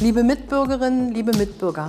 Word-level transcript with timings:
Liebe 0.00 0.22
Mitbürgerinnen, 0.22 1.12
liebe 1.12 1.36
Mitbürger, 1.36 1.88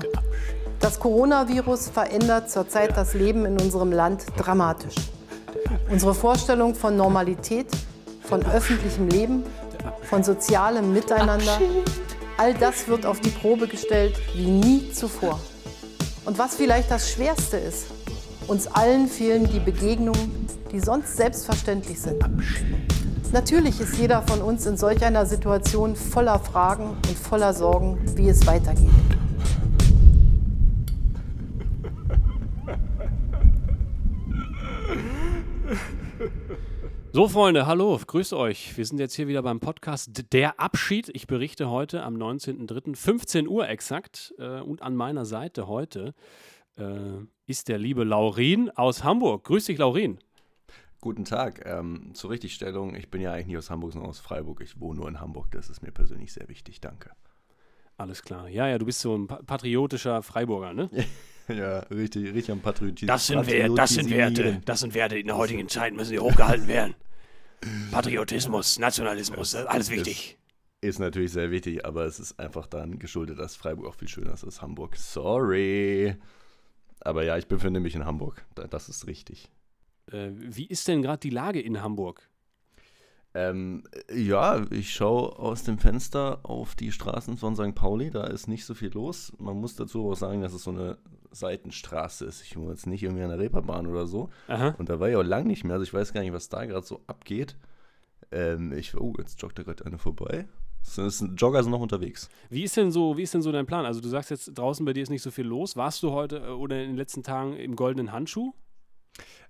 das 0.79 0.99
Coronavirus 0.99 1.89
verändert 1.89 2.49
zurzeit 2.49 2.97
das 2.97 3.13
Leben 3.13 3.45
in 3.45 3.61
unserem 3.61 3.91
Land 3.91 4.25
dramatisch. 4.35 4.95
Unsere 5.91 6.15
Vorstellung 6.15 6.73
von 6.73 6.97
Normalität, 6.97 7.67
von 8.23 8.43
öffentlichem 8.47 9.09
Leben, 9.09 9.43
von 10.01 10.23
sozialem 10.23 10.91
Miteinander, 10.91 11.59
all 12.37 12.55
das 12.55 12.87
wird 12.87 13.05
auf 13.05 13.19
die 13.19 13.29
Probe 13.29 13.67
gestellt 13.67 14.15
wie 14.33 14.47
nie 14.47 14.91
zuvor. 14.91 15.39
Und 16.25 16.39
was 16.39 16.55
vielleicht 16.55 16.89
das 16.89 17.11
Schwerste 17.11 17.57
ist, 17.57 17.85
uns 18.47 18.65
allen 18.65 19.07
fehlen 19.07 19.47
die 19.47 19.59
Begegnungen, 19.59 20.47
die 20.71 20.79
sonst 20.79 21.15
selbstverständlich 21.15 22.01
sind. 22.01 22.23
Natürlich 23.31 23.79
ist 23.79 23.97
jeder 23.99 24.23
von 24.23 24.41
uns 24.41 24.65
in 24.65 24.75
solch 24.75 25.03
einer 25.05 25.23
Situation 25.23 25.95
voller 25.95 26.39
Fragen 26.39 26.89
und 26.89 27.15
voller 27.15 27.53
Sorgen, 27.53 27.99
wie 28.15 28.27
es 28.27 28.45
weitergeht. 28.47 28.89
So, 37.11 37.27
Freunde, 37.27 37.67
hallo, 37.67 37.99
grüßt 38.05 38.33
euch. 38.33 38.75
Wir 38.77 38.85
sind 38.85 38.99
jetzt 38.99 39.13
hier 39.13 39.27
wieder 39.27 39.43
beim 39.43 39.59
Podcast 39.59 40.31
Der 40.33 40.59
Abschied. 40.59 41.09
Ich 41.13 41.27
berichte 41.27 41.69
heute 41.69 42.01
am 42.03 42.15
19.03., 42.15 42.95
15 42.95 43.47
Uhr 43.47 43.69
exakt. 43.69 44.33
Äh, 44.39 44.61
und 44.61 44.81
an 44.81 44.95
meiner 44.95 45.25
Seite 45.25 45.67
heute 45.67 46.15
äh, 46.77 46.83
ist 47.45 47.67
der 47.67 47.77
liebe 47.77 48.03
Laurin 48.03 48.71
aus 48.71 49.03
Hamburg. 49.03 49.43
Grüß 49.43 49.65
dich, 49.65 49.77
Laurin. 49.77 50.19
Guten 51.01 51.23
Tag. 51.23 51.65
Ähm, 51.65 52.11
zur 52.13 52.29
Richtigstellung, 52.29 52.95
ich 52.95 53.09
bin 53.09 53.21
ja 53.21 53.31
eigentlich 53.31 53.47
nicht 53.47 53.57
aus 53.57 53.69
Hamburg, 53.69 53.93
sondern 53.93 54.09
aus 54.09 54.19
Freiburg. 54.19 54.59
Ich 54.61 54.79
wohne 54.81 54.99
nur 54.99 55.07
in 55.07 55.21
Hamburg. 55.21 55.51
Das 55.51 55.69
ist 55.69 55.81
mir 55.81 55.91
persönlich 55.91 56.33
sehr 56.33 56.49
wichtig. 56.49 56.81
Danke. 56.81 57.11
Alles 57.97 58.21
klar. 58.21 58.49
Ja, 58.49 58.67
ja, 58.67 58.77
du 58.77 58.85
bist 58.85 58.99
so 58.99 59.15
ein 59.17 59.27
patriotischer 59.27 60.21
Freiburger, 60.23 60.73
ne? 60.73 60.89
ja, 61.47 61.79
richtig, 61.79 62.25
richtig 62.33 62.51
am 62.51 62.59
Patriotismus. 62.59 63.07
Das 63.07 63.27
sind, 63.27 63.47
Werte, 63.47 63.75
das 63.75 63.89
sind 63.91 64.09
Werte. 64.09 64.61
Das 64.65 64.79
sind 64.81 64.93
Werte, 64.93 65.17
in 65.17 65.27
der 65.27 65.37
heutigen 65.37 65.67
Zeit 65.69 65.93
müssen 65.93 66.11
die 66.11 66.19
hochgehalten 66.19 66.67
werden. 66.67 66.95
Patriotismus, 67.91 68.79
Nationalismus, 68.79 69.55
alles 69.55 69.89
wichtig. 69.89 70.37
Ist, 70.81 70.95
ist 70.95 70.99
natürlich 70.99 71.31
sehr 71.31 71.51
wichtig, 71.51 71.85
aber 71.85 72.05
es 72.05 72.19
ist 72.19 72.39
einfach 72.39 72.67
dann 72.67 72.99
geschuldet, 72.99 73.39
dass 73.39 73.57
Freiburg 73.57 73.87
auch 73.87 73.95
viel 73.95 74.07
schöner 74.07 74.33
ist 74.33 74.45
als 74.45 74.61
Hamburg. 74.61 74.95
Sorry. 74.95 76.15
Aber 77.01 77.23
ja, 77.23 77.37
ich 77.37 77.47
befinde 77.47 77.79
mich 77.79 77.95
in 77.95 78.05
Hamburg. 78.05 78.45
Das 78.69 78.87
ist 78.87 79.07
richtig. 79.07 79.49
Äh, 80.11 80.31
wie 80.33 80.65
ist 80.65 80.87
denn 80.87 81.01
gerade 81.01 81.19
die 81.19 81.29
Lage 81.29 81.61
in 81.61 81.81
Hamburg? 81.81 82.29
Ähm, 83.35 83.83
ja, 84.11 84.65
ich 84.71 84.93
schaue 84.93 85.37
aus 85.37 85.63
dem 85.63 85.77
Fenster 85.77 86.39
auf 86.43 86.75
die 86.75 86.91
Straßen 86.91 87.37
von 87.37 87.55
St. 87.55 87.75
Pauli. 87.75 88.09
Da 88.09 88.25
ist 88.25 88.47
nicht 88.47 88.65
so 88.65 88.73
viel 88.73 88.91
los. 88.91 89.31
Man 89.37 89.57
muss 89.57 89.75
dazu 89.75 90.09
auch 90.09 90.15
sagen, 90.15 90.41
dass 90.41 90.53
es 90.53 90.63
so 90.63 90.71
eine 90.71 90.97
Seitenstraße 91.31 92.25
ist. 92.25 92.41
Ich 92.41 92.57
wohne 92.57 92.71
jetzt 92.71 92.87
nicht 92.87 93.03
irgendwie 93.03 93.23
an 93.23 93.29
der 93.29 93.39
Reeperbahn 93.39 93.85
oder 93.85 94.07
so. 94.07 94.29
Aha. 94.47 94.75
Und 94.79 94.89
da 94.89 94.99
war 94.99 95.09
ich 95.09 95.15
auch 95.15 95.23
lang 95.23 95.45
nicht 95.45 95.63
mehr. 95.63 95.73
Also 95.73 95.83
ich 95.83 95.93
weiß 95.93 96.11
gar 96.11 96.21
nicht, 96.21 96.33
was 96.33 96.49
da 96.49 96.65
gerade 96.65 96.85
so 96.85 97.01
abgeht. 97.05 97.55
Ähm, 98.31 98.73
ich, 98.73 98.95
oh, 98.95 99.13
jetzt 99.19 99.39
joggt 99.41 99.59
da 99.59 99.63
gerade 99.63 99.85
eine 99.85 99.99
vorbei. 99.99 100.47
Das 100.95 101.23
Jogger 101.35 101.61
sind 101.61 101.71
noch 101.71 101.81
unterwegs. 101.81 102.29
Wie 102.49 102.63
ist 102.63 102.77
denn 102.77 102.91
so, 102.91 103.17
wie 103.17 103.23
ist 103.23 103.33
denn 103.33 103.41
so 103.41 103.51
dein 103.51 103.65
Plan? 103.65 103.85
Also 103.85 104.01
du 104.01 104.07
sagst 104.07 104.31
jetzt 104.31 104.57
draußen 104.57 104.85
bei 104.85 104.93
dir 104.93 105.03
ist 105.03 105.09
nicht 105.09 105.21
so 105.21 105.29
viel 105.29 105.45
los. 105.45 105.75
Warst 105.75 106.01
du 106.01 106.11
heute 106.11 106.37
äh, 106.37 106.49
oder 106.49 106.81
in 106.81 106.89
den 106.89 106.97
letzten 106.97 107.21
Tagen 107.21 107.55
im 107.55 107.75
goldenen 107.75 108.11
Handschuh? 108.11 108.53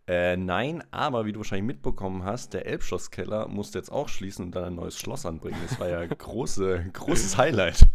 Äh, 0.09 0.37
nein, 0.37 0.83
aber 0.89 1.27
wie 1.27 1.33
du 1.33 1.39
wahrscheinlich 1.39 1.67
mitbekommen 1.67 2.23
hast, 2.23 2.55
der 2.55 2.65
Elbschlosskeller 2.65 3.47
musste 3.47 3.77
jetzt 3.77 3.91
auch 3.91 4.09
schließen 4.09 4.45
und 4.45 4.55
dann 4.55 4.63
ein 4.63 4.73
neues 4.73 4.97
Schloss 4.97 5.23
anbringen. 5.23 5.59
Das 5.69 5.79
war 5.79 5.87
ja 5.87 6.03
große, 6.07 6.89
großes 6.93 7.37
Highlight. 7.37 7.85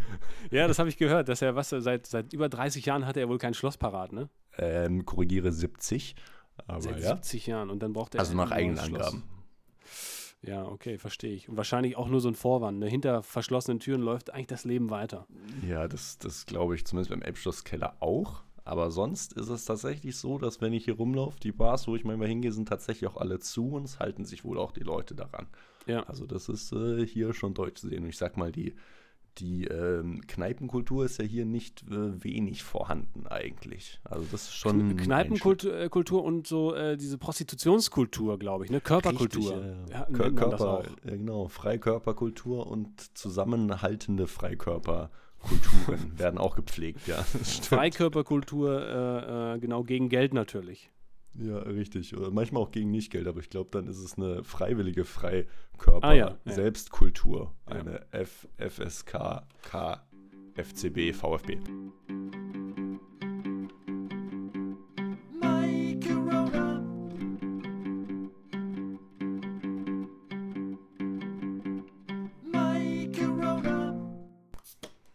Ja, 0.52 0.68
das 0.68 0.78
habe 0.78 0.88
ich 0.88 0.96
gehört, 0.96 1.28
dass 1.28 1.42
er, 1.42 1.56
was, 1.56 1.70
seit, 1.70 2.06
seit 2.06 2.32
über 2.32 2.48
30 2.48 2.86
Jahren 2.86 3.04
hatte 3.04 3.18
er 3.18 3.28
wohl 3.28 3.38
kein 3.38 3.52
Schloss 3.52 3.76
parat, 3.76 4.12
ne? 4.12 4.28
Ähm, 4.58 5.04
korrigiere 5.04 5.50
70. 5.50 6.14
Aber 6.68 6.80
seit 6.80 7.00
ja. 7.00 7.16
70 7.16 7.48
Jahren 7.48 7.68
und 7.68 7.82
dann 7.82 7.92
braucht 7.92 8.14
er. 8.14 8.20
Also 8.20 8.36
nach 8.36 8.52
eigenen 8.52 8.78
Angaben. 8.78 9.24
Ja, 10.40 10.66
okay, 10.66 10.98
verstehe 10.98 11.34
ich. 11.34 11.48
Und 11.48 11.56
wahrscheinlich 11.56 11.96
auch 11.96 12.06
nur 12.06 12.20
so 12.20 12.28
ein 12.28 12.36
Vorwand. 12.36 12.78
Ne? 12.78 12.86
Hinter 12.86 13.24
verschlossenen 13.24 13.80
Türen 13.80 14.02
läuft 14.02 14.32
eigentlich 14.32 14.46
das 14.46 14.64
Leben 14.64 14.88
weiter. 14.88 15.26
Ja, 15.66 15.88
das, 15.88 16.18
das 16.18 16.46
glaube 16.46 16.76
ich 16.76 16.86
zumindest 16.86 17.10
beim 17.10 17.22
Elbschlosskeller 17.22 17.96
auch. 17.98 18.44
Aber 18.64 18.90
sonst 18.90 19.34
ist 19.34 19.48
es 19.48 19.66
tatsächlich 19.66 20.16
so, 20.16 20.38
dass 20.38 20.60
wenn 20.60 20.72
ich 20.72 20.86
hier 20.86 20.96
rumlaufe, 20.96 21.38
die 21.38 21.52
Bars, 21.52 21.86
wo 21.86 21.96
ich 21.96 22.04
manchmal 22.04 22.28
hingehe, 22.28 22.52
sind 22.52 22.68
tatsächlich 22.68 23.10
auch 23.10 23.18
alle 23.18 23.38
zu 23.38 23.72
und 23.72 23.84
es 23.84 23.98
halten 23.98 24.24
sich 24.24 24.44
wohl 24.44 24.58
auch 24.58 24.72
die 24.72 24.82
Leute 24.82 25.14
daran. 25.14 25.46
Ja. 25.86 26.04
Also 26.04 26.24
das 26.24 26.48
ist 26.48 26.72
äh, 26.72 27.06
hier 27.06 27.34
schon 27.34 27.52
deutsch 27.52 27.80
zu 27.80 27.88
sehen. 27.88 28.04
Und 28.04 28.08
ich 28.08 28.16
sag 28.16 28.38
mal, 28.38 28.52
die, 28.52 28.74
die 29.36 29.64
ähm, 29.64 30.22
Kneipenkultur 30.26 31.04
ist 31.04 31.18
ja 31.18 31.26
hier 31.26 31.44
nicht 31.44 31.82
äh, 31.90 32.24
wenig 32.24 32.62
vorhanden 32.62 33.26
eigentlich. 33.26 34.00
Also 34.04 34.26
das 34.32 34.44
ist 34.44 34.54
schon. 34.54 34.96
Kneipenkultur 34.96 35.74
äh, 35.74 36.26
und 36.26 36.46
so 36.46 36.74
äh, 36.74 36.96
diese 36.96 37.18
Prostitutionskultur, 37.18 38.38
glaube 38.38 38.64
ich, 38.64 38.70
ne? 38.70 38.80
Körperkultur. 38.80 39.56
Richtig, 39.56 39.90
ja, 39.90 40.06
ja. 40.10 40.30
Körper, 40.30 40.84
ja, 41.04 41.10
genau, 41.10 41.48
Freikörperkultur 41.48 42.66
und 42.66 43.16
zusammenhaltende 43.16 44.26
Freikörper. 44.26 45.10
Kulturen 45.44 46.12
werden 46.18 46.38
auch 46.38 46.56
gepflegt, 46.56 47.06
ja. 47.06 47.22
Freikörperkultur, 47.22 48.82
äh, 48.82 49.54
äh, 49.54 49.58
genau, 49.58 49.84
gegen 49.84 50.08
Geld 50.08 50.32
natürlich. 50.34 50.90
Ja, 51.36 51.58
richtig. 51.58 52.16
Oder 52.16 52.30
manchmal 52.30 52.62
auch 52.62 52.70
gegen 52.70 52.92
Nicht-Geld, 52.92 53.26
aber 53.26 53.40
ich 53.40 53.50
glaube, 53.50 53.70
dann 53.72 53.88
ist 53.88 53.98
es 53.98 54.16
eine 54.16 54.44
freiwillige 54.44 55.04
Freikörper-Selbstkultur. 55.04 57.52
Ah, 57.66 57.72
ja, 57.72 57.74
ja. 57.74 57.80
Eine 57.80 58.06
F 58.12 58.46
FSK, 58.56 59.42
K, 59.62 60.00
FCB, 60.54 61.12
VfB. 61.12 61.58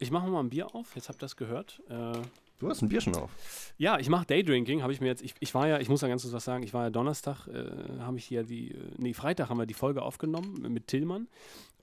Ich 0.10 0.12
mache 0.12 0.28
mal 0.28 0.40
ein 0.40 0.50
Bier 0.50 0.74
auf. 0.74 0.96
Jetzt 0.96 1.08
habt 1.08 1.22
ihr 1.22 1.26
das 1.26 1.36
gehört. 1.36 1.84
Äh, 1.88 2.14
du 2.58 2.68
hast 2.68 2.82
ein 2.82 2.90
Bier 2.90 3.00
schon 3.00 3.14
auf. 3.14 3.30
Ja, 3.78 4.00
ich 4.00 4.10
mache 4.10 4.26
Daydrinking. 4.26 4.82
Habe 4.82 4.92
ich 4.92 5.02
mir 5.02 5.06
jetzt. 5.06 5.22
Ich, 5.22 5.36
ich, 5.40 5.54
war 5.54 5.68
ja, 5.68 5.78
ich 5.78 5.88
muss 5.88 6.02
ja 6.02 6.08
ganz 6.08 6.24
kurz 6.24 6.34
was 6.34 6.46
sagen. 6.46 6.64
Ich 6.64 6.74
war 6.74 6.86
ja 6.86 6.90
Donnerstag, 6.90 7.46
äh, 7.46 8.00
habe 8.00 8.18
ich 8.18 8.26
hier 8.26 8.42
die. 8.42 8.72
Äh, 8.72 8.78
nee, 8.98 9.14
Freitag 9.14 9.50
haben 9.50 9.60
wir 9.60 9.68
die 9.68 9.76
Folge 9.76 10.02
aufgenommen 10.02 10.66
mit 10.68 10.88
Tillmann. 10.88 11.28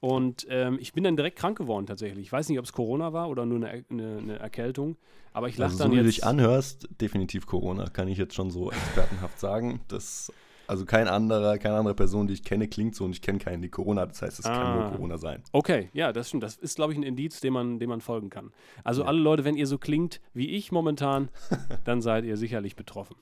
Und 0.00 0.44
ähm, 0.50 0.76
ich 0.80 0.92
bin 0.92 1.04
dann 1.04 1.16
direkt 1.16 1.38
krank 1.38 1.56
geworden 1.56 1.86
tatsächlich. 1.86 2.26
Ich 2.26 2.32
weiß 2.32 2.48
nicht, 2.48 2.58
ob 2.58 2.64
es 2.64 2.72
Corona 2.72 3.12
war 3.12 3.28
oder 3.28 3.46
nur 3.46 3.64
eine, 3.64 3.84
eine, 3.90 4.18
eine 4.18 4.38
Erkältung. 4.40 4.96
Aber 5.32 5.48
ich 5.48 5.56
lache 5.56 5.70
also, 5.70 5.84
dann 5.84 5.92
so 5.92 5.96
jetzt. 5.96 6.02
Wie 6.02 6.08
du 6.08 6.12
dich 6.12 6.24
anhörst, 6.24 6.88
definitiv 7.00 7.46
Corona, 7.46 7.88
kann 7.90 8.08
ich 8.08 8.18
jetzt 8.18 8.34
schon 8.34 8.50
so 8.50 8.72
expertenhaft 8.72 9.38
sagen. 9.38 9.82
Das 9.86 10.32
also 10.66 10.84
kein 10.84 11.08
anderer, 11.08 11.58
keine 11.58 11.76
andere 11.76 11.94
Person, 11.94 12.26
die 12.26 12.34
ich 12.34 12.44
kenne, 12.44 12.68
klingt 12.68 12.94
so 12.94 13.04
und 13.04 13.12
ich 13.12 13.22
kenne 13.22 13.38
keinen, 13.38 13.62
die 13.62 13.68
Corona 13.68 14.02
hat. 14.02 14.10
Das 14.10 14.22
heißt, 14.22 14.38
es 14.40 14.46
ah. 14.46 14.54
kann 14.54 14.74
nur 14.76 14.84
ah. 14.84 14.90
Corona 14.90 15.18
sein. 15.18 15.42
Okay, 15.52 15.90
ja, 15.92 16.12
das 16.12 16.28
stimmt. 16.28 16.42
Das 16.42 16.56
ist, 16.56 16.76
glaube 16.76 16.92
ich, 16.92 16.98
ein 16.98 17.02
Indiz, 17.02 17.40
dem 17.40 17.54
man, 17.54 17.78
dem 17.78 17.88
man 17.88 18.00
folgen 18.00 18.30
kann. 18.30 18.52
Also 18.84 19.02
ja. 19.02 19.08
alle 19.08 19.18
Leute, 19.18 19.44
wenn 19.44 19.56
ihr 19.56 19.66
so 19.66 19.78
klingt 19.78 20.20
wie 20.34 20.50
ich 20.50 20.72
momentan, 20.72 21.28
dann 21.84 22.02
seid 22.02 22.24
ihr 22.24 22.36
sicherlich 22.36 22.76
betroffen. 22.76 23.16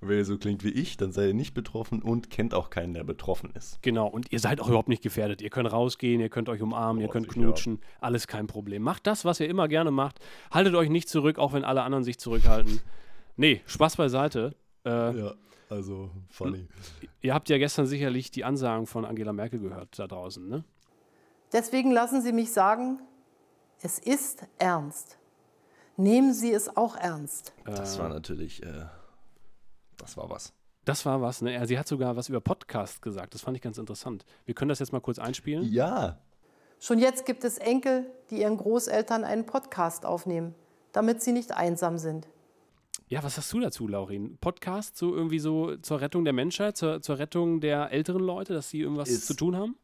Wenn 0.00 0.18
ihr 0.18 0.24
so 0.24 0.38
klingt 0.38 0.64
wie 0.64 0.70
ich, 0.70 0.96
dann 0.96 1.12
seid 1.12 1.28
ihr 1.28 1.34
nicht 1.34 1.52
betroffen 1.52 2.02
und 2.02 2.30
kennt 2.30 2.54
auch 2.54 2.70
keinen, 2.70 2.94
der 2.94 3.04
betroffen 3.04 3.50
ist. 3.54 3.80
Genau, 3.82 4.06
und 4.06 4.32
ihr 4.32 4.40
seid 4.40 4.60
auch 4.60 4.68
überhaupt 4.68 4.88
nicht 4.88 5.02
gefährdet. 5.02 5.42
Ihr 5.42 5.50
könnt 5.50 5.70
rausgehen, 5.70 6.20
ihr 6.20 6.30
könnt 6.30 6.48
euch 6.48 6.62
umarmen, 6.62 7.02
oh, 7.02 7.06
ihr 7.06 7.10
könnt 7.10 7.28
knutschen, 7.28 7.74
ja. 7.74 7.88
alles 8.00 8.26
kein 8.26 8.46
Problem. 8.46 8.82
Macht 8.82 9.06
das, 9.06 9.24
was 9.24 9.40
ihr 9.40 9.48
immer 9.48 9.68
gerne 9.68 9.90
macht. 9.90 10.18
Haltet 10.50 10.74
euch 10.74 10.88
nicht 10.88 11.10
zurück, 11.10 11.38
auch 11.38 11.52
wenn 11.52 11.64
alle 11.64 11.82
anderen 11.82 12.04
sich 12.04 12.18
zurückhalten. 12.18 12.80
Nee, 13.36 13.60
Spaß 13.66 13.96
beiseite. 13.96 14.54
Äh, 14.86 14.90
ja. 14.90 15.34
Also 15.68 16.10
funny. 16.28 16.68
Ihr 17.20 17.34
habt 17.34 17.48
ja 17.48 17.58
gestern 17.58 17.86
sicherlich 17.86 18.30
die 18.30 18.44
Ansagen 18.44 18.86
von 18.86 19.04
Angela 19.04 19.32
Merkel 19.32 19.60
gehört 19.60 19.98
da 19.98 20.06
draußen, 20.06 20.46
ne? 20.46 20.64
Deswegen 21.52 21.90
lassen 21.90 22.20
Sie 22.20 22.32
mich 22.32 22.52
sagen, 22.52 23.00
es 23.80 23.98
ist 23.98 24.46
ernst. 24.58 25.18
Nehmen 25.96 26.32
Sie 26.32 26.52
es 26.52 26.76
auch 26.76 26.96
ernst. 26.96 27.52
Das 27.64 27.98
war 27.98 28.08
natürlich, 28.08 28.62
äh, 28.62 28.86
das 29.96 30.16
war 30.16 30.28
was. 30.28 30.52
Das 30.84 31.06
war 31.06 31.22
was, 31.22 31.40
ne? 31.40 31.66
Sie 31.66 31.78
hat 31.78 31.88
sogar 31.88 32.16
was 32.16 32.28
über 32.28 32.40
Podcast 32.40 33.00
gesagt. 33.00 33.34
Das 33.34 33.42
fand 33.42 33.56
ich 33.56 33.62
ganz 33.62 33.78
interessant. 33.78 34.24
Wir 34.44 34.54
können 34.54 34.68
das 34.68 34.80
jetzt 34.80 34.92
mal 34.92 35.00
kurz 35.00 35.18
einspielen. 35.18 35.64
Ja. 35.64 36.18
Schon 36.80 36.98
jetzt 36.98 37.24
gibt 37.24 37.44
es 37.44 37.58
Enkel, 37.58 38.10
die 38.30 38.40
ihren 38.40 38.58
Großeltern 38.58 39.24
einen 39.24 39.46
Podcast 39.46 40.04
aufnehmen, 40.04 40.54
damit 40.92 41.22
sie 41.22 41.32
nicht 41.32 41.52
einsam 41.52 41.96
sind. 41.96 42.28
Ja, 43.08 43.22
was 43.22 43.36
hast 43.36 43.52
du 43.52 43.60
dazu, 43.60 43.86
Laurin? 43.86 44.38
Podcast 44.38 44.96
so 44.96 45.14
irgendwie 45.14 45.38
so 45.38 45.76
zur 45.76 46.00
Rettung 46.00 46.24
der 46.24 46.32
Menschheit, 46.32 46.76
zur, 46.76 47.02
zur 47.02 47.18
Rettung 47.18 47.60
der 47.60 47.92
älteren 47.92 48.22
Leute, 48.22 48.54
dass 48.54 48.70
sie 48.70 48.80
irgendwas 48.80 49.08
ist, 49.08 49.26
zu 49.26 49.34
tun 49.34 49.56
haben? 49.56 49.76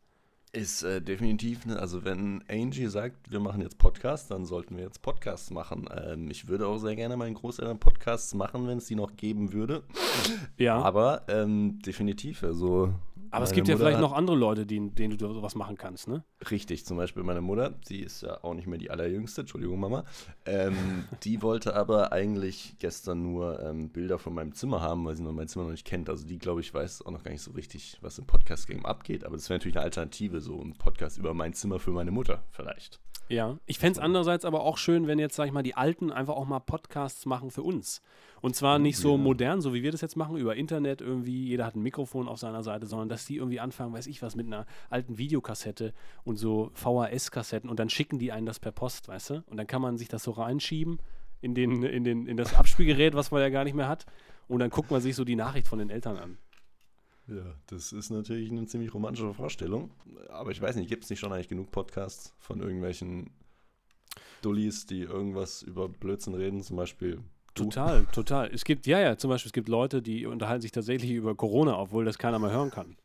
Ist 0.53 0.83
äh, 0.83 1.01
definitiv, 1.01 1.65
ne, 1.65 1.79
also 1.79 2.05
wenn 2.05 2.43
Angie 2.49 2.89
sagt, 2.89 3.31
wir 3.31 3.39
machen 3.39 3.61
jetzt 3.61 3.79
Podcasts, 3.79 4.27
dann 4.27 4.45
sollten 4.45 4.77
wir 4.77 4.83
jetzt 4.83 5.01
Podcasts 5.01 5.51
machen. 5.51 5.89
Ähm, 5.95 6.29
ich 6.29 6.49
würde 6.49 6.67
auch 6.67 6.79
sehr 6.79 6.97
gerne 6.97 7.17
meinen 7.17 7.35
Großeltern 7.35 7.79
Podcasts 7.79 8.35
machen, 8.35 8.67
wenn 8.67 8.79
es 8.79 8.87
die 8.87 8.97
noch 8.97 9.15
geben 9.17 9.53
würde. 9.53 9.85
Ja. 10.57 10.81
Aber 10.83 11.23
ähm, 11.29 11.79
definitiv, 11.81 12.43
also 12.43 12.93
Aber 13.31 13.45
es 13.45 13.53
gibt 13.53 13.69
ja 13.69 13.75
Mutter 13.75 13.87
vielleicht 13.87 14.01
noch 14.01 14.13
andere 14.13 14.37
Leute, 14.37 14.67
die, 14.67 14.91
denen 14.91 15.17
du 15.17 15.33
sowas 15.33 15.55
machen 15.55 15.77
kannst, 15.77 16.09
ne? 16.09 16.25
Richtig, 16.51 16.85
zum 16.85 16.97
Beispiel 16.97 17.23
meine 17.23 17.41
Mutter, 17.41 17.71
die 17.89 18.01
ist 18.01 18.23
ja 18.23 18.43
auch 18.43 18.55
nicht 18.55 18.67
mehr 18.67 18.79
die 18.79 18.91
allerjüngste, 18.91 19.43
Entschuldigung 19.43 19.81
Mama, 19.81 20.05
ähm, 20.47 21.05
die 21.23 21.43
wollte 21.43 21.75
aber 21.75 22.13
eigentlich 22.13 22.77
gestern 22.79 23.23
nur 23.23 23.61
ähm, 23.63 23.91
Bilder 23.91 24.19
von 24.19 24.35
meinem 24.35 24.53
Zimmer 24.53 24.81
haben, 24.81 25.05
weil 25.05 25.17
sie 25.17 25.23
noch 25.23 25.33
mein 25.33 25.49
Zimmer 25.49 25.65
noch 25.65 25.73
nicht 25.73 25.87
kennt. 25.87 26.09
Also 26.09 26.27
die, 26.27 26.39
glaube 26.39 26.61
ich, 26.61 26.73
weiß 26.73 27.03
auch 27.07 27.11
noch 27.11 27.23
gar 27.23 27.31
nicht 27.31 27.43
so 27.43 27.53
richtig, 27.53 27.99
was 28.01 28.19
im 28.19 28.27
Podcast-Game 28.27 28.85
abgeht, 28.85 29.25
aber 29.25 29.37
das 29.37 29.49
wäre 29.49 29.59
natürlich 29.59 29.77
eine 29.77 29.85
Alternative, 29.85 30.41
so 30.41 30.61
ein 30.61 30.75
Podcast 30.75 31.19
über 31.19 31.35
mein 31.35 31.53
Zimmer 31.53 31.79
für 31.79 31.93
meine 31.93 32.11
Mutter 32.11 32.43
vielleicht. 32.51 33.01
Ja. 33.31 33.59
Ich 33.67 33.79
fände 33.79 33.99
es 33.99 34.05
andererseits 34.05 34.45
aber 34.45 34.63
auch 34.63 34.77
schön, 34.77 35.07
wenn 35.07 35.19
jetzt, 35.19 35.37
sag 35.37 35.47
ich 35.47 35.53
mal, 35.53 35.63
die 35.63 35.77
Alten 35.77 36.11
einfach 36.11 36.35
auch 36.35 36.47
mal 36.47 36.59
Podcasts 36.59 37.27
machen 37.27 37.51
für 37.51 37.63
uns. 37.63 38.03
Und 38.41 38.57
zwar 38.57 38.79
nicht 38.79 38.97
so 38.97 39.17
modern, 39.17 39.61
so 39.61 39.73
wie 39.73 39.83
wir 39.83 39.93
das 39.93 40.01
jetzt 40.01 40.17
machen, 40.17 40.37
über 40.37 40.57
Internet 40.57 41.01
irgendwie, 41.01 41.47
jeder 41.47 41.67
hat 41.67 41.77
ein 41.77 41.83
Mikrofon 41.83 42.27
auf 42.27 42.39
seiner 42.39 42.63
Seite, 42.63 42.87
sondern 42.87 43.09
dass 43.09 43.27
die 43.27 43.37
irgendwie 43.37 43.61
anfangen, 43.61 43.93
weiß 43.93 44.09
ich 44.09 44.21
was, 44.23 44.35
mit 44.35 44.47
einer 44.47 44.67
alten 44.89 45.17
Videokassette 45.17 45.95
und 46.25 46.37
so 46.37 46.73
VHS-Kassetten 46.75 47.71
und 47.71 47.79
dann 47.79 47.89
schicken 47.89 48.19
die 48.19 48.33
einen 48.33 48.47
das 48.47 48.59
per 48.59 48.73
Post, 48.73 49.09
weißt 49.09 49.31
du? 49.31 49.45
Und 49.47 49.57
dann 49.59 49.67
kann 49.67 49.83
man 49.83 49.97
sich 49.97 50.09
das 50.09 50.25
so 50.25 50.33
reinschieben 50.33 50.99
in, 51.41 51.55
den, 51.55 51.83
in, 51.83 52.03
den, 52.03 52.27
in 52.27 52.37
das 52.37 52.55
Abspielgerät, 52.55 53.15
was 53.15 53.31
man 53.31 53.41
ja 53.41 53.49
gar 53.49 53.65
nicht 53.65 53.75
mehr 53.75 53.89
hat. 53.89 54.07
Und 54.49 54.59
dann 54.59 54.71
guckt 54.71 54.91
man 54.91 55.01
sich 55.01 55.15
so 55.15 55.25
die 55.25 55.37
Nachricht 55.37 55.69
von 55.69 55.79
den 55.79 55.91
Eltern 55.91 56.17
an. 56.17 56.39
Ja, 57.31 57.55
das 57.69 57.93
ist 57.93 58.11
natürlich 58.11 58.51
eine 58.51 58.67
ziemlich 58.67 58.93
romantische 58.93 59.33
Vorstellung, 59.33 59.91
aber 60.29 60.51
ich 60.51 60.61
weiß 60.61 60.77
nicht, 60.77 60.89
gibt 60.89 61.05
es 61.05 61.11
nicht 61.11 61.21
schon 61.21 61.33
eigentlich 61.33 61.49
genug 61.49 61.71
Podcasts 61.71 62.35
von 62.39 62.61
irgendwelchen 62.61 63.31
Dullis, 64.43 64.87
die 64.87 65.03
irgendwas 65.03 65.63
über 65.63 65.89
Blödsinn 65.89 66.35
reden, 66.35 66.63
zum 66.63 66.77
Beispiel 66.77 67.23
du? 67.55 67.65
Total, 67.65 68.05
total. 68.07 68.51
Es 68.53 68.65
gibt, 68.65 68.87
ja, 68.87 68.99
ja, 69.01 69.17
zum 69.17 69.31
Beispiel, 69.31 69.49
es 69.49 69.53
gibt 69.53 69.69
Leute, 69.69 70.03
die 70.03 70.27
unterhalten 70.27 70.63
sich 70.63 70.73
tatsächlich 70.73 71.11
über 71.13 71.35
Corona, 71.35 71.79
obwohl 71.79 72.05
das 72.05 72.19
keiner 72.19 72.39
mehr 72.39 72.51
hören 72.51 72.71
kann. 72.71 72.97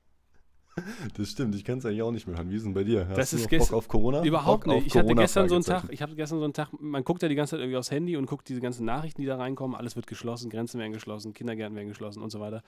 Das 1.16 1.30
stimmt, 1.30 1.56
ich 1.56 1.64
kann 1.64 1.78
es 1.78 1.86
eigentlich 1.86 2.02
auch 2.02 2.12
nicht 2.12 2.28
mehr 2.28 2.36
hören. 2.36 2.50
Wie 2.50 2.58
ist 2.58 2.66
denn 2.66 2.74
bei 2.74 2.84
dir? 2.84 3.08
Hast 3.08 3.18
Das 3.18 3.30
du 3.30 3.38
ist 3.38 3.50
noch 3.50 3.60
Bock 3.60 3.72
auf 3.72 3.88
Corona? 3.88 4.24
Überhaupt 4.26 4.66
Bock 4.66 4.76
nicht. 4.76 4.88
Ich 4.88 4.94
hatte 4.94 5.06
Corona? 5.06 5.22
gestern 5.22 5.48
so 5.48 5.56
einen 5.56 5.64
Tag, 5.64 5.86
ich 5.90 6.02
hatte 6.02 6.16
gestern 6.18 6.40
so 6.40 6.44
einen 6.44 6.52
Tag, 6.54 6.70
man 6.78 7.02
guckt 7.06 7.22
ja 7.22 7.30
die 7.30 7.36
ganze 7.36 7.52
Zeit 7.52 7.62
irgendwie 7.62 7.78
aufs 7.78 7.92
Handy 7.92 8.18
und 8.18 8.26
guckt 8.26 8.50
diese 8.50 8.60
ganzen 8.60 8.86
Nachrichten, 8.86 9.22
die 9.22 9.28
da 9.28 9.38
reinkommen, 9.38 9.78
alles 9.78 9.96
wird 9.96 10.06
geschlossen, 10.06 10.50
Grenzen 10.50 10.78
werden 10.78 10.92
geschlossen, 10.92 11.34
Kindergärten 11.34 11.78
werden 11.78 11.88
geschlossen 11.88 12.22
und 12.22 12.30
so 12.30 12.42
weiter. 12.42 12.62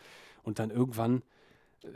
Und 0.44 0.60
dann 0.60 0.70
irgendwann, 0.70 1.22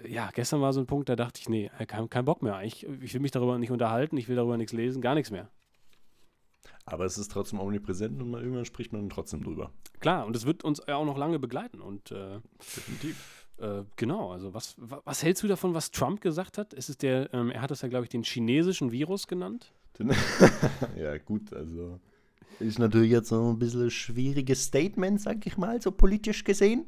ja, 0.08 0.30
gestern 0.34 0.62
war 0.62 0.74
so 0.74 0.80
ein 0.80 0.86
Punkt, 0.88 1.10
da 1.10 1.16
dachte 1.16 1.40
ich, 1.42 1.50
nee, 1.50 1.70
äh, 1.80 1.86
kein, 1.86 2.10
kein 2.10 2.26
Bock 2.26 2.42
mehr. 2.42 2.62
Ich, 2.64 2.86
ich 2.86 3.14
will 3.14 3.22
mich 3.22 3.32
darüber 3.32 3.58
nicht 3.58 3.72
unterhalten, 3.72 4.18
ich 4.18 4.28
will 4.28 4.36
darüber 4.36 4.58
nichts 4.58 4.74
lesen, 4.74 5.02
gar 5.02 5.16
nichts 5.16 5.32
mehr. 5.32 5.50
Aber 6.86 7.06
es 7.06 7.18
ist 7.18 7.32
trotzdem 7.32 7.60
omnipräsent 7.60 8.22
und 8.22 8.32
mal 8.32 8.42
irgendwann 8.42 8.66
spricht 8.66 8.92
man 8.92 9.02
dann 9.02 9.10
trotzdem 9.10 9.44
drüber. 9.44 9.72
Klar, 10.00 10.26
und 10.26 10.36
es 10.36 10.46
wird 10.46 10.64
uns 10.64 10.82
ja 10.88 10.96
auch 10.96 11.06
noch 11.06 11.18
lange 11.18 11.40
begleiten. 11.40 11.80
Und 11.80 12.12
äh, 12.12 12.40
Definitiv. 12.60 13.48
Äh, 13.60 13.84
genau, 13.96 14.32
also 14.32 14.54
was, 14.54 14.76
wa- 14.78 15.02
was 15.06 15.22
hältst 15.24 15.44
du 15.44 15.48
davon, 15.48 15.74
was 15.76 15.92
Trump 15.92 16.22
gesagt 16.22 16.58
hat? 16.58 16.74
Es 16.74 16.90
ist 16.90 17.04
der, 17.04 17.32
ähm, 17.34 17.52
er 17.52 17.62
hat 17.62 17.70
das 17.72 17.82
ja, 17.82 17.88
glaube 17.88 18.06
ich, 18.06 18.10
den 18.10 18.24
chinesischen 18.24 18.92
Virus 18.92 19.28
genannt. 19.28 19.72
ja, 20.98 21.18
gut, 21.20 21.54
also. 21.54 22.00
Ist 22.60 22.80
natürlich 22.80 23.12
jetzt 23.12 23.30
so 23.30 23.52
ein 23.52 23.60
bisschen 23.60 23.84
ein 23.84 23.92
schwieriges 23.92 24.64
Statement, 24.66 25.22
sag 25.22 25.46
ich 25.46 25.58
mal, 25.58 25.82
so 25.82 25.92
politisch 25.92 26.44
gesehen. 26.44 26.86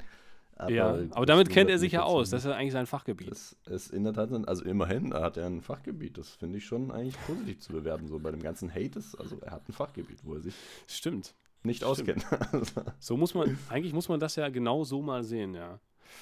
Aber, 0.56 0.72
ja, 0.72 0.98
aber 1.12 1.26
damit 1.26 1.50
kennt 1.50 1.70
er 1.70 1.80
sich 1.80 1.94
ja 1.94 2.04
aus. 2.04 2.30
Das 2.30 2.44
ist 2.46 2.50
ja 2.50 2.56
eigentlich 2.56 2.74
sein 2.74 2.86
Fachgebiet. 2.86 3.32
Das 3.32 3.56
ist 3.66 3.92
in 3.92 4.04
der 4.04 4.14
Tat, 4.14 4.30
also 4.48 4.64
immerhin 4.66 5.14
hat 5.14 5.38
er 5.38 5.48
ein 5.48 5.62
Fachgebiet. 5.62 6.18
Das 6.18 6.30
finde 6.30 6.60
ich 6.60 6.66
schon 6.66 6.92
eigentlich 6.92 7.18
positiv 7.26 7.60
zu 7.60 7.74
bewerten. 7.74 8.08
So 8.08 8.20
bei 8.20 8.32
dem 8.32 8.42
ganzen 8.42 8.70
Hate 8.74 9.00
ist, 9.00 9.16
also 9.16 9.40
er 9.42 9.52
hat 9.52 9.68
ein 9.68 9.74
Fachgebiet, 9.74 10.20
wo 10.24 10.36
er 10.36 10.42
sich 10.42 10.54
Stimmt. 10.88 11.34
nicht 11.64 11.78
Stimmt. 11.78 11.90
auskennt. 11.92 12.26
So 13.00 13.18
muss 13.18 13.34
man, 13.34 13.58
eigentlich 13.70 13.94
muss 13.94 14.10
man 14.10 14.20
das 14.20 14.36
ja 14.36 14.50
genau 14.50 14.84
so 14.84 15.02
mal 15.02 15.24
sehen, 15.24 15.56
ja. 15.56 15.80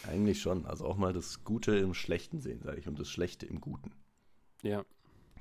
eigentlich 0.10 0.42
schon. 0.42 0.66
Also 0.66 0.86
auch 0.86 0.96
mal 0.98 1.12
das 1.14 1.44
Gute 1.44 1.76
im 1.76 1.94
Schlechten 1.94 2.40
sehen, 2.40 2.62
sage 2.64 2.80
ich, 2.80 2.88
und 2.88 3.00
das 3.00 3.10
Schlechte 3.10 3.46
im 3.46 3.60
Guten. 3.60 3.92
Ja, 4.64 4.84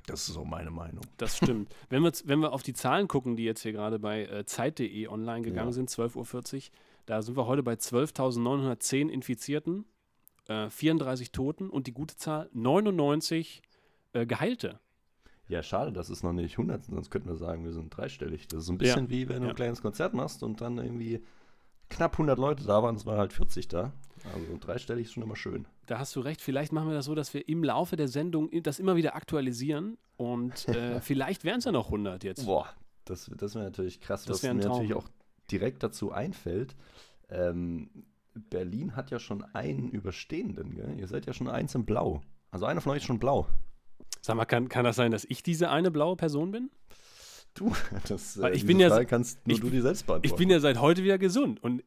Das 0.07 0.27
ist 0.27 0.33
so 0.33 0.43
meine 0.43 0.71
Meinung. 0.71 1.03
das 1.17 1.37
stimmt. 1.37 1.73
wenn, 1.89 2.03
wir, 2.03 2.11
wenn 2.25 2.39
wir 2.39 2.51
auf 2.51 2.63
die 2.63 2.73
Zahlen 2.73 3.07
gucken, 3.07 3.35
die 3.37 3.43
jetzt 3.45 3.61
hier 3.61 3.71
gerade 3.71 3.99
bei 3.99 4.25
äh, 4.25 4.45
Zeit.de 4.45 5.07
online 5.07 5.43
gegangen 5.43 5.69
Ja. 5.69 5.73
sind, 5.73 5.89
12.40 5.89 6.15
Uhr, 6.55 6.61
da 7.05 7.21
sind 7.21 7.35
wir 7.37 7.47
heute 7.47 7.63
bei 7.63 7.73
12.910 7.73 9.09
Infizierten, 9.09 9.85
äh, 10.47 10.69
34 10.69 11.31
Toten 11.31 11.69
und 11.69 11.87
die 11.87 11.93
gute 11.93 12.15
Zahl 12.15 12.49
99 12.53 13.61
äh, 14.13 14.25
Geheilte. 14.25 14.79
Ja, 15.47 15.61
schade, 15.63 15.91
dass 15.91 16.09
es 16.09 16.23
noch 16.23 16.31
nicht 16.33 16.53
100 16.53 16.85
sind, 16.85 16.95
sonst 16.95 17.09
könnten 17.09 17.27
wir 17.27 17.35
sagen, 17.35 17.65
wir 17.65 17.73
sind 17.73 17.95
dreistellig. 17.95 18.47
Das 18.47 18.63
ist 18.63 18.69
ein 18.69 18.77
bisschen 18.77 19.09
wie 19.09 19.27
wenn 19.27 19.41
du 19.41 19.47
Ja. 19.47 19.49
ein 19.49 19.55
kleines 19.55 19.81
Konzert 19.81 20.13
machst 20.13 20.43
und 20.43 20.61
dann 20.61 20.77
irgendwie 20.77 21.21
knapp 21.89 22.13
100 22.13 22.39
Leute 22.39 22.63
da 22.65 22.81
waren, 22.81 22.95
es 22.95 23.05
waren 23.05 23.17
halt 23.17 23.33
40 23.33 23.67
da. 23.67 23.91
Also 24.33 24.57
dreistellig 24.59 25.07
ist 25.07 25.13
schon 25.13 25.23
immer 25.23 25.35
schön. 25.35 25.67
Da 25.87 25.97
hast 25.99 26.15
du 26.15 26.19
recht. 26.21 26.41
Vielleicht 26.41 26.71
machen 26.71 26.87
wir 26.87 26.93
das 26.93 27.05
so, 27.05 27.15
dass 27.15 27.33
wir 27.33 27.49
im 27.49 27.63
Laufe 27.63 27.95
der 27.97 28.07
Sendung 28.07 28.49
das 28.63 28.79
immer 28.79 28.95
wieder 28.95 29.15
aktualisieren 29.15 29.97
und 30.15 30.67
äh, 30.69 31.01
vielleicht 31.01 31.43
wären 31.43 31.57
es 31.57 31.65
ja 31.65 31.71
noch 31.73 31.87
100 31.87 32.23
jetzt. 32.23 32.45
Boah, 32.45 32.69
das, 33.03 33.29
das 33.35 33.55
wäre 33.55 33.65
natürlich 33.65 33.99
krass, 33.99 34.23
Das 34.23 34.37
was 34.37 34.43
wär 34.43 34.51
ein 34.51 34.57
mir 34.57 34.63
Traum. 34.63 34.73
natürlich 34.83 34.93
auch 34.93 35.09
direkt 35.51 35.83
dazu 35.83 36.11
einfällt. 36.11 36.75
Ähm, 37.29 37.89
Berlin 38.33 38.95
hat 38.95 39.11
ja 39.11 39.19
schon 39.19 39.43
einen 39.53 39.89
Überstehenden, 39.89 40.75
gell? 40.75 40.95
Ihr 40.97 41.07
seid 41.07 41.25
ja 41.25 41.33
schon 41.33 41.49
eins 41.49 41.75
im 41.75 41.85
Blau. 41.85 42.21
Also 42.49 42.65
einer 42.65 42.81
von 42.81 42.91
euch 42.93 42.99
ist 42.99 43.05
schon 43.05 43.19
blau. 43.19 43.47
Sag 44.21 44.35
mal, 44.35 44.45
kann, 44.45 44.69
kann 44.69 44.83
das 44.85 44.95
sein, 44.95 45.11
dass 45.11 45.25
ich 45.25 45.41
diese 45.43 45.69
eine 45.69 45.89
blaue 45.91 46.15
Person 46.15 46.51
bin? 46.51 46.69
Du, 47.53 47.73
das, 48.07 48.39
Weil 48.39 48.53
äh, 48.53 48.55
ich 48.55 48.65
bin 48.65 48.79
ja- 48.79 48.89
Frage 48.89 49.05
kannst 49.05 49.45
nur 49.47 49.55
ich- 49.55 49.61
du 49.61 49.69
dir 49.69 49.81
selbst 49.81 50.05
beantworten. 50.07 50.33
Ich 50.33 50.37
bin 50.37 50.49
ja 50.49 50.59
seit 50.59 50.79
heute 50.79 51.03
wieder 51.03 51.17
gesund 51.17 51.61
und 51.63 51.83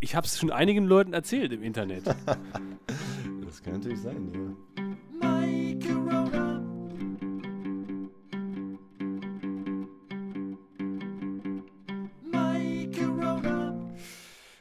ich 0.00 0.14
habe 0.14 0.26
es 0.26 0.38
schon 0.38 0.50
einigen 0.50 0.84
Leuten 0.86 1.12
erzählt 1.12 1.52
im 1.52 1.62
Internet. 1.62 2.06
das 3.44 3.62
kann 3.62 3.74
natürlich 3.74 4.00
sein, 4.00 4.56
ja. 5.22 6.25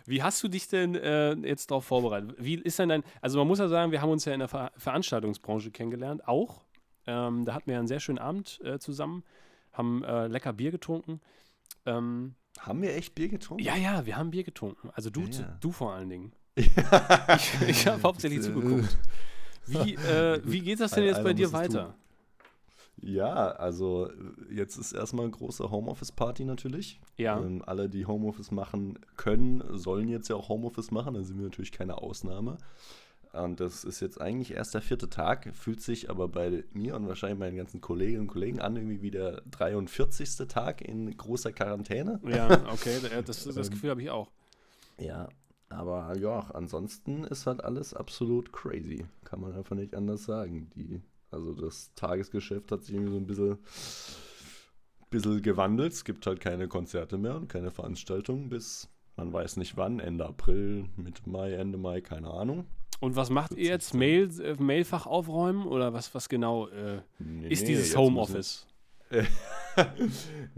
Wie 0.06 0.22
hast 0.22 0.44
du 0.44 0.48
dich 0.48 0.68
denn 0.68 0.96
äh, 0.96 1.34
jetzt 1.34 1.72
darauf 1.72 1.86
vorbereitet? 1.86 2.36
Wie 2.38 2.56
ist 2.56 2.78
denn 2.80 2.90
dein, 2.90 3.04
also 3.22 3.38
man 3.40 3.48
muss 3.48 3.60
ja 3.60 3.68
sagen, 3.68 3.92
wir 3.92 4.02
haben 4.02 4.12
uns 4.12 4.26
ja 4.26 4.34
in 4.34 4.40
der 4.40 4.48
Ver 4.48 4.72
Veranstaltungsbranche 4.78 5.72
kennengelernt, 5.72 6.28
auch. 6.28 6.64
Ähm, 7.08 7.46
da 7.46 7.54
hatten 7.54 7.70
wir 7.70 7.78
einen 7.78 7.88
sehr 7.88 8.00
schönen 8.00 8.18
Abend 8.20 8.60
äh, 8.64 8.80
zusammen, 8.80 9.24
haben 9.74 10.04
äh, 10.04 10.28
lecker 10.28 10.54
Bier 10.54 10.72
getrunken. 10.72 11.22
Ähm, 11.86 12.36
Haben 12.60 12.82
wir 12.82 12.96
echt 12.96 13.14
Bier 13.16 13.28
getrunken? 13.28 13.64
ja, 13.64 13.76
ja, 13.76 14.06
wir 14.06 14.18
haben 14.18 14.32
Bier 14.32 14.44
getrunken. 14.44 14.90
Also 14.94 15.10
du, 15.10 15.22
Ja, 15.22 15.42
ja. 15.42 15.58
du 15.60 15.72
vor 15.72 15.94
allen 15.94 16.10
Dingen. 16.10 16.34
Ich, 17.36 17.62
ich 17.68 17.88
habe 17.88 18.02
hauptsächlich 18.02 18.42
zugeguckt. 18.42 18.98
Wie, 19.68 19.96
äh, 19.96 20.42
wie 20.44 20.62
geht 20.62 20.80
das 20.80 20.92
denn 20.92 21.04
jetzt 21.04 21.24
bei 21.24 21.34
dir 21.34 21.52
weiter? 21.52 21.96
Ja, 23.06 23.52
also 23.52 24.10
äh, 24.10 24.54
jetzt 24.56 24.78
ist 24.78 24.92
erstmal 24.92 25.26
eine 25.26 25.32
große 25.32 25.70
Homeoffice-Party 25.70 26.44
natürlich. 26.44 27.00
Ja. 27.18 27.40
Ähm, 27.40 27.62
alle, 27.66 27.88
die 27.88 28.06
Homeoffice 28.08 28.52
machen 28.52 28.98
können, 29.16 29.64
sollen 29.78 30.08
jetzt 30.10 30.28
ja 30.28 30.36
auch 30.36 30.50
Homeoffice 30.50 30.90
machen. 30.92 31.14
Da 31.14 31.24
sind 31.24 31.38
wir 31.38 31.44
natürlich 31.46 31.72
keine 31.72 32.00
Ausnahme. 32.00 32.58
Und 33.32 33.60
das 33.60 33.84
ist 33.84 34.00
jetzt 34.00 34.20
eigentlich 34.22 34.52
erst 34.54 34.74
der 34.74 34.82
vierte 34.82 35.10
Tag, 35.10 35.54
fühlt 35.54 35.82
sich 35.82 36.10
aber 36.10 36.30
bei 36.30 36.64
mir 36.72 36.96
und 36.96 37.08
wahrscheinlich 37.08 37.38
meinen 37.38 37.58
ganzen 37.58 37.82
Kolleginnen 37.82 38.22
und 38.22 38.28
Kollegen 38.28 38.62
an, 38.62 38.78
irgendwie 38.78 39.02
wie 39.02 39.12
der 39.12 39.42
43. 39.52 40.48
Tag 40.48 40.82
in 40.82 41.16
großer 41.18 41.52
Quarantäne. 41.52 42.20
Ja, 42.26 42.50
okay, 42.72 42.98
da- 43.04 43.22
das, 43.22 43.44
das 43.44 43.56
Ähm, 43.68 43.74
Gefühl 43.74 43.90
habe 43.90 44.02
ich 44.02 44.10
auch. 44.10 44.32
Ja, 44.98 45.28
aber 45.70 46.16
ja, 46.18 46.50
ansonsten 46.54 47.26
ist 47.26 47.46
halt 47.46 47.62
alles 47.64 47.94
absolut 47.94 48.54
crazy. 48.54 49.06
Kann 49.26 49.42
man 49.42 49.54
einfach 49.54 49.76
nicht 49.76 49.94
anders 49.94 50.24
sagen. 50.24 50.70
Die, 50.76 51.02
also 51.32 51.54
das 51.54 51.94
Tagesgeschäft 51.96 52.72
hat 52.72 52.84
sich 52.84 52.96
irgendwie 52.96 53.12
so 53.12 53.18
ein 53.18 53.28
bisschen, 53.28 53.58
bisschen 55.10 55.42
gewandelt. 55.42 55.94
Es 55.94 56.06
gibt 56.06 56.26
halt 56.28 56.40
keine 56.40 56.68
Konzerte 56.68 57.18
mehr 57.18 57.36
und 57.36 57.48
keine 57.48 57.72
Veranstaltungen 57.72 58.50
bis 58.50 58.90
man 59.16 59.32
weiß 59.32 59.58
nicht 59.58 59.78
wann, 59.78 60.00
Ende 60.00 60.26
April, 60.26 60.90
Mitte 60.98 61.22
Mai, 61.30 61.54
Ende 61.54 61.78
Mai, 61.78 62.02
keine 62.02 62.32
Ahnung. 62.32 62.66
Und 63.00 63.16
was 63.16 63.30
macht 63.30 63.54
ihr 63.54 63.70
jetzt? 63.70 63.94
Mail, 63.94 64.30
äh, 64.42 64.56
Mailfach 64.56 65.06
aufräumen 65.06 65.68
oder 65.68 65.94
was, 65.94 66.14
was 66.16 66.30
genau 66.30 66.68
äh, 66.70 67.02
Nee, 67.20 67.48
ist 67.50 67.68
dieses 67.68 67.96
Homeoffice? 67.96 68.66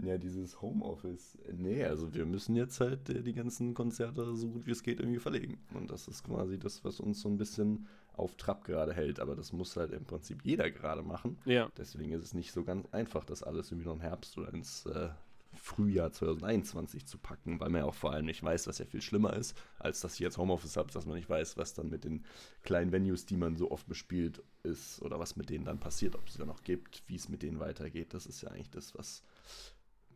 ja, 0.02 0.16
dieses 0.16 0.60
Homeoffice. 0.62 1.36
Nee, 1.52 1.84
also 1.84 2.14
wir 2.14 2.24
müssen 2.24 2.56
jetzt 2.56 2.80
halt 2.80 3.08
äh, 3.10 3.22
die 3.22 3.34
ganzen 3.34 3.74
Konzerte 3.74 4.34
so 4.34 4.48
gut 4.48 4.66
wie 4.66 4.70
es 4.70 4.82
geht 4.82 5.00
irgendwie 5.00 5.20
verlegen. 5.20 5.58
Und 5.74 5.90
das 5.90 6.08
ist 6.08 6.24
quasi 6.24 6.58
das, 6.58 6.84
was 6.84 7.00
uns 7.00 7.20
so 7.20 7.28
ein 7.28 7.36
bisschen 7.36 7.86
auf 8.18 8.36
Trab 8.36 8.64
gerade 8.64 8.92
hält. 8.92 9.20
Aber 9.20 9.36
das 9.36 9.52
muss 9.52 9.76
halt 9.76 9.92
im 9.92 10.04
Prinzip 10.04 10.44
jeder 10.44 10.70
gerade 10.70 11.02
machen. 11.02 11.38
Ja. 11.44 11.68
Deswegen 11.76 12.12
ist 12.12 12.24
es 12.24 12.34
nicht 12.34 12.52
so 12.52 12.64
ganz 12.64 12.86
einfach, 12.92 13.24
das 13.24 13.42
alles 13.42 13.70
irgendwie 13.70 13.88
noch 13.88 13.94
im 13.94 14.00
Herbst 14.00 14.36
oder 14.38 14.52
ins 14.52 14.86
äh, 14.86 15.08
Frühjahr 15.54 16.12
2021 16.12 17.06
zu 17.06 17.18
packen, 17.18 17.60
weil 17.60 17.70
man 17.70 17.82
ja 17.82 17.86
auch 17.86 17.94
vor 17.94 18.12
allem 18.12 18.26
nicht 18.26 18.42
weiß, 18.42 18.66
was 18.66 18.78
ja 18.78 18.84
viel 18.84 19.02
schlimmer 19.02 19.34
ist, 19.34 19.56
als 19.78 20.00
dass 20.00 20.14
ich 20.14 20.20
jetzt 20.20 20.38
Homeoffice 20.38 20.76
habe, 20.76 20.92
dass 20.92 21.06
man 21.06 21.16
nicht 21.16 21.28
weiß, 21.28 21.56
was 21.56 21.74
dann 21.74 21.88
mit 21.88 22.04
den 22.04 22.24
kleinen 22.62 22.92
Venues, 22.92 23.26
die 23.26 23.36
man 23.36 23.56
so 23.56 23.70
oft 23.70 23.86
bespielt, 23.88 24.42
ist 24.62 25.02
oder 25.02 25.18
was 25.18 25.36
mit 25.36 25.50
denen 25.50 25.64
dann 25.64 25.80
passiert, 25.80 26.16
ob 26.16 26.28
es 26.28 26.34
sie 26.34 26.44
noch 26.44 26.62
gibt, 26.62 27.02
wie 27.06 27.16
es 27.16 27.28
mit 27.28 27.42
denen 27.42 27.60
weitergeht. 27.60 28.14
Das 28.14 28.26
ist 28.26 28.42
ja 28.42 28.50
eigentlich 28.50 28.70
das, 28.70 28.94
was 28.94 29.22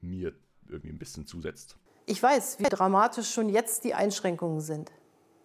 mir 0.01 0.33
irgendwie 0.69 0.91
ein 0.91 0.99
bisschen 0.99 1.27
zusetzt. 1.27 1.77
Ich 2.07 2.23
weiß, 2.23 2.59
wie 2.59 2.65
dramatisch 2.65 3.33
schon 3.33 3.49
jetzt 3.49 3.85
die 3.85 3.95
Einschränkungen 3.95 4.61
sind. 4.61 4.91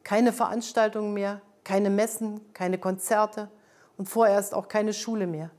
Keine 0.03 0.33
Veranstaltungen 0.33 1.13
mehr, 1.13 1.41
keine 1.67 1.89
Messen, 1.89 2.39
keine 2.53 2.77
Konzerte 2.77 3.49
und 3.97 4.07
vorerst 4.07 4.53
auch 4.53 4.69
keine 4.69 4.93
Schule 4.93 5.27
mehr. 5.27 5.51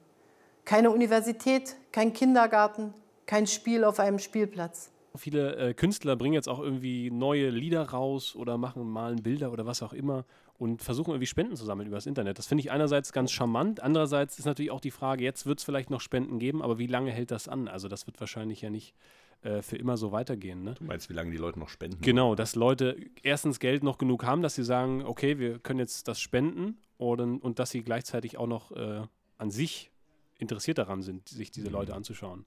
Keine 0.65 0.91
Universität, 0.91 1.77
kein 1.93 2.15
Kindergarten, 2.15 2.95
kein 3.27 3.47
Spiel 3.47 3.85
auf 3.85 4.01
einem 4.01 4.19
Spielplatz. 4.19 4.91
Viele 5.17 5.57
äh, 5.57 5.75
Künstler 5.75 6.17
bringen 6.17 6.33
jetzt 6.33 6.49
auch 6.49 6.61
irgendwie 6.61 7.11
neue 7.11 7.51
Lieder 7.51 7.91
raus 7.91 8.35
oder 8.35 8.57
machen, 8.57 8.89
malen 8.89 9.23
Bilder 9.23 9.53
oder 9.53 9.67
was 9.67 9.83
auch 9.83 9.93
immer 9.93 10.25
und 10.57 10.83
versuchen 10.83 11.11
irgendwie 11.11 11.27
Spenden 11.27 11.57
zu 11.57 11.67
sammeln 11.67 11.89
über 11.89 11.99
das 11.99 12.07
Internet. 12.07 12.39
Das 12.39 12.47
finde 12.47 12.61
ich 12.63 12.71
einerseits 12.71 13.13
ganz 13.13 13.31
charmant, 13.31 13.83
andererseits 13.83 14.39
ist 14.39 14.47
natürlich 14.47 14.71
auch 14.71 14.81
die 14.81 14.91
Frage, 14.91 15.25
jetzt 15.25 15.45
wird 15.45 15.59
es 15.59 15.65
vielleicht 15.65 15.91
noch 15.91 16.01
Spenden 16.01 16.39
geben, 16.39 16.63
aber 16.63 16.79
wie 16.79 16.87
lange 16.87 17.11
hält 17.11 17.33
das 17.33 17.49
an? 17.49 17.69
Also 17.69 17.87
das 17.87 18.07
wird 18.07 18.19
wahrscheinlich 18.19 18.63
ja 18.63 18.71
nicht 18.71 18.95
äh, 19.43 19.63
für 19.63 19.77
immer 19.77 19.97
so 19.97 20.13
weitergehen. 20.13 20.63
Ne? 20.65 20.75
Du 20.75 20.85
meinst, 20.85 21.09
wie 21.09 21.15
lange 21.15 21.31
die 21.31 21.37
Leute 21.37 21.59
noch 21.59 21.69
spenden? 21.69 22.01
Genau, 22.01 22.35
dass 22.35 22.55
Leute 22.55 22.97
erstens 23.23 23.61
Geld 23.61 23.83
noch 23.83 23.99
genug 23.99 24.25
haben, 24.25 24.43
dass 24.43 24.55
sie 24.55 24.65
sagen, 24.65 25.03
okay, 25.05 25.39
wir 25.39 25.59
können 25.59 25.79
jetzt 25.81 26.09
das 26.09 26.21
spenden 26.21 26.79
oder, 26.99 27.25
und 27.25 27.59
dass 27.59 27.71
sie 27.71 27.83
gleichzeitig 27.83 28.37
auch 28.39 28.47
noch 28.47 28.73
äh, 28.73 29.03
an 29.39 29.51
sich 29.51 29.91
interessiert 30.39 30.79
daran 30.79 31.03
sind, 31.03 31.29
sich 31.29 31.51
diese 31.51 31.69
Leute 31.69 31.93
Mhm. 31.93 31.99
anzuschauen. 31.99 32.45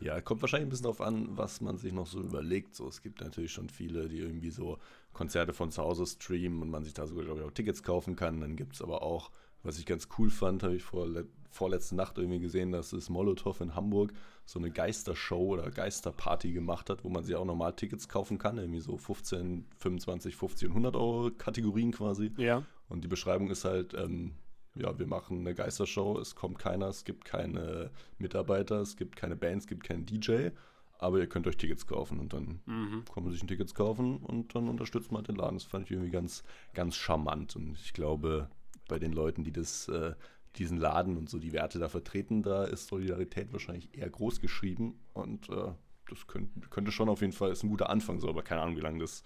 Ja, 0.00 0.20
kommt 0.20 0.40
wahrscheinlich 0.42 0.66
ein 0.68 0.70
bisschen 0.70 0.84
darauf 0.84 1.00
an, 1.00 1.36
was 1.36 1.60
man 1.60 1.76
sich 1.76 1.92
noch 1.92 2.06
so 2.06 2.20
überlegt. 2.20 2.74
So, 2.76 2.86
es 2.86 3.02
gibt 3.02 3.20
natürlich 3.20 3.50
schon 3.52 3.68
viele, 3.68 4.08
die 4.08 4.18
irgendwie 4.18 4.50
so 4.50 4.78
Konzerte 5.12 5.52
von 5.52 5.72
zu 5.72 5.82
Hause 5.82 6.06
streamen 6.06 6.62
und 6.62 6.70
man 6.70 6.84
sich 6.84 6.94
da 6.94 7.06
sogar, 7.08 7.24
glaube 7.24 7.40
ich, 7.40 7.46
auch 7.46 7.50
Tickets 7.50 7.82
kaufen 7.82 8.14
kann. 8.14 8.40
Dann 8.40 8.54
gibt 8.54 8.74
es 8.74 8.82
aber 8.82 9.02
auch, 9.02 9.32
was 9.62 9.78
ich 9.78 9.86
ganz 9.86 10.08
cool 10.18 10.30
fand, 10.30 10.62
habe 10.62 10.76
ich 10.76 10.82
vor, 10.82 11.06
vorletzte 11.50 11.96
Nacht 11.96 12.18
irgendwie 12.18 12.40
gesehen, 12.40 12.72
dass 12.72 12.92
es 12.92 13.08
Molotow 13.10 13.60
in 13.60 13.74
Hamburg 13.74 14.12
so 14.44 14.58
eine 14.58 14.70
Geistershow 14.70 15.38
oder 15.54 15.70
Geisterparty 15.70 16.52
gemacht 16.52 16.88
hat, 16.90 17.04
wo 17.04 17.08
man 17.08 17.24
sich 17.24 17.34
auch 17.36 17.44
normal 17.44 17.74
Tickets 17.74 18.08
kaufen 18.08 18.38
kann. 18.38 18.58
Irgendwie 18.58 18.80
so 18.80 18.96
15, 18.96 19.66
25, 19.78 20.36
50 20.36 20.68
und 20.68 20.72
100 20.72 20.96
Euro 20.96 21.30
Kategorien 21.36 21.92
quasi. 21.92 22.32
Ja. 22.36 22.62
Und 22.88 23.02
die 23.04 23.08
Beschreibung 23.08 23.50
ist 23.50 23.64
halt, 23.64 23.94
ähm, 23.94 24.32
ja, 24.74 24.98
wir 24.98 25.06
machen 25.06 25.40
eine 25.40 25.54
Geistershow, 25.54 26.18
es 26.18 26.34
kommt 26.34 26.58
keiner, 26.58 26.86
es 26.88 27.04
gibt 27.04 27.24
keine 27.24 27.90
Mitarbeiter, 28.18 28.80
es 28.80 28.96
gibt 28.96 29.16
keine 29.16 29.36
Bands, 29.36 29.64
es 29.64 29.68
gibt 29.68 29.82
keinen 29.84 30.06
DJ, 30.06 30.50
aber 30.98 31.18
ihr 31.18 31.26
könnt 31.26 31.46
euch 31.46 31.56
Tickets 31.56 31.86
kaufen 31.86 32.18
und 32.20 32.32
dann 32.32 32.60
Mhm. 32.66 33.04
kann 33.12 33.24
man 33.24 33.32
sich 33.32 33.42
ein 33.42 33.48
Tickets 33.48 33.74
kaufen 33.74 34.18
und 34.18 34.54
dann 34.54 34.68
unterstützt 34.68 35.10
man 35.10 35.18
halt 35.18 35.28
den 35.28 35.36
Laden. 35.36 35.56
Das 35.56 35.64
fand 35.64 35.86
ich 35.86 35.90
irgendwie 35.90 36.10
ganz, 36.10 36.42
ganz 36.74 36.96
charmant 36.96 37.56
und 37.56 37.78
ich 37.80 37.92
glaube, 37.92 38.48
bei 38.88 38.98
den 38.98 39.12
Leuten, 39.12 39.44
die 39.44 39.52
das, 39.52 39.88
äh, 39.88 40.14
diesen 40.56 40.78
Laden 40.78 41.16
und 41.16 41.28
so 41.28 41.38
die 41.38 41.52
Werte 41.52 41.78
da 41.78 41.88
vertreten, 41.88 42.42
da 42.42 42.64
ist 42.64 42.88
Solidarität 42.88 43.52
wahrscheinlich 43.52 43.96
eher 43.96 44.10
groß 44.10 44.40
geschrieben 44.40 44.98
und 45.12 45.48
äh, 45.50 45.72
das 46.08 46.26
könnte, 46.26 46.68
könnte 46.68 46.90
schon 46.90 47.08
auf 47.08 47.20
jeden 47.20 47.32
Fall, 47.32 47.52
ist 47.52 47.62
ein 47.62 47.68
guter 47.68 47.90
Anfang 47.90 48.18
so, 48.18 48.28
aber 48.28 48.42
keine 48.42 48.62
Ahnung, 48.62 48.76
wie 48.76 48.80
lange 48.80 48.98
das, 48.98 49.22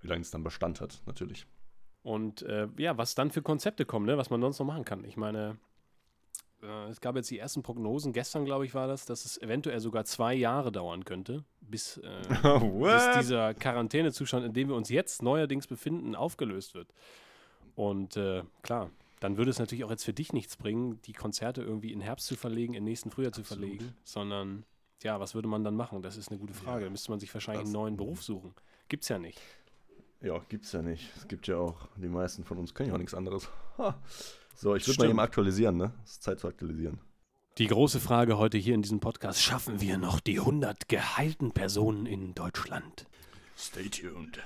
wie 0.00 0.08
lange 0.08 0.22
es 0.22 0.30
dann 0.30 0.44
Bestand 0.44 0.80
hat, 0.80 1.02
natürlich. 1.06 1.46
Und 2.02 2.42
äh, 2.42 2.68
ja, 2.76 2.96
was 2.98 3.14
dann 3.14 3.30
für 3.30 3.42
Konzepte 3.42 3.84
kommen, 3.84 4.06
ne? 4.06 4.18
was 4.18 4.30
man 4.30 4.40
sonst 4.40 4.58
noch 4.58 4.66
machen 4.66 4.84
kann. 4.84 5.04
Ich 5.04 5.16
meine, 5.16 5.56
äh, 6.62 6.88
es 6.90 7.00
gab 7.00 7.16
jetzt 7.16 7.30
die 7.30 7.38
ersten 7.38 7.62
Prognosen, 7.62 8.12
gestern 8.12 8.44
glaube 8.44 8.66
ich 8.66 8.74
war 8.74 8.86
das, 8.86 9.06
dass 9.06 9.24
es 9.24 9.40
eventuell 9.40 9.80
sogar 9.80 10.04
zwei 10.04 10.34
Jahre 10.34 10.70
dauern 10.70 11.04
könnte, 11.04 11.44
bis, 11.60 11.96
äh, 11.98 12.22
bis 12.82 13.18
dieser 13.20 13.54
Quarantänezustand, 13.54 14.44
in 14.44 14.52
dem 14.52 14.68
wir 14.68 14.76
uns 14.76 14.90
jetzt 14.90 15.22
neuerdings 15.22 15.66
befinden, 15.66 16.14
aufgelöst 16.14 16.74
wird. 16.74 16.92
Und 17.76 18.16
äh, 18.16 18.42
klar, 18.62 18.90
dann 19.20 19.36
würde 19.36 19.50
es 19.50 19.58
natürlich 19.58 19.84
auch 19.84 19.90
jetzt 19.90 20.04
für 20.04 20.12
dich 20.12 20.32
nichts 20.32 20.56
bringen, 20.56 21.00
die 21.02 21.12
Konzerte 21.12 21.62
irgendwie 21.62 21.92
in 21.92 22.00
Herbst 22.00 22.26
zu 22.26 22.36
verlegen, 22.36 22.74
in 22.74 22.84
nächsten 22.84 23.10
Frühjahr 23.10 23.32
zu 23.32 23.40
Absolut. 23.40 23.64
verlegen, 23.64 23.94
sondern 24.04 24.64
ja, 25.02 25.18
was 25.20 25.34
würde 25.34 25.48
man 25.48 25.64
dann 25.64 25.74
machen? 25.76 26.02
Das 26.02 26.16
ist 26.16 26.28
eine 26.30 26.38
gute 26.38 26.54
Frage. 26.54 26.80
Ja, 26.80 26.84
da 26.86 26.90
müsste 26.90 27.10
man 27.10 27.20
sich 27.20 27.32
wahrscheinlich 27.34 27.62
das- 27.62 27.68
einen 27.68 27.72
neuen 27.82 27.96
Beruf 27.96 28.22
suchen. 28.22 28.54
Gibt's 28.88 29.08
ja 29.08 29.18
nicht. 29.18 29.40
Ja, 30.20 30.38
gibt's 30.48 30.72
ja 30.72 30.80
nicht. 30.82 31.10
Es 31.16 31.28
gibt 31.28 31.46
ja 31.48 31.56
auch, 31.58 31.88
die 31.96 32.08
meisten 32.08 32.44
von 32.44 32.56
uns 32.58 32.72
können 32.74 32.88
ja 32.88 32.94
auch 32.94 32.98
nichts 32.98 33.14
anderes. 33.14 33.48
Ha. 33.78 33.98
So, 34.56 34.74
ich 34.76 34.86
würde 34.86 35.00
mal 35.00 35.10
eben 35.10 35.18
aktualisieren, 35.20 35.76
ne? 35.76 35.92
Es 36.04 36.12
ist 36.12 36.22
Zeit 36.22 36.38
zu 36.40 36.46
aktualisieren. 36.48 36.98
Die 37.58 37.66
große 37.66 38.00
Frage 38.00 38.38
heute 38.38 38.56
hier 38.56 38.74
in 38.74 38.82
diesem 38.82 39.00
Podcast: 39.00 39.42
Schaffen 39.42 39.80
wir 39.80 39.98
noch 39.98 40.20
die 40.20 40.38
100 40.40 40.88
geheilten 40.88 41.52
Personen 41.52 42.06
in 42.06 42.34
Deutschland? 42.34 43.06
Stay 43.58 43.88
tuned. 43.88 44.38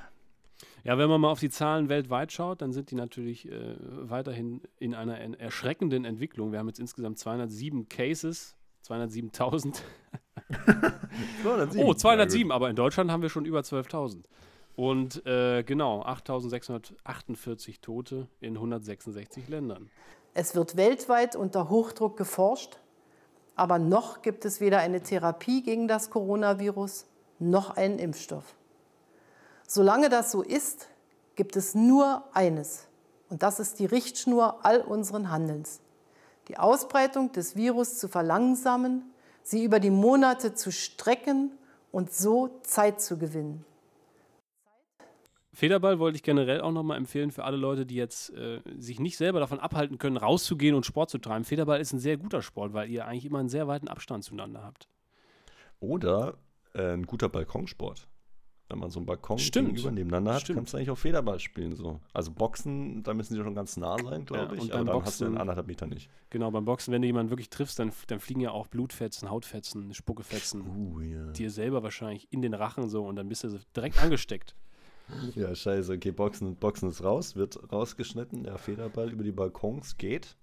Ja, 0.85 0.97
wenn 0.99 1.09
man 1.09 1.21
mal 1.21 1.31
auf 1.31 1.41
die 1.41 1.51
Zahlen 1.51 1.89
weltweit 1.89 2.33
schaut, 2.33 2.63
dann 2.63 2.73
sind 2.73 2.91
die 2.91 2.95
natürlich 2.95 3.49
äh, 3.51 3.77
weiterhin 3.81 4.63
in 4.79 4.95
einer 4.95 5.19
en- 5.21 5.35
erschreckenden 5.35 6.05
Entwicklung. 6.05 6.53
Wir 6.53 6.59
haben 6.61 6.69
jetzt 6.69 6.79
insgesamt 6.81 7.19
207 7.19 7.89
Cases, 7.89 8.57
207.000. 8.87 9.81
Oh, 11.77 11.93
207, 11.95 12.51
aber 12.53 12.71
in 12.71 12.77
Deutschland 12.77 13.11
haben 13.11 13.23
wir 13.23 13.29
schon 13.29 13.45
über 13.45 13.61
12.000. 13.61 14.23
Und 14.77 15.27
äh, 15.27 15.63
genau, 15.65 16.03
8.648 16.05 17.81
Tote 17.81 18.29
in 18.41 18.55
166 18.55 19.49
Ländern. 19.49 19.91
Es 20.35 20.55
wird 20.55 20.77
weltweit 20.77 21.35
unter 21.37 21.69
Hochdruck 21.69 22.17
geforscht, 22.17 22.79
aber 23.57 23.79
noch 23.79 24.23
gibt 24.23 24.45
es 24.45 24.61
weder 24.61 24.79
eine 24.79 25.03
Therapie 25.03 25.63
gegen 25.63 25.89
das 25.89 26.11
Coronavirus 26.11 27.07
noch 27.41 27.77
einen 27.77 27.99
Impfstoff. 27.99 28.55
Solange 29.71 30.09
das 30.09 30.33
so 30.33 30.41
ist, 30.41 30.89
gibt 31.37 31.55
es 31.55 31.75
nur 31.75 32.25
eines, 32.33 32.89
und 33.29 33.43
das 33.43 33.61
ist 33.61 33.79
die 33.79 33.85
Richtschnur 33.85 34.65
all 34.65 34.81
unseren 34.81 35.31
Handelns. 35.31 35.83
Die 36.49 36.57
Ausbreitung 36.57 37.33
des 37.33 37.55
Virus 37.55 37.99
zu 37.99 38.09
verlangsamen, 38.09 39.03
sie 39.43 39.63
über 39.63 39.79
die 39.79 39.91
Monate 39.91 40.55
zu 40.55 40.73
strecken 40.73 41.53
und 41.93 42.11
so 42.15 42.59
Zeit 42.63 43.03
zu 43.03 43.19
gewinnen. 43.19 43.67
Federball 45.53 45.99
wollte 45.99 46.17
ich 46.17 46.23
generell 46.23 46.63
auch 46.63 46.73
nochmal 46.73 46.97
empfehlen 46.97 47.31
für 47.31 47.45
alle 47.45 47.59
Leute, 47.59 47.85
die 47.85 47.97
jetzt 47.97 48.31
äh, 48.31 48.63
sich 48.79 49.01
nicht 49.01 49.19
selber 49.19 49.39
davon 49.39 49.61
abhalten 49.61 49.99
können, 49.99 50.17
rauszugehen 50.17 50.75
und 50.75 50.87
Sport 50.87 51.11
zu 51.11 51.19
treiben. 51.19 51.45
Federball 51.45 51.79
ist 51.79 51.93
ein 51.93 51.99
sehr 51.99 52.17
guter 52.17 52.41
Sport, 52.41 52.73
weil 52.73 52.89
ihr 52.89 53.07
eigentlich 53.07 53.27
immer 53.27 53.41
einen 53.41 53.51
sehr 53.51 53.69
weiten 53.69 53.89
Abstand 53.89 54.25
zueinander 54.25 54.65
habt. 54.65 54.89
Oder 55.79 56.39
äh, 56.73 56.95
ein 56.95 57.05
guter 57.05 57.29
Balkonsport. 57.29 58.09
Wenn 58.71 58.81
man 58.81 58.91
so 58.91 58.99
einen 58.99 59.07
Balkon 59.07 59.39
Stimmt. 59.39 59.69
gegenüber 59.69 59.91
nebeneinander 59.91 60.35
hat, 60.35 60.43
Stimmt. 60.43 60.59
kannst 60.59 60.73
du 60.75 60.77
eigentlich 60.77 60.91
auch 60.91 60.99
Federball 60.99 61.39
spielen. 61.41 61.75
So. 61.75 62.01
Also 62.13 62.31
Boxen, 62.33 63.03
da 63.03 63.15
müssen 63.15 63.35
sie 63.35 63.43
schon 63.43 63.55
ganz 63.55 63.79
nah 63.79 63.97
sein, 64.03 64.27
glaube 64.27 64.45
Ja, 64.45 64.53
ich. 64.53 64.61
und 64.61 64.73
aber 64.73 64.85
dann 64.85 65.03
hast 65.05 65.21
du 65.21 65.25
Boxen- 65.25 65.33
in 65.35 65.39
anderthalb 65.41 65.67
Meter 65.69 65.87
nicht. 65.87 66.11
Genau, 66.29 66.51
beim 66.51 66.67
Boxen, 66.67 66.93
wenn 66.93 67.01
du 67.01 67.07
jemanden 67.07 67.31
wirklich 67.31 67.49
triffst, 67.49 67.79
dann, 67.79 67.93
dann 68.09 68.21
fliegen 68.21 68.41
ja 68.41 68.51
auch 68.51 68.67
Blutfetzen, 68.67 69.31
Hautfetzen, 69.31 69.95
Spuckefetzen 69.95 70.61
Uh, 70.67 71.01
ja. 71.01 71.33
dir 71.33 71.51
selber 71.51 71.83
wahrscheinlich 71.83 72.31
in 72.31 72.43
den 72.43 72.53
Rachen 72.53 72.89
so 72.91 73.07
und 73.07 73.17
dann 73.17 73.29
bist 73.31 73.43
du 73.45 73.59
direkt 73.75 74.03
angesteckt. 74.03 74.55
Ja, 75.35 75.55
scheiße. 75.55 75.95
Okay, 75.95 76.11
Boxen, 76.13 76.55
Boxen 76.57 76.91
ist 76.91 77.03
raus, 77.03 77.35
wird 77.37 77.73
rausgeschnitten. 77.73 78.43
Der 78.45 78.59
Federball 78.59 79.11
über 79.11 79.25
die 79.25 79.33
Balkons 79.33 79.97
geht. 79.97 80.37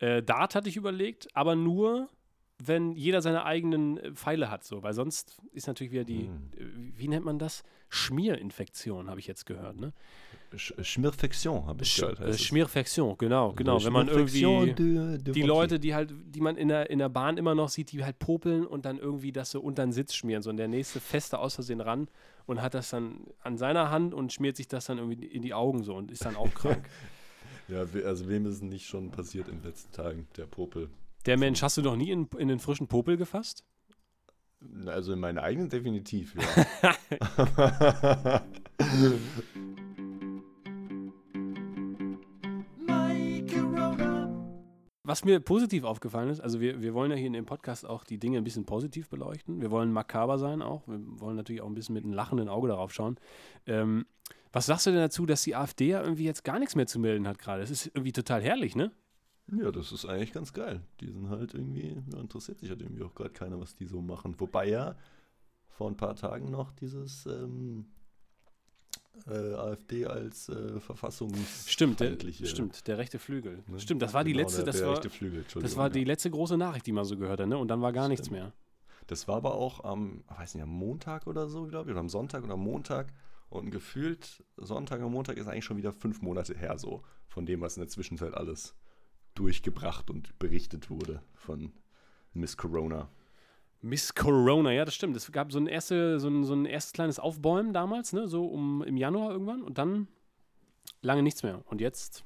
Äh, 0.00 0.22
Dart 0.22 0.54
hatte 0.54 0.68
ich 0.68 0.76
überlegt, 0.76 1.28
aber 1.34 1.56
nur, 1.56 2.10
wenn 2.58 2.92
jeder 2.92 3.20
seine 3.20 3.44
eigenen 3.44 3.98
äh, 3.98 4.12
Pfeile 4.12 4.50
hat, 4.50 4.64
so, 4.64 4.82
weil 4.82 4.94
sonst 4.94 5.40
ist 5.52 5.66
natürlich 5.66 5.92
wieder 5.92 6.04
die, 6.04 6.26
Hm. 6.28 6.50
äh, 6.56 6.98
wie 6.98 7.08
nennt 7.08 7.24
man 7.24 7.38
das? 7.38 7.62
Schmierinfektion, 7.88 9.10
habe 9.10 9.20
ich 9.20 9.26
jetzt 9.26 9.44
gehört, 9.46 9.78
ne? 9.78 9.92
Sch 10.56 10.72
Schmirfektion, 10.82 11.66
habe 11.66 11.82
ich 11.82 11.92
Sch 11.92 12.00
gehört. 12.00 12.20
äh, 12.20 12.24
heißt. 12.26 12.44
Schmierfektion, 12.44 13.16
genau, 13.18 13.52
genau. 13.54 13.84
Wenn 13.84 13.92
man 13.92 14.06
irgendwie 14.08 14.72
de- 14.72 15.18
de 15.18 15.32
die. 15.34 15.42
Leute, 15.42 15.80
die 15.80 15.94
halt, 15.94 16.14
die 16.26 16.40
man 16.40 16.56
in 16.56 16.68
der, 16.68 16.90
in 16.90 17.00
der 17.00 17.08
Bahn 17.08 17.36
immer 17.38 17.54
noch 17.56 17.68
sieht, 17.68 17.90
die 17.90 18.04
halt 18.04 18.18
popeln 18.20 18.64
und 18.64 18.84
dann 18.84 18.98
irgendwie 18.98 19.32
das 19.32 19.50
so 19.50 19.60
unter 19.60 19.84
den 19.84 19.92
Sitz 19.92 20.14
schmieren, 20.14 20.42
so 20.42 20.50
und 20.50 20.56
der 20.56 20.68
nächste 20.68 21.00
feste 21.00 21.38
aus 21.40 21.56
Versehen 21.56 21.80
ran 21.80 22.08
und 22.46 22.62
hat 22.62 22.74
das 22.74 22.90
dann 22.90 23.26
an 23.40 23.58
seiner 23.58 23.90
Hand 23.90 24.14
und 24.14 24.32
schmiert 24.32 24.56
sich 24.56 24.68
das 24.68 24.86
dann 24.86 24.98
irgendwie 24.98 25.24
in 25.26 25.42
die 25.42 25.54
Augen 25.54 25.82
so 25.82 25.94
und 25.96 26.10
ist 26.12 26.24
dann 26.24 26.36
auch 26.36 26.52
krank. 26.54 26.88
Ja, 27.66 27.86
also 28.04 28.28
wem 28.28 28.44
ist 28.44 28.56
es 28.56 28.62
nicht 28.62 28.86
schon 28.86 29.10
passiert 29.10 29.48
in 29.48 29.60
den 29.62 29.64
letzten 29.64 29.90
Tagen, 29.90 30.28
der 30.36 30.44
Popel? 30.44 30.90
Der 31.26 31.38
Mensch, 31.38 31.62
hast 31.62 31.78
du 31.78 31.82
noch 31.82 31.96
nie 31.96 32.10
in, 32.10 32.28
in 32.36 32.48
den 32.48 32.58
frischen 32.58 32.86
Popel 32.86 33.16
gefasst? 33.16 33.64
Also 34.86 35.14
in 35.14 35.20
meinen 35.20 35.38
eigenen 35.38 35.70
definitiv, 35.70 36.34
ja. 36.34 36.42
Was 45.06 45.24
mir 45.24 45.38
positiv 45.40 45.84
aufgefallen 45.84 46.30
ist, 46.30 46.40
also 46.40 46.60
wir, 46.60 46.80
wir 46.80 46.94
wollen 46.94 47.10
ja 47.10 47.16
hier 47.16 47.26
in 47.26 47.34
dem 47.34 47.44
Podcast 47.46 47.86
auch 47.86 48.04
die 48.04 48.18
Dinge 48.18 48.38
ein 48.38 48.44
bisschen 48.44 48.64
positiv 48.64 49.10
beleuchten. 49.10 49.60
Wir 49.60 49.70
wollen 49.70 49.92
makaber 49.92 50.38
sein 50.38 50.62
auch. 50.62 50.88
Wir 50.88 50.98
wollen 51.20 51.36
natürlich 51.36 51.60
auch 51.60 51.66
ein 51.66 51.74
bisschen 51.74 51.94
mit 51.94 52.04
einem 52.04 52.14
lachenden 52.14 52.48
Auge 52.48 52.68
darauf 52.68 52.92
schauen. 52.92 53.16
Ähm, 53.66 54.06
was 54.52 54.66
sagst 54.66 54.86
du 54.86 54.90
denn 54.90 55.00
dazu, 55.00 55.26
dass 55.26 55.42
die 55.42 55.56
AfD 55.56 55.88
ja 55.88 56.02
irgendwie 56.02 56.24
jetzt 56.24 56.44
gar 56.44 56.58
nichts 56.58 56.74
mehr 56.74 56.86
zu 56.86 56.98
melden 56.98 57.28
hat 57.28 57.38
gerade? 57.38 57.60
Das 57.60 57.70
ist 57.70 57.86
irgendwie 57.86 58.12
total 58.12 58.42
herrlich, 58.42 58.76
ne? 58.76 58.92
Ja, 59.52 59.70
das 59.70 59.92
ist 59.92 60.06
eigentlich 60.06 60.32
ganz 60.32 60.52
geil. 60.52 60.80
Die 61.00 61.10
sind 61.10 61.28
halt 61.28 61.54
irgendwie, 61.54 62.02
ja, 62.12 62.20
interessiert 62.20 62.58
sich 62.58 62.70
halt 62.70 62.80
irgendwie 62.80 63.02
auch 63.02 63.14
gerade 63.14 63.30
keiner, 63.30 63.60
was 63.60 63.74
die 63.74 63.86
so 63.86 64.00
machen. 64.00 64.34
Wobei 64.38 64.68
ja 64.68 64.96
vor 65.68 65.88
ein 65.90 65.96
paar 65.96 66.16
Tagen 66.16 66.50
noch 66.50 66.72
dieses 66.72 67.26
ähm, 67.26 67.86
äh, 69.26 69.54
AfD 69.54 70.06
als 70.06 70.48
äh, 70.48 70.80
Verfassungs 70.80 71.70
Stimmt, 71.70 72.00
der, 72.00 72.16
stimmt, 72.44 72.86
der 72.86 72.98
rechte 72.98 73.18
Flügel. 73.18 73.62
ne? 73.66 73.78
Stimmt, 73.78 74.02
das 74.02 74.14
war 74.14 74.24
die 74.24 74.32
Genau, 74.32 74.42
letzte, 74.44 74.64
der, 74.64 74.72
das 74.72 74.82
war, 74.84 75.02
Flügel, 75.10 75.44
das 75.60 75.76
war 75.76 75.90
die 75.90 76.00
ja. 76.00 76.06
letzte 76.06 76.30
große 76.30 76.56
Nachricht, 76.56 76.86
die 76.86 76.92
man 76.92 77.04
so 77.04 77.16
gehört 77.16 77.40
hat, 77.40 77.48
ne? 77.48 77.58
Und 77.58 77.68
dann 77.68 77.80
war 77.82 77.92
gar 77.92 78.08
nichts 78.08 78.26
Stimmt. 78.26 78.40
mehr. 78.40 78.52
Das 79.06 79.28
war 79.28 79.36
aber 79.36 79.54
auch 79.54 79.84
am, 79.84 80.24
weiß 80.28 80.54
nicht, 80.54 80.62
am 80.62 80.70
Montag 80.70 81.26
oder 81.26 81.48
so, 81.48 81.66
glaube 81.66 81.90
ich, 81.90 81.92
oder 81.92 82.00
am 82.00 82.08
Sonntag 82.08 82.42
oder 82.44 82.54
am 82.54 82.60
Montag. 82.60 83.12
Und 83.50 83.70
gefühlt, 83.70 84.42
Sonntag 84.56 85.00
und 85.02 85.12
Montag 85.12 85.36
ist 85.36 85.46
eigentlich 85.46 85.64
schon 85.64 85.76
wieder 85.76 85.92
fünf 85.92 86.22
Monate 86.22 86.56
her, 86.56 86.78
so, 86.78 87.02
von 87.28 87.46
dem, 87.46 87.60
was 87.60 87.76
in 87.76 87.82
der 87.82 87.88
Zwischenzeit 87.88 88.34
alles 88.34 88.74
durchgebracht 89.34 90.10
und 90.10 90.38
berichtet 90.38 90.90
wurde 90.90 91.22
von 91.34 91.72
Miss 92.32 92.56
Corona. 92.56 93.08
Miss 93.80 94.14
Corona, 94.14 94.72
ja, 94.72 94.84
das 94.84 94.94
stimmt. 94.94 95.16
Es 95.16 95.30
gab 95.30 95.52
so 95.52 95.58
ein, 95.58 95.66
erste, 95.66 96.18
so 96.18 96.28
ein, 96.28 96.44
so 96.44 96.54
ein 96.54 96.64
erstes 96.64 96.92
kleines 96.92 97.18
Aufbäumen 97.18 97.72
damals, 97.72 98.12
ne, 98.12 98.28
so 98.28 98.46
um 98.46 98.82
im 98.82 98.96
Januar 98.96 99.30
irgendwann 99.30 99.62
und 99.62 99.78
dann 99.78 100.08
lange 101.02 101.22
nichts 101.22 101.42
mehr. 101.42 101.62
Und 101.66 101.80
jetzt, 101.80 102.24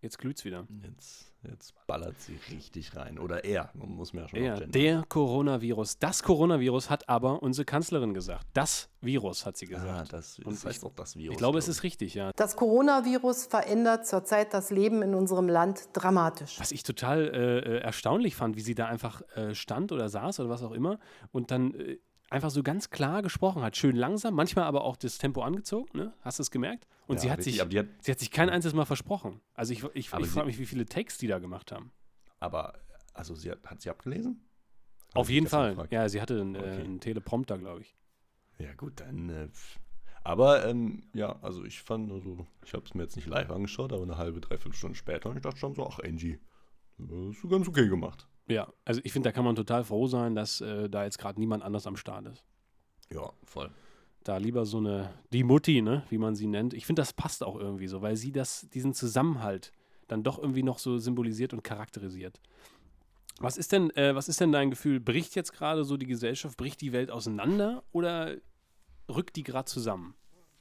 jetzt 0.00 0.18
glüht's 0.18 0.44
wieder. 0.44 0.66
Jetzt 0.82 1.29
Jetzt 1.48 1.74
ballert 1.86 2.20
sie 2.20 2.38
richtig 2.50 2.94
rein. 2.96 3.18
Oder 3.18 3.44
er, 3.44 3.70
muss 3.74 4.12
man 4.12 4.24
ja 4.24 4.28
schon 4.28 4.44
Ja, 4.44 4.60
der 4.60 5.04
Coronavirus. 5.08 5.98
Das 5.98 6.22
Coronavirus 6.22 6.90
hat 6.90 7.08
aber 7.08 7.42
unsere 7.42 7.64
Kanzlerin 7.64 8.12
gesagt. 8.12 8.46
Das 8.52 8.90
Virus 9.00 9.46
hat 9.46 9.56
sie 9.56 9.66
ah, 9.66 9.78
gesagt. 9.78 9.88
Ah, 9.88 10.16
das, 10.16 10.36
das 10.36 10.44
Und 10.44 10.64
heißt 10.64 10.84
auch 10.84 10.92
das 10.94 11.16
Virus. 11.16 11.32
Ich 11.32 11.38
glaube, 11.38 11.58
es 11.58 11.68
ist 11.68 11.82
richtig, 11.82 12.14
ja. 12.14 12.32
Das 12.36 12.56
Coronavirus 12.56 13.46
verändert 13.46 14.06
zurzeit 14.06 14.52
das 14.52 14.70
Leben 14.70 15.02
in 15.02 15.14
unserem 15.14 15.48
Land 15.48 15.88
dramatisch. 15.94 16.60
Was 16.60 16.72
ich 16.72 16.82
total 16.82 17.28
äh, 17.28 17.58
äh, 17.58 17.78
erstaunlich 17.80 18.36
fand, 18.36 18.56
wie 18.56 18.60
sie 18.62 18.74
da 18.74 18.86
einfach 18.86 19.22
äh, 19.34 19.54
stand 19.54 19.92
oder 19.92 20.10
saß 20.10 20.40
oder 20.40 20.50
was 20.50 20.62
auch 20.62 20.72
immer 20.72 20.98
und 21.32 21.50
dann 21.50 21.74
äh, 21.74 21.98
einfach 22.30 22.50
so 22.50 22.62
ganz 22.62 22.90
klar 22.90 23.22
gesprochen 23.22 23.62
hat. 23.62 23.76
Schön 23.76 23.96
langsam, 23.96 24.34
manchmal 24.34 24.64
aber 24.64 24.84
auch 24.84 24.96
das 24.96 25.18
Tempo 25.18 25.42
angezogen, 25.42 25.98
ne? 25.98 26.14
Hast 26.22 26.38
du 26.38 26.42
es 26.42 26.50
gemerkt? 26.50 26.86
Und 27.06 27.16
ja, 27.16 27.22
sie, 27.22 27.30
hat 27.30 27.42
sich, 27.42 27.60
hat, 27.60 27.70
sie 27.70 28.10
hat 28.10 28.18
sich 28.18 28.30
kein 28.30 28.48
einziges 28.48 28.74
Mal 28.74 28.84
versprochen. 28.84 29.40
Also 29.54 29.72
ich, 29.72 29.82
ich, 29.94 29.94
ich 29.94 30.08
frage 30.08 30.46
mich, 30.46 30.58
wie 30.58 30.66
viele 30.66 30.86
Takes 30.86 31.18
die 31.18 31.26
da 31.26 31.38
gemacht 31.38 31.72
haben. 31.72 31.92
Aber, 32.38 32.78
also 33.12 33.34
sie 33.34 33.50
hat, 33.50 33.64
hat 33.66 33.82
sie 33.82 33.90
abgelesen? 33.90 34.46
Auf 35.14 35.28
jeden 35.28 35.48
Fall. 35.48 35.70
Gefragt? 35.70 35.92
Ja, 35.92 36.08
sie 36.08 36.22
hatte 36.22 36.40
einen, 36.40 36.54
äh, 36.54 36.58
okay. 36.58 36.68
äh, 36.68 36.84
einen 36.84 37.00
Teleprompter, 37.00 37.58
glaube 37.58 37.80
ich. 37.82 37.96
Ja, 38.58 38.72
gut, 38.74 39.00
dann. 39.00 39.28
Äh, 39.28 39.48
aber 40.22 40.66
ähm, 40.66 41.02
ja, 41.14 41.38
also 41.42 41.64
ich 41.64 41.82
fand, 41.82 42.12
also 42.12 42.46
ich 42.64 42.74
habe 42.74 42.84
es 42.84 42.94
mir 42.94 43.02
jetzt 43.02 43.16
nicht 43.16 43.26
live 43.26 43.50
angeschaut, 43.50 43.92
aber 43.92 44.02
eine 44.02 44.18
halbe, 44.18 44.40
dreiviertel 44.40 44.74
Stunde 44.76 44.96
später 44.96 45.30
und 45.30 45.36
ich 45.36 45.42
dachte 45.42 45.58
schon 45.58 45.74
so, 45.74 45.86
ach 45.86 45.98
Angie, 45.98 46.38
hast 46.98 47.42
du 47.42 47.48
ganz 47.48 47.66
okay 47.66 47.88
gemacht. 47.88 48.28
Ja, 48.50 48.72
also 48.84 49.00
ich 49.04 49.12
finde, 49.12 49.28
da 49.28 49.32
kann 49.32 49.44
man 49.44 49.54
total 49.54 49.84
froh 49.84 50.08
sein, 50.08 50.34
dass 50.34 50.60
äh, 50.60 50.90
da 50.90 51.04
jetzt 51.04 51.18
gerade 51.18 51.38
niemand 51.38 51.62
anders 51.62 51.86
am 51.86 51.96
Start 51.96 52.26
ist. 52.26 52.44
Ja, 53.12 53.32
voll. 53.44 53.70
Da 54.24 54.36
lieber 54.36 54.66
so 54.66 54.78
eine, 54.78 55.14
die 55.32 55.44
Mutti, 55.44 55.82
ne, 55.82 56.02
wie 56.10 56.18
man 56.18 56.34
sie 56.34 56.46
nennt. 56.46 56.74
Ich 56.74 56.84
finde, 56.84 57.00
das 57.00 57.12
passt 57.12 57.42
auch 57.42 57.56
irgendwie 57.56 57.86
so, 57.86 58.02
weil 58.02 58.16
sie 58.16 58.32
das, 58.32 58.68
diesen 58.74 58.92
Zusammenhalt 58.92 59.72
dann 60.08 60.24
doch 60.24 60.38
irgendwie 60.38 60.64
noch 60.64 60.78
so 60.78 60.98
symbolisiert 60.98 61.52
und 61.52 61.62
charakterisiert. 61.62 62.40
Was 63.38 63.56
ist 63.56 63.72
denn, 63.72 63.90
äh, 63.90 64.14
was 64.14 64.28
ist 64.28 64.40
denn 64.40 64.52
dein 64.52 64.70
Gefühl? 64.70 65.00
Bricht 65.00 65.34
jetzt 65.36 65.52
gerade 65.52 65.84
so 65.84 65.96
die 65.96 66.06
Gesellschaft, 66.06 66.58
bricht 66.58 66.80
die 66.80 66.92
Welt 66.92 67.10
auseinander 67.10 67.84
oder 67.92 68.36
rückt 69.08 69.36
die 69.36 69.44
gerade 69.44 69.66
zusammen? 69.66 70.14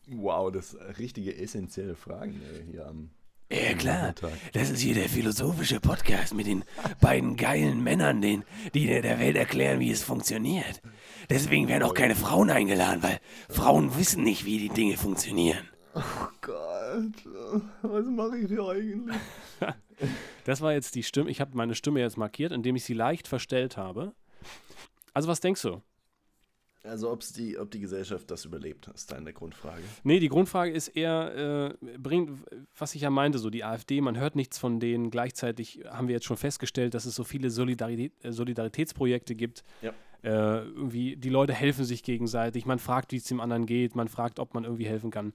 Wow, 0.07 0.51
das 0.51 0.71
sind 0.71 0.81
richtige 0.97 1.35
essentielle 1.35 1.95
Fragen 1.95 2.41
äh, 2.41 2.63
hier 2.71 2.87
am 2.87 3.09
ja, 3.51 3.73
klar. 3.73 4.13
Das 4.53 4.69
ist 4.69 4.79
hier 4.79 4.93
der 4.93 5.09
philosophische 5.09 5.79
Podcast 5.79 6.33
mit 6.33 6.45
den 6.45 6.63
beiden 7.01 7.35
geilen 7.35 7.83
Männern, 7.83 8.21
den, 8.21 8.43
die 8.73 8.85
der 8.85 9.19
Welt 9.19 9.35
erklären, 9.35 9.79
wie 9.79 9.89
es 9.89 10.03
funktioniert. 10.03 10.81
Deswegen 11.29 11.67
werden 11.67 11.83
auch 11.83 11.93
keine 11.93 12.15
Frauen 12.15 12.49
eingeladen, 12.49 13.01
weil 13.01 13.19
Frauen 13.49 13.97
wissen 13.97 14.23
nicht, 14.23 14.45
wie 14.45 14.59
die 14.59 14.69
Dinge 14.69 14.97
funktionieren. 14.97 15.67
Oh 15.95 16.01
Gott, 16.41 17.61
was 17.81 18.05
mache 18.05 18.37
ich 18.37 18.47
hier 18.47 18.67
eigentlich? 18.67 19.17
das 20.45 20.61
war 20.61 20.73
jetzt 20.73 20.93
die 20.95 21.03
Stimme. 21.03 21.29
Ich 21.29 21.41
habe 21.41 21.57
meine 21.57 21.75
Stimme 21.75 21.99
jetzt 21.99 22.17
markiert, 22.17 22.51
indem 22.51 22.75
ich 22.75 22.83
sie 22.83 22.93
leicht 22.93 23.27
verstellt 23.27 23.77
habe. 23.77 24.13
Also, 25.13 25.27
was 25.27 25.39
denkst 25.39 25.63
du? 25.63 25.81
Also 26.83 27.11
ob's 27.11 27.33
die, 27.33 27.57
ob 27.57 27.71
die 27.71 27.79
Gesellschaft 27.79 28.31
das 28.31 28.45
überlebt, 28.45 28.87
ist 28.93 29.11
deine 29.11 29.33
Grundfrage. 29.33 29.83
Nee, 30.03 30.19
die 30.19 30.29
Grundfrage 30.29 30.71
ist 30.71 30.87
eher, 30.89 31.75
äh, 31.83 31.97
bringt, 31.97 32.31
was 32.77 32.95
ich 32.95 33.01
ja 33.01 33.09
meinte, 33.09 33.37
so 33.37 33.49
die 33.49 33.65
AfD, 33.65 33.99
man 33.99 34.17
hört 34.17 34.35
nichts 34.35 34.57
von 34.57 34.79
denen. 34.79 35.11
Gleichzeitig 35.11 35.81
haben 35.89 36.07
wir 36.07 36.15
jetzt 36.15 36.25
schon 36.25 36.37
festgestellt, 36.37 36.93
dass 36.93 37.05
es 37.05 37.15
so 37.15 37.25
viele 37.25 37.49
Solidarität, 37.49 38.13
äh, 38.23 38.31
Solidaritätsprojekte 38.31 39.35
gibt. 39.35 39.63
Ja. 39.81 39.93
Äh, 40.21 40.65
irgendwie, 40.65 41.15
die 41.17 41.29
Leute 41.29 41.53
helfen 41.53 41.83
sich 41.83 42.03
gegenseitig, 42.03 42.65
man 42.65 42.79
fragt, 42.79 43.11
wie 43.11 43.17
es 43.17 43.23
dem 43.25 43.39
anderen 43.39 43.65
geht, 43.65 43.95
man 43.95 44.07
fragt, 44.07 44.39
ob 44.39 44.53
man 44.53 44.63
irgendwie 44.63 44.85
helfen 44.85 45.11
kann. 45.11 45.33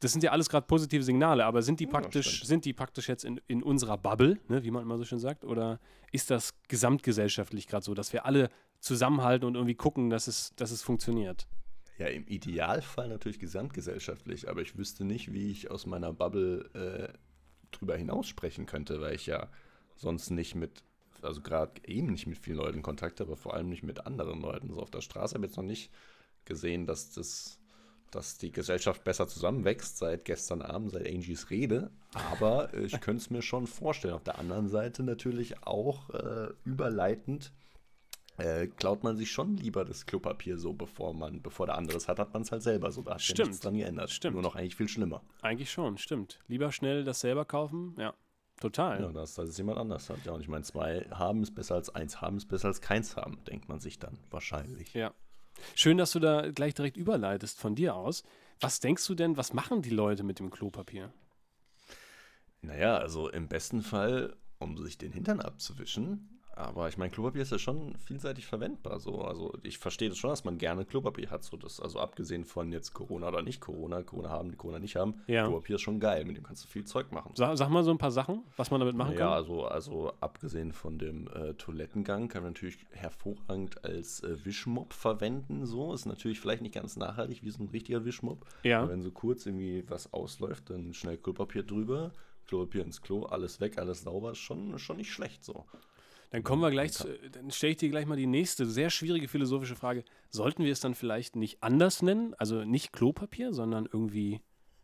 Das 0.00 0.12
sind 0.12 0.22
ja 0.24 0.30
alles 0.30 0.48
gerade 0.48 0.66
positive 0.66 1.02
Signale, 1.02 1.44
aber 1.44 1.62
sind 1.62 1.78
die 1.78 1.86
praktisch, 1.86 2.44
sind 2.44 2.64
die 2.64 2.72
praktisch 2.72 3.08
jetzt 3.08 3.24
in, 3.24 3.40
in 3.46 3.62
unserer 3.62 3.98
Bubble, 3.98 4.38
ne, 4.48 4.64
wie 4.64 4.70
man 4.70 4.82
immer 4.82 4.96
so 4.96 5.04
schön 5.04 5.18
sagt, 5.18 5.44
oder 5.44 5.78
ist 6.10 6.30
das 6.30 6.54
gesamtgesellschaftlich 6.68 7.66
gerade 7.68 7.84
so, 7.84 7.94
dass 7.94 8.12
wir 8.12 8.24
alle 8.24 8.48
zusammenhalten 8.80 9.46
und 9.46 9.54
irgendwie 9.54 9.74
gucken, 9.74 10.10
dass 10.10 10.26
es, 10.26 10.54
dass 10.56 10.70
es 10.70 10.82
funktioniert. 10.82 11.46
Ja, 11.98 12.06
im 12.06 12.26
Idealfall 12.26 13.08
natürlich 13.08 13.38
gesamtgesellschaftlich, 13.38 14.48
aber 14.48 14.62
ich 14.62 14.76
wüsste 14.78 15.04
nicht, 15.04 15.32
wie 15.32 15.50
ich 15.50 15.70
aus 15.70 15.86
meiner 15.86 16.12
Bubble 16.12 16.70
äh, 16.74 17.76
drüber 17.76 17.96
hinaus 17.96 18.26
sprechen 18.26 18.66
könnte, 18.66 19.00
weil 19.00 19.14
ich 19.14 19.26
ja 19.26 19.50
sonst 19.96 20.30
nicht 20.30 20.54
mit, 20.54 20.82
also 21.20 21.42
gerade 21.42 21.72
eben 21.86 22.08
nicht 22.08 22.26
mit 22.26 22.38
vielen 22.38 22.56
Leuten 22.56 22.82
Kontakt 22.82 23.20
habe, 23.20 23.32
aber 23.32 23.40
vor 23.40 23.54
allem 23.54 23.68
nicht 23.68 23.82
mit 23.82 24.06
anderen 24.06 24.40
Leuten. 24.40 24.72
So 24.72 24.80
auf 24.80 24.90
der 24.90 25.02
Straße 25.02 25.34
habe 25.34 25.44
ich 25.44 25.50
jetzt 25.50 25.58
noch 25.58 25.64
nicht 25.64 25.90
gesehen, 26.46 26.86
dass 26.86 27.12
das 27.12 27.60
dass 28.10 28.38
die 28.38 28.50
Gesellschaft 28.50 29.04
besser 29.04 29.28
zusammenwächst 29.28 29.98
seit 29.98 30.24
gestern 30.24 30.62
Abend, 30.62 30.90
seit 30.90 31.06
Angies 31.06 31.50
Rede. 31.50 31.90
Aber 32.12 32.74
ich 32.74 33.00
könnte 33.00 33.22
es 33.22 33.30
mir 33.30 33.42
schon 33.42 33.66
vorstellen. 33.66 34.14
Auf 34.14 34.24
der 34.24 34.38
anderen 34.38 34.68
Seite 34.68 35.02
natürlich 35.02 35.62
auch 35.62 36.10
äh, 36.10 36.48
überleitend 36.64 37.52
äh, 38.40 38.66
klaut 38.68 39.04
man 39.04 39.16
sich 39.16 39.30
schon 39.30 39.56
lieber 39.56 39.84
das 39.84 40.06
Klopapier 40.06 40.58
so, 40.58 40.72
bevor 40.72 41.14
man, 41.14 41.42
bevor 41.42 41.66
der 41.66 41.76
andere 41.76 41.96
es 41.96 42.08
hat, 42.08 42.18
hat 42.18 42.32
man 42.32 42.42
es 42.42 42.52
halt 42.52 42.62
selber 42.62 42.90
so. 42.90 43.02
Da 43.02 43.14
hat 43.14 43.22
stimmt. 43.22 43.38
ja 43.38 43.44
nichts 43.46 43.60
dran 43.60 43.74
geändert. 43.74 44.10
Stimmt. 44.10 44.34
Nur 44.34 44.42
noch 44.42 44.56
eigentlich 44.56 44.76
viel 44.76 44.88
schlimmer. 44.88 45.22
Eigentlich 45.42 45.70
schon, 45.70 45.98
stimmt. 45.98 46.40
Lieber 46.48 46.72
schnell 46.72 47.04
das 47.04 47.20
selber 47.20 47.44
kaufen, 47.44 47.94
ja. 47.98 48.14
Total. 48.60 49.00
Ja, 49.00 49.08
dass 49.10 49.34
das 49.34 49.56
jemand 49.56 49.78
anders 49.78 50.10
hat. 50.10 50.18
Ja, 50.26 50.32
und 50.32 50.42
ich 50.42 50.48
meine, 50.48 50.64
zwei 50.64 51.06
haben 51.10 51.42
ist 51.42 51.54
besser 51.54 51.76
als 51.76 51.94
eins 51.94 52.20
haben 52.20 52.36
ist 52.36 52.46
besser 52.46 52.68
als 52.68 52.82
keins 52.82 53.16
haben, 53.16 53.42
denkt 53.44 53.68
man 53.68 53.80
sich 53.80 53.98
dann 53.98 54.18
wahrscheinlich. 54.30 54.92
Ja. 54.92 55.14
Schön, 55.74 55.96
dass 55.96 56.12
du 56.12 56.20
da 56.20 56.50
gleich 56.50 56.74
direkt 56.74 56.96
überleitest 56.96 57.58
von 57.58 57.74
dir 57.74 57.94
aus. 57.94 58.22
Was 58.60 58.80
denkst 58.80 59.06
du 59.06 59.14
denn, 59.14 59.38
was 59.38 59.54
machen 59.54 59.80
die 59.80 59.90
Leute 59.90 60.22
mit 60.22 60.38
dem 60.38 60.50
Klopapier? 60.50 61.12
Naja, 62.60 62.98
also 62.98 63.30
im 63.30 63.48
besten 63.48 63.82
Fall, 63.82 64.36
um 64.58 64.76
sich 64.76 64.98
den 64.98 65.12
Hintern 65.12 65.40
abzuwischen, 65.40 66.39
aber 66.62 66.88
ich 66.88 66.98
meine, 66.98 67.10
Klopapier 67.10 67.42
ist 67.42 67.52
ja 67.52 67.58
schon 67.58 67.94
vielseitig 67.98 68.46
verwendbar. 68.46 69.00
So. 69.00 69.22
Also 69.22 69.56
ich 69.62 69.78
verstehe 69.78 70.08
das 70.08 70.18
schon, 70.18 70.30
dass 70.30 70.44
man 70.44 70.58
gerne 70.58 70.84
Klopapier 70.84 71.30
hat. 71.30 71.44
So 71.44 71.56
das, 71.56 71.80
also 71.80 71.98
abgesehen 72.00 72.44
von 72.44 72.72
jetzt 72.72 72.94
Corona 72.94 73.28
oder 73.28 73.42
nicht 73.42 73.60
Corona, 73.60 74.02
Corona 74.02 74.30
haben, 74.30 74.56
Corona 74.56 74.78
nicht 74.78 74.96
haben, 74.96 75.14
ja. 75.26 75.44
Klopapier 75.44 75.76
ist 75.76 75.82
schon 75.82 76.00
geil. 76.00 76.24
Mit 76.24 76.36
dem 76.36 76.44
kannst 76.44 76.64
du 76.64 76.68
viel 76.68 76.84
Zeug 76.84 77.12
machen. 77.12 77.32
Sag, 77.34 77.56
sag 77.56 77.68
mal 77.70 77.84
so 77.84 77.90
ein 77.90 77.98
paar 77.98 78.10
Sachen, 78.10 78.44
was 78.56 78.70
man 78.70 78.80
damit 78.80 78.94
machen 78.94 79.12
ja, 79.12 79.18
kann. 79.18 79.28
Ja, 79.28 79.34
also, 79.34 79.64
also 79.64 80.12
abgesehen 80.20 80.72
von 80.72 80.98
dem 80.98 81.28
äh, 81.28 81.54
Toilettengang 81.54 82.28
kann 82.28 82.42
man 82.42 82.52
natürlich 82.52 82.78
hervorragend 82.90 83.84
als 83.84 84.22
äh, 84.22 84.44
Wischmopp 84.44 84.92
verwenden. 84.92 85.66
So 85.66 85.92
ist 85.92 86.06
natürlich 86.06 86.40
vielleicht 86.40 86.62
nicht 86.62 86.74
ganz 86.74 86.96
nachhaltig 86.96 87.42
wie 87.42 87.50
so 87.50 87.62
ein 87.62 87.68
richtiger 87.68 88.04
Wischmopp. 88.04 88.46
Ja. 88.62 88.80
Aber 88.80 88.90
wenn 88.90 89.02
so 89.02 89.10
kurz 89.10 89.46
irgendwie 89.46 89.84
was 89.88 90.12
ausläuft, 90.12 90.70
dann 90.70 90.94
schnell 90.94 91.16
Klopapier 91.16 91.62
drüber. 91.62 92.12
Klopapier 92.50 92.82
ins 92.82 93.00
Klo, 93.00 93.26
alles 93.26 93.60
weg, 93.60 93.78
alles 93.78 94.02
sauber, 94.02 94.32
ist 94.32 94.38
schon, 94.38 94.76
schon 94.80 94.96
nicht 94.96 95.12
schlecht 95.12 95.44
so. 95.44 95.66
Dann 96.30 96.44
kommen 96.44 96.62
wir 96.62 96.70
gleich, 96.70 96.92
zu, 96.92 97.08
dann 97.30 97.50
stelle 97.50 97.72
ich 97.72 97.78
dir 97.78 97.90
gleich 97.90 98.06
mal 98.06 98.16
die 98.16 98.26
nächste 98.26 98.64
sehr 98.64 98.88
schwierige 98.90 99.26
philosophische 99.26 99.74
Frage. 99.74 100.04
Sollten 100.28 100.64
wir 100.64 100.72
es 100.72 100.80
dann 100.80 100.94
vielleicht 100.94 101.34
nicht 101.34 101.62
anders 101.62 102.02
nennen? 102.02 102.34
Also 102.38 102.64
nicht 102.64 102.92
Klopapier, 102.92 103.52
sondern 103.52 103.86
irgendwie 103.92 104.40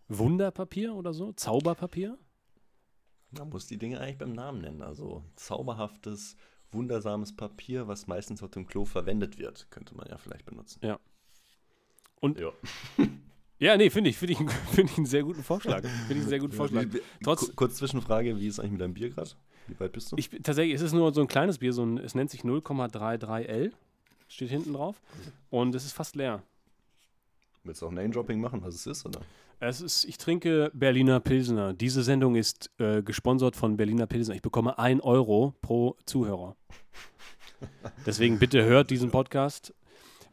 Wunderpapier 0.09 0.95
oder 0.95 1.13
so? 1.13 1.33
Zauberpapier? 1.33 2.19
Man 3.31 3.49
muss 3.49 3.67
die 3.67 3.79
Dinge 3.79 4.01
eigentlich 4.01 4.19
beim 4.19 4.33
Namen 4.33 4.61
nennen. 4.61 4.83
Also 4.83 5.25
zauberhaftes, 5.37 6.37
wundersames 6.73 7.37
Papier, 7.37 7.87
was 7.87 8.09
meistens 8.09 8.43
auf 8.43 8.51
dem 8.51 8.67
Klo 8.67 8.85
verwendet 8.85 9.39
wird, 9.39 9.71
könnte 9.71 9.97
man 9.97 10.09
ja 10.09 10.19
vielleicht 10.19 10.47
benutzen. 10.47 10.81
Ja. 10.83 10.99
Und 12.21 12.41
ja. 12.41 12.53
Ja, 13.59 13.75
nee, 13.79 13.89
finde 13.89 14.11
ich, 14.11 14.19
finde 14.19 14.35
ich, 14.35 14.39
find 14.75 14.91
ich 14.91 14.99
einen 14.99 15.07
sehr 15.07 15.23
guten 15.23 15.43
Vorschlag. 15.43 15.81
Finde 15.81 16.05
ich 16.11 16.21
einen 16.21 16.29
sehr 16.29 16.41
guten 16.41 16.53
Vorschlag. 16.53 16.85
Trotz, 17.25 17.57
Kurz 17.57 17.77
Zwischenfrage, 17.77 18.39
wie 18.39 18.49
ist 18.49 18.61
eigentlich 18.61 18.73
mit 18.73 18.81
deinem 18.83 18.93
Bier 18.93 19.09
gerade? 19.09 19.31
Wie 19.69 19.79
weit 19.81 19.93
bist 19.93 20.13
du? 20.13 20.17
Ich, 20.17 20.31
tatsächlich, 20.31 20.75
es 20.75 20.83
ist 20.83 20.93
nur 20.93 21.13
so 21.13 21.21
ein 21.21 21.29
kleines 21.29 21.59
Bier, 21.59 21.73
so 21.73 21.85
ein, 21.85 21.99
es 21.99 22.15
nennt 22.15 22.31
sich 22.31 22.43
0,33L, 22.43 23.73
steht 24.29 24.51
hinten 24.51 24.75
drauf. 24.75 25.01
Und 25.51 25.75
es 25.75 25.85
ist 25.85 25.93
fast 25.93 26.17
leer. 26.17 26.43
Willst 27.65 27.83
du 27.83 27.87
auch 27.87 27.93
Name-Dropping 27.93 28.41
machen, 28.41 28.63
was 28.63 28.75
es 28.75 28.87
ist, 28.87 29.07
oder? 29.07 29.21
Es 29.59 29.81
ist, 29.81 30.05
ich 30.05 30.19
trinke 30.19 30.71
Berliner 30.75 31.19
Pilsner. 31.19 31.73
Diese 31.73 32.03
Sendung 32.03 32.37
ist 32.37 32.71
äh, 32.79 33.03
gesponsert 33.03 33.57
von 33.57 33.77
Berliner 33.77 34.07
Pilsner. 34.07 34.35
Ich 34.35 34.43
bekomme 34.43 34.79
1 34.79 35.03
Euro 35.03 35.55
pro 35.63 35.97
Zuhörer. 36.05 36.57
Deswegen 38.05 38.39
bitte 38.39 38.65
hört 38.65 38.91
diesen 38.91 39.11
Podcast. 39.11 39.75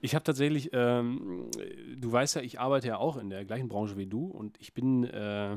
Ich 0.01 0.13
habe 0.13 0.23
tatsächlich, 0.25 0.71
ähm, 0.73 1.49
du 1.95 2.11
weißt 2.11 2.35
ja, 2.35 2.41
ich 2.41 2.59
arbeite 2.59 2.87
ja 2.89 2.97
auch 2.97 3.15
in 3.15 3.29
der 3.29 3.45
gleichen 3.45 3.69
Branche 3.69 3.95
wie 3.95 4.07
du 4.07 4.25
und 4.25 4.59
ich 4.59 4.73
bin 4.73 5.05
äh, 5.05 5.55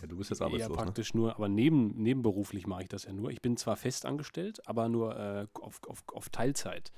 ja, 0.00 0.06
du 0.06 0.16
bist 0.16 0.30
jetzt 0.30 0.42
arbeitslos. 0.42 0.68
Ja, 0.68 0.68
ne? 0.68 0.82
praktisch 0.82 1.14
ne? 1.14 1.20
nur, 1.20 1.36
aber 1.36 1.48
neben, 1.48 1.88
nebenberuflich 2.02 2.66
mache 2.66 2.82
ich 2.82 2.88
das 2.88 3.04
ja 3.04 3.12
nur. 3.12 3.30
Ich 3.30 3.40
bin 3.40 3.56
zwar 3.56 3.76
fest 3.76 4.06
angestellt, 4.06 4.66
aber 4.66 4.88
nur 4.88 5.16
äh, 5.16 5.46
auf, 5.60 5.80
auf, 5.86 6.04
auf 6.12 6.28
Teilzeit. 6.28 6.92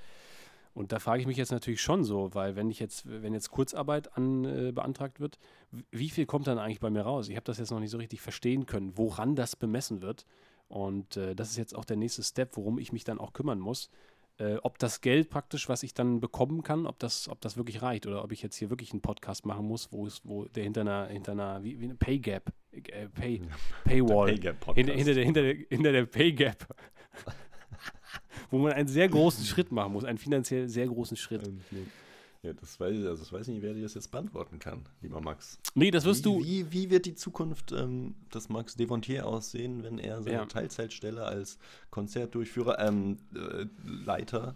Und 0.74 0.92
da 0.92 1.00
frage 1.00 1.20
ich 1.20 1.26
mich 1.26 1.36
jetzt 1.36 1.50
natürlich 1.50 1.80
schon 1.80 2.04
so, 2.04 2.32
weil 2.34 2.54
wenn 2.54 2.70
ich 2.70 2.78
jetzt, 2.78 3.02
wenn 3.04 3.32
jetzt 3.32 3.50
Kurzarbeit 3.50 4.16
an, 4.16 4.44
äh, 4.44 4.72
beantragt 4.72 5.18
wird, 5.18 5.38
wie 5.90 6.08
viel 6.08 6.24
kommt 6.26 6.46
dann 6.46 6.58
eigentlich 6.58 6.80
bei 6.80 6.90
mir 6.90 7.02
raus? 7.02 7.28
Ich 7.28 7.36
habe 7.36 7.44
das 7.44 7.58
jetzt 7.58 7.70
noch 7.70 7.80
nicht 7.80 7.90
so 7.90 7.98
richtig 7.98 8.20
verstehen 8.20 8.66
können, 8.66 8.96
woran 8.96 9.34
das 9.34 9.56
bemessen 9.56 10.02
wird 10.02 10.24
Und 10.68 11.16
äh, 11.16 11.34
das 11.34 11.50
ist 11.50 11.56
jetzt 11.56 11.74
auch 11.74 11.84
der 11.84 11.96
nächste 11.96 12.22
Step, 12.22 12.56
worum 12.56 12.78
ich 12.78 12.92
mich 12.92 13.04
dann 13.04 13.18
auch 13.18 13.32
kümmern 13.32 13.58
muss. 13.58 13.90
Äh, 14.38 14.56
ob 14.62 14.78
das 14.78 15.00
Geld 15.00 15.30
praktisch, 15.30 15.68
was 15.68 15.82
ich 15.82 15.94
dann 15.94 16.20
bekommen 16.20 16.62
kann, 16.62 16.86
ob 16.86 17.00
das, 17.00 17.28
ob 17.28 17.40
das 17.40 17.56
wirklich 17.56 17.82
reicht 17.82 18.06
oder 18.06 18.22
ob 18.22 18.30
ich 18.30 18.40
jetzt 18.40 18.54
hier 18.54 18.70
wirklich 18.70 18.92
einen 18.92 19.00
Podcast 19.00 19.44
machen 19.44 19.66
muss, 19.66 19.90
wo 19.90 20.06
es, 20.06 20.20
wo 20.22 20.44
der 20.44 20.62
hinter 20.62 20.82
einer, 20.82 21.08
hinter 21.08 21.32
einer, 21.32 21.64
wie, 21.64 21.80
wie 21.80 21.86
eine 21.86 21.96
Pay 21.96 22.20
Gap, 22.20 22.52
äh, 22.70 23.08
Pay, 23.08 23.42
Paywall, 23.84 24.28
Pay 24.28 24.38
Gap 24.38 24.60
Podcast. 24.60 24.76
hinter, 24.76 24.94
hinter, 24.94 25.14
der, 25.14 25.24
hinter, 25.24 25.42
der, 25.42 25.54
hinter 25.68 25.92
der 25.92 26.06
Pay 26.06 26.32
Gap, 26.32 26.66
wo 28.50 28.58
man 28.58 28.74
einen 28.74 28.86
sehr 28.86 29.08
großen 29.08 29.44
Schritt 29.44 29.72
machen 29.72 29.92
muss, 29.92 30.04
einen 30.04 30.18
finanziell 30.18 30.68
sehr 30.68 30.86
großen 30.86 31.16
Schritt. 31.16 31.42
Ja, 32.42 32.52
das 32.52 32.78
weiß, 32.78 32.94
ich, 32.96 33.04
also 33.06 33.22
das 33.22 33.32
weiß 33.32 33.48
ich 33.48 33.54
nicht, 33.54 33.62
wer 33.62 33.74
dir 33.74 33.82
das 33.82 33.94
jetzt 33.94 34.10
beantworten 34.12 34.58
kann, 34.60 34.86
lieber 35.02 35.20
Max. 35.20 35.58
Nee, 35.74 35.90
das 35.90 36.04
wirst 36.04 36.24
wie, 36.24 36.28
du. 36.28 36.44
Wie, 36.44 36.72
wie 36.72 36.90
wird 36.90 37.06
die 37.06 37.14
Zukunft 37.14 37.72
ähm, 37.72 38.14
des 38.32 38.48
Max 38.48 38.76
Devontier 38.76 39.26
aussehen, 39.26 39.82
wenn 39.82 39.98
er 39.98 40.22
seine 40.22 40.36
Ja. 40.36 40.46
Teilzeitstelle 40.46 41.24
als 41.24 41.58
Konzertdurchführer, 41.90 42.78
ähm, 42.78 43.18
äh, 43.34 43.66
Leiter, 43.84 44.54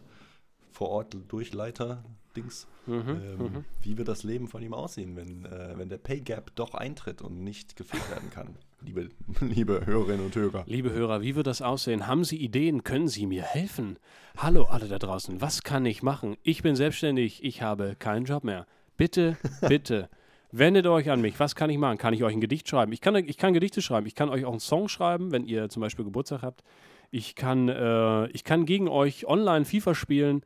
vor 0.70 0.90
Ort 0.90 1.16
Durchleiter, 1.28 2.04
Dings, 2.36 2.66
Mhm, 2.86 3.08
ähm, 3.08 3.38
mhm. 3.38 3.64
wie 3.82 3.96
wird 3.96 4.08
das 4.08 4.24
Leben 4.24 4.48
von 4.48 4.60
ihm 4.62 4.74
aussehen, 4.74 5.14
wenn, 5.14 5.44
äh, 5.44 5.74
wenn 5.76 5.88
der 5.88 5.98
Pay 5.98 6.20
Gap 6.20 6.50
doch 6.56 6.74
eintritt 6.74 7.22
und 7.22 7.44
nicht 7.44 7.76
gefüllt 7.76 8.08
werden 8.10 8.30
kann? 8.30 8.56
Liebe, 8.84 9.08
liebe 9.40 9.86
Hörerinnen 9.86 10.26
und 10.26 10.34
Hörer. 10.34 10.64
Liebe 10.66 10.92
Hörer, 10.92 11.22
wie 11.22 11.34
wird 11.34 11.46
das 11.46 11.62
aussehen? 11.62 12.06
Haben 12.06 12.24
Sie 12.24 12.36
Ideen? 12.36 12.82
Können 12.84 13.08
Sie 13.08 13.26
mir 13.26 13.42
helfen? 13.42 13.98
Hallo 14.36 14.64
alle 14.64 14.88
da 14.88 14.98
draußen, 14.98 15.40
was 15.40 15.62
kann 15.62 15.86
ich 15.86 16.02
machen? 16.02 16.36
Ich 16.42 16.62
bin 16.62 16.74
selbstständig, 16.74 17.44
ich 17.44 17.62
habe 17.62 17.96
keinen 17.98 18.24
Job 18.24 18.44
mehr. 18.44 18.66
Bitte, 18.96 19.36
bitte, 19.68 20.08
wendet 20.50 20.86
euch 20.86 21.10
an 21.10 21.20
mich. 21.20 21.38
Was 21.38 21.54
kann 21.54 21.70
ich 21.70 21.78
machen? 21.78 21.98
Kann 21.98 22.14
ich 22.14 22.24
euch 22.24 22.34
ein 22.34 22.40
Gedicht 22.40 22.68
schreiben? 22.68 22.92
Ich 22.92 23.00
kann, 23.00 23.14
ich 23.14 23.36
kann 23.36 23.54
Gedichte 23.54 23.82
schreiben. 23.82 24.06
Ich 24.06 24.14
kann 24.14 24.28
euch 24.28 24.44
auch 24.44 24.52
einen 24.52 24.60
Song 24.60 24.88
schreiben, 24.88 25.32
wenn 25.32 25.44
ihr 25.44 25.68
zum 25.68 25.80
Beispiel 25.80 26.04
Geburtstag 26.04 26.42
habt. 26.42 26.64
Ich 27.10 27.34
kann, 27.34 27.68
äh, 27.68 28.26
ich 28.28 28.42
kann 28.42 28.66
gegen 28.66 28.88
euch 28.88 29.26
online 29.26 29.64
FIFA 29.64 29.94
spielen. 29.94 30.42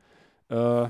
Äh, 0.49 0.89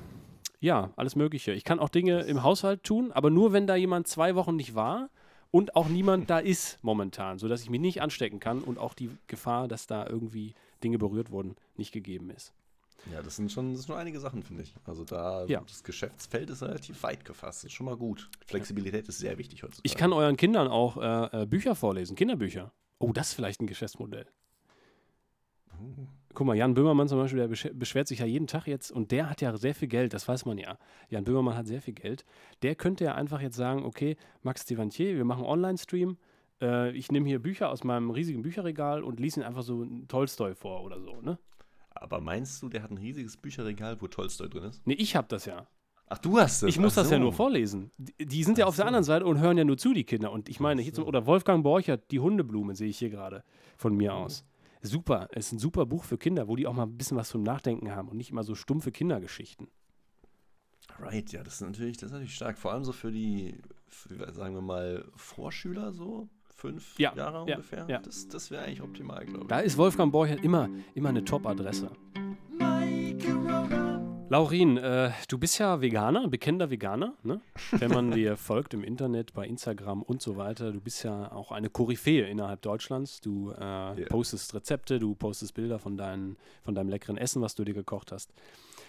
ja, 0.60 0.90
alles 0.96 1.16
Mögliche. 1.16 1.52
Ich 1.52 1.64
kann 1.64 1.78
auch 1.78 1.90
Dinge 1.90 2.22
im 2.22 2.42
Haushalt 2.42 2.82
tun, 2.82 3.12
aber 3.12 3.30
nur, 3.30 3.52
wenn 3.52 3.66
da 3.66 3.76
jemand 3.76 4.08
zwei 4.08 4.34
Wochen 4.34 4.56
nicht 4.56 4.74
war 4.74 5.10
und 5.56 5.74
auch 5.74 5.88
niemand 5.88 6.28
da 6.28 6.38
ist 6.38 6.78
momentan, 6.82 7.38
sodass 7.38 7.62
ich 7.62 7.70
mich 7.70 7.80
nicht 7.80 8.02
anstecken 8.02 8.40
kann 8.40 8.60
und 8.62 8.76
auch 8.78 8.92
die 8.92 9.08
Gefahr, 9.26 9.68
dass 9.68 9.86
da 9.86 10.06
irgendwie 10.06 10.52
Dinge 10.84 10.98
berührt 10.98 11.30
wurden, 11.30 11.56
nicht 11.76 11.92
gegeben 11.92 12.28
ist. 12.28 12.52
Ja, 13.10 13.22
das 13.22 13.36
sind 13.36 13.50
schon, 13.50 13.72
das 13.72 13.82
sind 13.82 13.86
schon 13.92 13.98
einige 13.98 14.20
Sachen, 14.20 14.42
finde 14.42 14.64
ich. 14.64 14.74
Also 14.84 15.04
da, 15.04 15.46
Ja. 15.46 15.62
das 15.66 15.82
Geschäftsfeld 15.82 16.50
ist 16.50 16.62
relativ 16.62 17.02
weit 17.02 17.24
gefasst. 17.24 17.60
Das 17.60 17.70
ist 17.70 17.72
schon 17.72 17.86
mal 17.86 17.96
gut. 17.96 18.28
Flexibilität 18.44 19.08
ist 19.08 19.18
sehr 19.18 19.38
wichtig 19.38 19.62
heutzutage. 19.62 19.82
Ich 19.86 19.94
kann 19.96 20.12
euren 20.12 20.36
Kindern 20.36 20.68
auch 20.68 20.98
äh, 20.98 21.42
äh, 21.42 21.46
Bücher 21.46 21.74
vorlesen, 21.74 22.16
Kinderbücher. 22.16 22.70
Oh, 22.98 23.12
das 23.12 23.28
ist 23.28 23.34
vielleicht 23.34 23.62
ein 23.62 23.66
Geschäftsmodell. 23.66 24.26
Guck 26.36 26.46
mal, 26.46 26.54
Jan 26.54 26.74
Böhmermann 26.74 27.08
zum 27.08 27.18
Beispiel, 27.18 27.38
der 27.38 27.48
besch 27.48 27.70
beschwert 27.72 28.08
sich 28.08 28.18
ja 28.18 28.26
jeden 28.26 28.46
Tag 28.46 28.66
jetzt 28.66 28.92
und 28.92 29.10
der 29.10 29.30
hat 29.30 29.40
ja 29.40 29.56
sehr 29.56 29.74
viel 29.74 29.88
Geld, 29.88 30.12
das 30.12 30.28
weiß 30.28 30.44
man 30.44 30.58
ja. 30.58 30.76
Jan 31.08 31.24
Böhmermann 31.24 31.56
hat 31.56 31.66
sehr 31.66 31.80
viel 31.80 31.94
Geld. 31.94 32.26
Der 32.60 32.74
könnte 32.74 33.04
ja 33.04 33.14
einfach 33.14 33.40
jetzt 33.40 33.56
sagen, 33.56 33.86
okay, 33.86 34.18
Max 34.42 34.66
Devantier, 34.66 35.16
wir 35.16 35.24
machen 35.24 35.46
Online-Stream, 35.46 36.18
äh, 36.60 36.90
ich 36.90 37.10
nehme 37.10 37.26
hier 37.26 37.38
Bücher 37.38 37.70
aus 37.70 37.84
meinem 37.84 38.10
riesigen 38.10 38.42
Bücherregal 38.42 39.02
und 39.02 39.18
lese 39.18 39.40
ihn 39.40 39.44
einfach 39.44 39.62
so 39.62 39.80
einen 39.80 40.08
Tolstoi 40.08 40.54
vor 40.54 40.84
oder 40.84 41.00
so, 41.00 41.22
ne? 41.22 41.38
Aber 41.88 42.20
meinst 42.20 42.62
du, 42.62 42.68
der 42.68 42.82
hat 42.82 42.90
ein 42.90 42.98
riesiges 42.98 43.38
Bücherregal, 43.38 43.98
wo 44.02 44.06
Tolstoi 44.06 44.48
drin 44.48 44.64
ist? 44.64 44.86
Nee, 44.86 44.92
ich 44.92 45.16
hab 45.16 45.30
das 45.30 45.46
ja. 45.46 45.66
Ach, 46.06 46.18
du 46.18 46.38
hast 46.38 46.64
es. 46.64 46.68
Ich 46.68 46.78
muss 46.78 46.98
Ach 46.98 47.02
das 47.02 47.12
ja 47.12 47.16
so. 47.16 47.22
nur 47.22 47.32
vorlesen. 47.32 47.90
Die, 47.96 48.44
sind 48.44 48.58
ja 48.58 48.66
Ach 48.66 48.68
auf 48.68 48.76
der 48.76 48.82
so. 48.82 48.88
anderen 48.88 49.04
Seite 49.04 49.24
und 49.24 49.40
hören 49.40 49.56
ja 49.56 49.64
nur 49.64 49.78
zu, 49.78 49.94
die 49.94 50.04
Kinder. 50.04 50.30
Und 50.32 50.50
ich 50.50 50.60
meine, 50.60 50.82
Ach 50.82 50.84
hier 50.84 50.92
zum, 50.92 51.04
so. 51.04 51.08
oder 51.08 51.24
Wolfgang 51.24 51.64
Borchert, 51.64 52.10
die 52.10 52.20
Hundeblume, 52.20 52.74
sehe 52.74 52.90
ich 52.90 52.98
hier 52.98 53.08
gerade 53.08 53.42
von 53.78 53.96
mir 53.96 54.14
aus. 54.14 54.44
Super, 54.86 55.28
es 55.32 55.46
ist 55.46 55.52
ein 55.52 55.58
super 55.58 55.86
Buch 55.86 56.04
für 56.04 56.18
Kinder, 56.18 56.48
wo 56.48 56.56
die 56.56 56.66
auch 56.66 56.72
mal 56.72 56.84
ein 56.84 56.96
bisschen 56.96 57.16
was 57.16 57.28
zum 57.28 57.42
Nachdenken 57.42 57.90
haben 57.94 58.08
und 58.08 58.16
nicht 58.16 58.30
immer 58.30 58.42
so 58.44 58.54
stumpfe 58.54 58.90
Kindergeschichten. 58.92 59.68
Right, 60.98 61.30
ja, 61.32 61.42
das 61.42 61.54
ist 61.54 61.60
natürlich, 61.62 61.96
das 61.98 62.08
ist 62.08 62.12
natürlich 62.12 62.34
stark. 62.34 62.56
Vor 62.58 62.72
allem 62.72 62.84
so 62.84 62.92
für 62.92 63.10
die, 63.10 63.60
für, 63.88 64.32
sagen 64.32 64.54
wir 64.54 64.62
mal, 64.62 65.04
Vorschüler 65.16 65.92
so, 65.92 66.28
fünf 66.56 66.98
Ja, 66.98 67.14
Jahre 67.14 67.46
ja, 67.48 67.56
ungefähr. 67.56 67.86
ja. 67.88 67.98
Das, 67.98 68.28
das 68.28 68.50
wäre 68.50 68.64
eigentlich 68.64 68.82
optimal, 68.82 69.24
glaube 69.26 69.42
ich. 69.42 69.48
Da 69.48 69.60
ist 69.60 69.76
Wolfgang 69.76 70.10
Borchert 70.12 70.42
immer, 70.42 70.68
immer 70.94 71.10
eine 71.10 71.24
Top-Adresse. 71.24 71.90
Laurin, 74.28 74.76
äh, 74.76 75.12
du 75.28 75.38
bist 75.38 75.58
ja 75.58 75.80
Veganer, 75.80 76.26
bekennender 76.26 76.68
Veganer, 76.68 77.14
ne? 77.22 77.40
wenn 77.70 77.92
man 77.92 78.10
dir 78.10 78.36
folgt 78.36 78.74
im 78.74 78.82
Internet, 78.82 79.32
bei 79.34 79.46
Instagram 79.46 80.02
und 80.02 80.20
so 80.20 80.36
weiter. 80.36 80.72
Du 80.72 80.80
bist 80.80 81.04
ja 81.04 81.30
auch 81.30 81.52
eine 81.52 81.70
Koryphäe 81.70 82.26
innerhalb 82.28 82.60
Deutschlands. 82.62 83.20
Du 83.20 83.52
äh, 83.52 84.04
postest 84.06 84.52
Rezepte, 84.52 84.98
du 84.98 85.14
postest 85.14 85.54
Bilder 85.54 85.78
von, 85.78 85.96
deinen, 85.96 86.36
von 86.64 86.74
deinem 86.74 86.88
leckeren 86.88 87.18
Essen, 87.18 87.40
was 87.40 87.54
du 87.54 87.64
dir 87.64 87.74
gekocht 87.74 88.10
hast. 88.10 88.32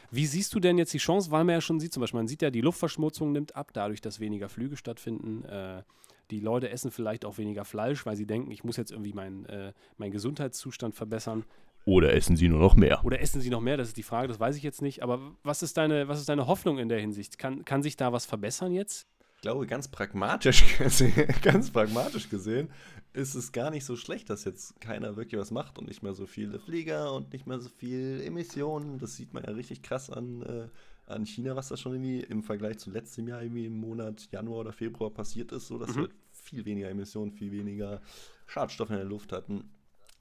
Wie 0.09 0.25
siehst 0.25 0.55
du 0.55 0.59
denn 0.59 0.79
jetzt 0.79 0.93
die 0.93 0.97
Chance, 0.97 1.29
weil 1.29 1.43
man 1.43 1.53
ja 1.53 1.61
schon 1.61 1.79
sieht, 1.79 1.93
zum 1.93 2.01
Beispiel, 2.01 2.19
man 2.19 2.27
sieht 2.27 2.41
ja, 2.41 2.49
die 2.49 2.61
Luftverschmutzung 2.61 3.31
nimmt 3.31 3.55
ab, 3.55 3.69
dadurch, 3.73 4.01
dass 4.01 4.19
weniger 4.19 4.49
Flüge 4.49 4.75
stattfinden. 4.75 5.43
Äh, 5.45 5.83
die 6.31 6.39
Leute 6.39 6.69
essen 6.69 6.91
vielleicht 6.91 7.25
auch 7.25 7.37
weniger 7.37 7.63
Fleisch, 7.63 8.05
weil 8.05 8.15
sie 8.15 8.25
denken, 8.25 8.51
ich 8.51 8.63
muss 8.63 8.75
jetzt 8.75 8.91
irgendwie 8.91 9.13
meinen 9.13 9.45
äh, 9.45 9.73
meinen 9.97 10.11
Gesundheitszustand 10.11 10.95
verbessern. 10.95 11.45
Oder 11.87 12.13
essen 12.13 12.35
sie 12.35 12.49
nur 12.49 12.59
noch 12.59 12.75
mehr? 12.75 13.05
Oder 13.05 13.21
essen 13.21 13.39
sie 13.39 13.49
noch 13.49 13.61
mehr? 13.61 13.77
Das 13.77 13.87
ist 13.87 13.95
die 13.95 14.03
Frage, 14.03 14.27
das 14.27 14.41
weiß 14.41 14.57
ich 14.57 14.63
jetzt 14.63 14.81
nicht. 14.81 15.03
Aber 15.03 15.21
was 15.43 15.63
ist 15.63 15.77
deine, 15.77 16.09
was 16.09 16.19
ist 16.19 16.27
deine 16.27 16.45
Hoffnung 16.45 16.79
in 16.79 16.89
der 16.89 16.99
Hinsicht? 16.99 17.39
Kann, 17.39 17.63
kann 17.63 17.81
sich 17.81 17.95
da 17.95 18.11
was 18.11 18.25
verbessern 18.25 18.73
jetzt? 18.73 19.07
Ich 19.35 19.41
glaube, 19.43 19.65
ganz 19.67 19.87
pragmatisch 19.87 20.77
gesehen, 20.77 21.33
ganz 21.41 21.71
pragmatisch 21.71 22.29
gesehen, 22.29 22.71
ist 23.13 23.35
es 23.35 23.53
gar 23.53 23.71
nicht 23.71 23.85
so 23.85 23.95
schlecht, 23.95 24.29
dass 24.29 24.43
jetzt 24.43 24.81
keiner 24.81 25.15
wirklich 25.15 25.39
was 25.39 25.49
macht 25.51 25.79
und 25.79 25.87
nicht 25.87 26.03
mehr 26.03 26.13
so 26.13 26.25
viele 26.25 26.59
Flieger 26.59 27.13
und 27.13 27.31
nicht 27.31 27.47
mehr 27.47 27.59
so 27.59 27.69
viel 27.69 28.21
Emissionen. 28.21 28.99
Das 28.99 29.15
sieht 29.15 29.33
man 29.33 29.45
ja 29.45 29.51
richtig 29.51 29.81
krass 29.81 30.09
an, 30.09 30.41
äh, 30.41 30.67
an 31.05 31.25
China, 31.25 31.55
was 31.55 31.69
da 31.69 31.77
schon 31.77 31.93
irgendwie 31.93 32.19
im 32.19 32.43
Vergleich 32.43 32.79
zu 32.79 32.91
letztem 32.91 33.29
Jahr 33.29 33.41
irgendwie 33.41 33.67
im 33.67 33.79
Monat 33.79 34.27
Januar 34.33 34.59
oder 34.59 34.73
Februar 34.73 35.09
passiert 35.09 35.53
ist, 35.53 35.67
so 35.67 35.77
dass 35.77 35.95
wir 35.95 36.09
viel 36.33 36.65
weniger 36.65 36.89
Emissionen, 36.89 37.31
viel 37.31 37.53
weniger 37.53 38.01
Schadstoffe 38.45 38.89
in 38.89 38.97
der 38.97 39.05
Luft 39.05 39.31
hatten. 39.31 39.69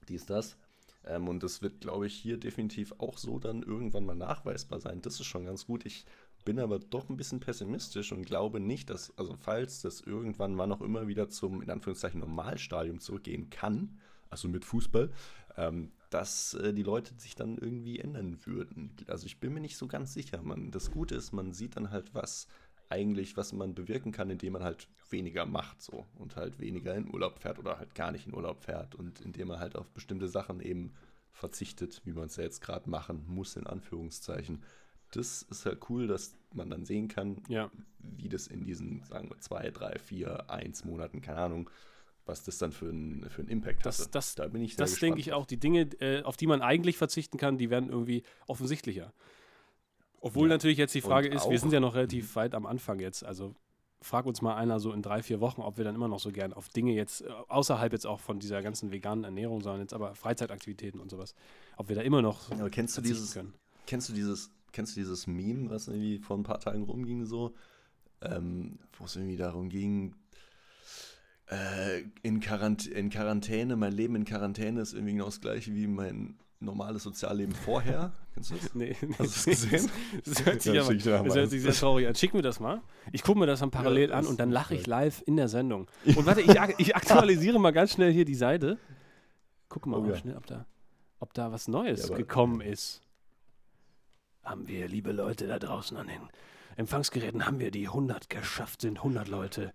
Dies, 0.07 0.25
das. 0.25 0.55
Ähm, 1.07 1.27
und 1.27 1.43
das 1.43 1.61
wird, 1.61 1.81
glaube 1.81 2.07
ich, 2.07 2.13
hier 2.13 2.37
definitiv 2.37 2.93
auch 2.97 3.17
so 3.17 3.39
dann 3.39 3.63
irgendwann 3.63 4.05
mal 4.05 4.15
nachweisbar 4.15 4.79
sein. 4.79 5.01
Das 5.01 5.19
ist 5.19 5.25
schon 5.25 5.45
ganz 5.45 5.65
gut. 5.65 5.85
Ich 5.85 6.05
bin 6.45 6.59
aber 6.59 6.79
doch 6.79 7.09
ein 7.09 7.17
bisschen 7.17 7.39
pessimistisch 7.39 8.11
und 8.11 8.25
glaube 8.25 8.59
nicht, 8.59 8.89
dass, 8.89 9.17
also 9.17 9.35
falls 9.35 9.81
das 9.81 10.01
irgendwann 10.01 10.55
mal 10.55 10.67
noch 10.67 10.81
immer 10.81 11.07
wieder 11.07 11.29
zum, 11.29 11.61
in 11.61 11.69
Anführungszeichen, 11.69 12.19
Normalstadium 12.19 12.99
zurückgehen 12.99 13.49
kann, 13.49 13.99
also 14.29 14.47
mit 14.47 14.65
Fußball, 14.65 15.11
ähm, 15.57 15.91
dass 16.09 16.53
äh, 16.53 16.73
die 16.73 16.83
Leute 16.83 17.13
sich 17.17 17.35
dann 17.35 17.57
irgendwie 17.57 17.99
ändern 17.99 18.37
würden. 18.45 18.95
Also 19.07 19.25
ich 19.25 19.39
bin 19.39 19.53
mir 19.53 19.59
nicht 19.59 19.77
so 19.77 19.87
ganz 19.87 20.13
sicher. 20.13 20.41
Man, 20.41 20.71
das 20.71 20.91
Gute 20.91 21.15
ist, 21.15 21.33
man 21.33 21.53
sieht 21.53 21.75
dann 21.75 21.91
halt, 21.91 22.13
was 22.13 22.47
eigentlich, 22.89 23.35
was 23.37 23.53
man 23.53 23.73
bewirken 23.75 24.11
kann, 24.11 24.29
indem 24.29 24.53
man 24.53 24.63
halt 24.63 24.87
weniger 25.09 25.45
macht 25.45 25.81
so 25.81 26.05
und 26.15 26.35
halt 26.35 26.59
weniger 26.59 26.95
in 26.95 27.13
Urlaub 27.13 27.39
fährt 27.39 27.59
oder 27.59 27.77
halt 27.79 27.95
gar 27.95 28.11
nicht 28.11 28.27
in 28.27 28.33
Urlaub 28.33 28.63
fährt 28.63 28.95
und 28.95 29.19
indem 29.21 29.49
man 29.49 29.59
halt 29.59 29.75
auf 29.75 29.89
bestimmte 29.91 30.27
Sachen 30.27 30.59
eben 30.61 30.93
verzichtet, 31.31 32.01
wie 32.05 32.13
man 32.13 32.25
es 32.25 32.35
ja 32.37 32.43
jetzt 32.43 32.61
gerade 32.61 32.89
machen 32.89 33.23
muss, 33.27 33.55
in 33.55 33.67
Anführungszeichen. 33.67 34.63
Das 35.11 35.43
ist 35.43 35.65
halt 35.65 35.89
cool, 35.89 36.07
dass 36.07 36.35
man 36.53 36.69
dann 36.69 36.85
sehen 36.85 37.07
kann, 37.07 37.41
Ja. 37.47 37.69
wie 37.99 38.27
das 38.29 38.47
in 38.47 38.63
diesen, 38.65 39.03
sagen 39.03 39.29
wir, 39.29 39.37
zwei, 39.39 39.69
drei, 39.69 39.99
vier, 39.99 40.49
eins 40.49 40.83
Monaten, 40.83 41.21
keine 41.21 41.39
Ahnung, 41.39 41.69
was 42.25 42.43
das 42.43 42.57
dann 42.57 42.71
für 42.73 42.89
einen 42.89 43.29
für 43.29 43.39
einen 43.41 43.49
Impact 43.49 43.85
Das, 43.85 43.99
hatte. 43.99 44.11
das, 44.11 44.35
da 44.35 44.47
bin 44.47 44.61
ich 44.61 44.75
sehr 44.75 44.85
das 44.85 44.99
denke 44.99 45.19
ich 45.19 45.31
auch. 45.31 45.45
Die 45.45 45.57
Dinge, 45.57 45.81
äh, 46.01 46.23
auf 46.23 46.35
die 46.35 46.47
man 46.47 46.61
eigentlich 46.61 46.97
verzichten 46.97 47.37
kann, 47.37 47.57
die 47.57 47.69
werden 47.69 47.89
irgendwie 47.89 48.23
offensichtlicher. 48.47 49.13
Obwohl 50.21 50.47
Ja. 50.47 50.55
natürlich 50.55 50.77
jetzt 50.77 50.95
die 50.95 51.01
Frage 51.01 51.29
Und 51.29 51.35
ist, 51.35 51.49
wir 51.49 51.59
sind 51.59 51.71
ja 51.73 51.79
noch 51.79 51.95
relativ 51.95 52.35
weit 52.35 52.55
am 52.55 52.65
Anfang 52.65 52.99
jetzt. 52.99 53.23
Also 53.23 53.53
frag 54.01 54.25
uns 54.25 54.41
mal 54.41 54.55
einer 54.55 54.79
so 54.79 54.93
in 54.93 55.01
drei, 55.01 55.23
vier 55.23 55.39
Wochen, 55.39 55.61
ob 55.61 55.77
wir 55.77 55.83
dann 55.83 55.95
immer 55.95 56.07
noch 56.07 56.19
so 56.19 56.31
gern 56.31 56.53
auf 56.53 56.69
Dinge 56.69 56.93
jetzt, 56.93 57.21
äh, 57.21 57.29
außerhalb 57.47 57.91
jetzt 57.93 58.05
auch 58.05 58.19
von 58.19 58.39
dieser 58.39 58.61
ganzen 58.61 58.91
veganen 58.91 59.23
Ernährung, 59.23 59.61
sondern 59.61 59.81
jetzt 59.81 59.93
aber 59.93 60.15
Freizeitaktivitäten 60.15 60.99
und 60.99 61.09
sowas, 61.09 61.33
ob 61.77 61.89
wir 61.89 61.95
da 61.95 62.01
immer 62.01 62.21
noch 62.21 62.51
Aber 62.51 62.69
kennst 62.69 62.97
du 62.97 63.01
dieses, 63.01 63.33
können. 63.33 63.53
Kennst 63.85 64.09
du 64.09 64.13
dieses, 64.13 64.51
kennst 64.71 64.95
du 64.95 64.99
dieses 64.99 65.27
Meme, 65.27 65.69
was 65.69 65.87
irgendwie 65.87 66.19
vor 66.19 66.37
ein 66.37 66.43
paar 66.43 66.59
Tagen 66.59 66.83
rumging, 66.83 67.25
so, 67.25 67.53
ähm, 68.21 68.79
wo 68.97 69.05
es 69.05 69.15
irgendwie 69.15 69.37
darum 69.37 69.69
ging, 69.69 70.15
äh, 71.49 72.03
in, 72.23 72.39
Quarant 72.39 72.85
in 72.85 73.09
Quarantäne, 73.09 73.75
mein 73.75 73.93
Leben 73.93 74.15
in 74.15 74.25
Quarantäne 74.25 74.81
ist 74.81 74.93
irgendwie 74.93 75.13
genau 75.13 75.25
das 75.25 75.39
gleiche 75.41 75.73
wie 75.73 75.87
mein 75.87 76.37
normales 76.59 77.03
Sozialleben 77.03 77.53
vorher. 77.53 78.11
Kennst 78.33 78.51
du 78.51 78.55
das? 78.55 78.75
Nee, 78.75 78.95
Hast 79.19 79.45
du 79.47 79.51
es 79.51 79.69
gesehen? 79.69 79.91
Das 80.25 80.45
hört 80.45 80.61
sich, 80.61 80.73
Ja, 80.73 80.81
aber, 81.19 81.27
das 81.27 81.35
hört 81.37 81.49
sich 81.49 81.61
sehr 81.61 81.73
traurig 81.73 82.07
an. 82.07 82.15
Schick 82.15 82.33
mir 82.33 82.41
das 82.41 82.59
mal. 82.59 82.81
Ich 83.11 83.23
gucke 83.23 83.39
mir 83.39 83.45
das 83.45 83.59
dann 83.59 83.71
parallel 83.71 84.09
Ja, 84.09 84.15
an 84.15 84.21
das 84.23 84.29
und 84.31 84.39
dann 84.39 84.51
lache 84.51 84.75
ich 84.75 84.87
live 84.87 85.23
in 85.25 85.35
der 85.37 85.47
Sendung. 85.47 85.87
Und 86.05 86.25
warte, 86.25 86.41
ich, 86.41 86.55
ich 86.77 86.95
aktualisiere 86.95 87.59
mal 87.59 87.71
ganz 87.71 87.93
schnell 87.93 88.11
hier 88.11 88.25
die 88.25 88.35
Seite. 88.35 88.77
Guck 89.69 89.85
mal, 89.85 89.97
Oh 89.97 90.01
mal 90.01 90.11
ja. 90.11 90.17
schnell, 90.17 90.37
ob 90.37 90.45
da, 90.45 90.65
ob 91.19 91.33
da 91.33 91.51
was 91.51 91.67
Neues 91.67 92.11
gekommen 92.13 92.61
ist. 92.61 93.01
Haben 94.43 94.67
wir, 94.67 94.87
liebe 94.87 95.11
Leute 95.11 95.45
da 95.47 95.59
draußen 95.59 95.97
an 95.97 96.07
den 96.07 96.21
Empfangsgeräten, 96.77 97.45
haben 97.45 97.59
wir 97.59 97.71
die 97.71 97.87
100 97.87 98.29
geschafft, 98.29 98.81
sind 98.81 98.97
100 98.99 99.27
Leute. 99.27 99.73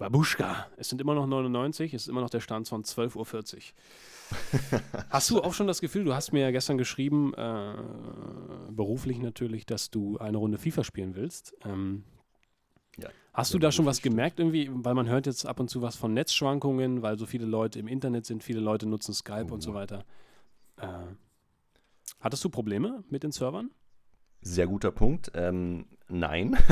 Babuschka. 0.00 0.66
Es 0.78 0.88
sind 0.88 1.00
immer 1.02 1.14
noch 1.14 1.26
99, 1.26 1.92
es 1.92 2.02
ist 2.02 2.08
immer 2.08 2.22
noch 2.22 2.30
der 2.30 2.40
Stand 2.40 2.66
von 2.66 2.84
12.40 2.84 3.56
Uhr. 3.56 4.80
hast 5.10 5.28
du 5.28 5.42
auch 5.42 5.52
schon 5.52 5.66
das 5.66 5.82
Gefühl, 5.82 6.04
du 6.04 6.14
hast 6.14 6.32
mir 6.32 6.40
ja 6.40 6.50
gestern 6.50 6.78
geschrieben, 6.78 7.34
äh, 7.34 7.74
beruflich 8.70 9.18
natürlich, 9.18 9.66
dass 9.66 9.90
du 9.90 10.16
eine 10.16 10.38
Runde 10.38 10.56
FIFA 10.56 10.84
spielen 10.84 11.14
willst. 11.16 11.54
Ähm, 11.64 12.04
Ja, 12.96 13.10
Hast 13.34 13.52
du 13.52 13.58
da 13.58 13.70
schon 13.70 13.84
was 13.84 14.00
gemerkt 14.00 14.40
irgendwie? 14.40 14.70
Weil 14.72 14.94
man 14.94 15.06
hört 15.06 15.26
jetzt 15.26 15.46
ab 15.46 15.60
und 15.60 15.68
zu 15.68 15.82
was 15.82 15.96
von 15.96 16.14
Netzschwankungen, 16.14 17.02
weil 17.02 17.18
so 17.18 17.26
viele 17.26 17.44
Leute 17.44 17.78
im 17.78 17.86
Internet 17.86 18.24
sind, 18.24 18.42
viele 18.42 18.60
Leute 18.60 18.86
nutzen 18.88 19.12
Skype 19.12 19.52
und 19.52 19.60
so 19.60 19.74
weiter. 19.74 20.04
Äh, 20.78 20.88
hattest 22.20 22.42
du 22.42 22.48
Probleme 22.48 23.04
mit 23.10 23.22
den 23.22 23.32
Servern? 23.32 23.70
Sehr 24.40 24.66
guter 24.66 24.92
Punkt. 24.92 25.30
Ähm, 25.34 25.86
nein. 26.10 26.56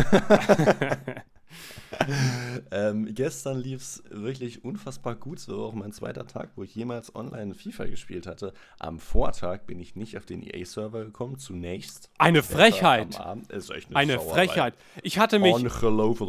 ähm, 2.70 3.14
gestern 3.14 3.59
lief 3.59 3.81
es 3.83 4.03
wirklich 4.11 4.64
unfassbar 4.64 5.14
gut. 5.14 5.38
So 5.40 5.64
auch 5.64 5.74
mein 5.74 5.92
zweiter 5.92 6.27
Tag, 6.27 6.51
wo 6.57 6.62
ich 6.62 6.74
jemals 6.74 7.14
online 7.14 7.55
FIFA 7.55 7.87
gespielt 7.87 8.27
hatte. 8.27 8.53
Am 8.79 8.98
Vortag 8.98 9.61
bin 9.66 9.81
ich 9.81 9.96
nicht 9.96 10.16
auf 10.16 10.27
den 10.27 10.42
EA-Server 10.42 11.05
gekommen, 11.05 11.38
zunächst. 11.38 12.11
Eine 12.18 12.42
Frechheit. 12.42 13.18
Am 13.18 13.27
Abend 13.27 13.53
ist 13.53 13.70
echt 13.70 13.94
Eine 13.94 14.14
Sauerei. 14.14 14.35
Frechheit. 14.35 14.74
Ich 15.03 15.18
hatte 15.18 15.38
mich, 15.38 15.55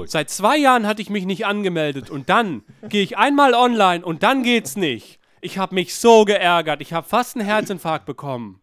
seit 0.08 0.30
zwei 0.30 0.58
Jahren 0.58 0.88
hatte 0.88 1.02
ich 1.02 1.10
mich 1.10 1.26
nicht 1.26 1.45
angemeldet 1.45 2.10
und 2.10 2.30
dann 2.30 2.63
gehe 2.88 3.04
ich 3.04 3.17
einmal 3.17 3.54
online 3.54 4.04
und 4.04 4.24
dann 4.24 4.43
geht's 4.43 4.76
nicht. 4.76 5.19
Ich 5.41 5.58
habe 5.58 5.76
mich 5.76 5.95
so 5.95 6.26
geärgert. 6.26 6.82
Ich 6.82 6.91
habe 6.91 7.08
fast 7.08 7.38
einen 7.38 7.45
Herzinfarkt 7.45 8.06
bekommen. 8.06 8.59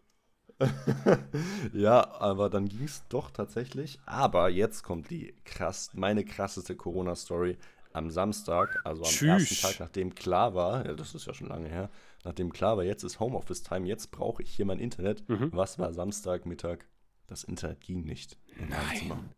Ja, 1.72 2.10
aber 2.20 2.48
dann 2.50 2.68
ging 2.68 2.84
es 2.84 3.02
doch 3.08 3.30
tatsächlich. 3.30 3.98
Aber 4.06 4.48
jetzt 4.48 4.82
kommt 4.82 5.10
die 5.10 5.34
krass, 5.44 5.90
meine 5.94 6.24
krasseste 6.24 6.74
Corona-Story 6.76 7.56
am 7.92 8.10
Samstag, 8.10 8.80
also 8.84 9.02
am 9.04 9.08
Tschüss. 9.08 9.50
ersten 9.50 9.54
Tag, 9.66 9.80
nachdem 9.80 10.14
klar 10.14 10.54
war, 10.54 10.84
ja, 10.86 10.94
das 10.94 11.14
ist 11.14 11.26
ja 11.26 11.32
schon 11.34 11.48
lange 11.48 11.68
her, 11.68 11.88
nachdem 12.24 12.52
klar 12.52 12.76
war, 12.76 12.84
jetzt 12.84 13.04
ist 13.04 13.20
Homeoffice-Time, 13.20 13.86
jetzt 13.88 14.10
brauche 14.10 14.42
ich 14.42 14.50
hier 14.50 14.66
mein 14.66 14.78
Internet. 14.78 15.26
Mhm. 15.28 15.50
Was 15.52 15.78
war 15.78 15.92
Samstagmittag? 15.92 16.86
Das 17.26 17.42
Internet 17.44 17.80
ging 17.80 18.02
nicht. 18.04 18.38
In 18.60 18.68
Nein. 18.68 19.30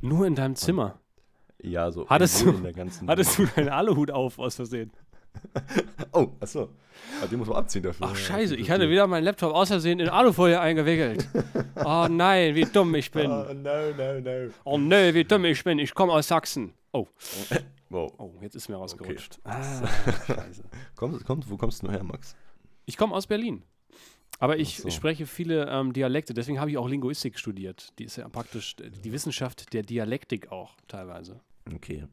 Nur 0.00 0.26
in 0.26 0.34
deinem 0.34 0.56
Zimmer. 0.56 1.00
Ja, 1.60 1.90
so 1.90 2.06
Hattest 2.08 2.42
du- 2.42 2.52
Hattest 3.06 3.38
du 3.38 3.46
deinen 3.46 3.70
Aluhut 3.70 4.10
auf 4.10 4.38
aus 4.38 4.56
Versehen? 4.56 4.92
Oh, 6.12 6.28
achso. 6.38 6.68
Ja, 7.20 7.26
den 7.26 7.40
muss 7.40 7.48
man 7.48 7.56
abziehen 7.56 7.82
dafür. 7.82 8.06
Ach 8.08 8.14
scheiße, 8.16 8.54
ich 8.54 8.70
hatte 8.70 8.88
wieder 8.88 9.06
meinen 9.08 9.24
Laptop 9.24 9.52
aus 9.52 9.68
Versehen 9.68 9.98
in 9.98 10.08
Alufolie 10.08 10.60
eingewickelt. 10.60 11.28
Oh 11.84 12.06
nein, 12.08 12.54
wie 12.54 12.64
dumm 12.64 12.94
ich 12.94 13.10
bin. 13.10 13.28
Oh, 13.30 13.52
no, 13.52 13.90
no, 13.96 14.20
no. 14.20 14.50
Oh 14.62 14.78
nö, 14.78 15.12
wie 15.12 15.24
dumm 15.24 15.44
ich 15.44 15.62
bin. 15.64 15.80
Ich 15.80 15.92
komme 15.92 16.12
aus 16.12 16.28
Sachsen. 16.28 16.72
Oh, 16.92 17.08
Wow. 17.90 18.12
oh, 18.18 18.32
jetzt 18.40 18.54
ist 18.54 18.68
mir 18.68 18.76
rausgerutscht. 18.76 19.38
Ah, 19.44 19.86
scheiße. 20.26 20.62
Komm, 20.96 21.20
komm, 21.24 21.42
wo 21.48 21.56
kommst 21.56 21.82
du 21.82 21.90
her, 21.90 22.02
Max? 22.04 22.36
Ich 22.86 22.96
komme 22.96 23.14
aus 23.14 23.26
Berlin. 23.26 23.62
Aber 24.38 24.58
ich 24.58 24.78
so. 24.78 24.90
spreche 24.90 25.26
viele 25.26 25.68
ähm, 25.68 25.92
Dialekte, 25.92 26.34
deswegen 26.34 26.60
habe 26.60 26.70
ich 26.70 26.78
auch 26.78 26.88
Linguistik 26.88 27.38
studiert. 27.38 27.92
Die 27.98 28.04
ist 28.04 28.16
ja 28.16 28.28
praktisch 28.28 28.76
äh, 28.80 28.90
die 28.90 29.12
Wissenschaft 29.12 29.72
der 29.72 29.82
Dialektik 29.82 30.50
auch 30.50 30.74
teilweise. 30.88 31.40
Okay. 31.72 32.04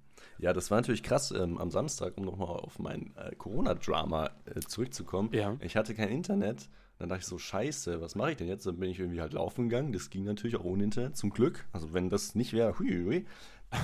Ja, 0.41 0.53
das 0.53 0.71
war 0.71 0.79
natürlich 0.79 1.03
krass 1.03 1.31
ähm, 1.31 1.59
am 1.59 1.69
Samstag, 1.69 2.17
um 2.17 2.25
nochmal 2.25 2.47
auf 2.47 2.79
mein 2.79 3.15
äh, 3.15 3.35
Corona-Drama 3.35 4.31
äh, 4.45 4.59
zurückzukommen. 4.61 5.29
Ja. 5.33 5.55
Ich 5.61 5.77
hatte 5.77 5.93
kein 5.93 6.09
Internet. 6.09 6.67
Dann 6.97 7.09
dachte 7.09 7.21
ich 7.21 7.27
so, 7.27 7.37
scheiße, 7.37 8.01
was 8.01 8.15
mache 8.15 8.31
ich 8.31 8.37
denn 8.37 8.47
jetzt? 8.47 8.65
Dann 8.65 8.77
bin 8.77 8.89
ich 8.89 8.99
irgendwie 8.99 9.21
halt 9.21 9.33
laufen 9.33 9.69
gegangen. 9.69 9.93
Das 9.93 10.09
ging 10.09 10.23
natürlich 10.23 10.55
auch 10.55 10.63
ohne 10.63 10.83
Internet, 10.83 11.15
zum 11.15 11.29
Glück. 11.29 11.67
Also 11.71 11.93
wenn 11.93 12.09
das 12.09 12.33
nicht 12.33 12.53
wäre, 12.53 12.79
hui, 12.79 12.89
hui. 12.89 13.25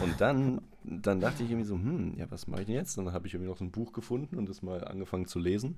Und 0.04 0.20
dann, 0.20 0.62
dann 0.84 1.20
dachte 1.20 1.44
ich 1.44 1.52
irgendwie 1.52 1.68
so, 1.68 1.76
hm, 1.76 2.16
ja, 2.18 2.30
was 2.32 2.48
mache 2.48 2.62
ich 2.62 2.66
denn 2.66 2.76
jetzt? 2.76 2.98
Dann 2.98 3.14
habe 3.14 3.28
ich 3.28 3.36
irgendwie 3.36 3.52
noch 3.52 3.58
so 3.58 3.64
ein 3.64 3.72
Buch 3.72 3.94
gefunden 3.94 4.36
und 4.36 4.50
das 4.50 4.64
mal 4.64 4.84
angefangen 4.84 5.28
zu 5.28 5.38
lesen. 5.38 5.78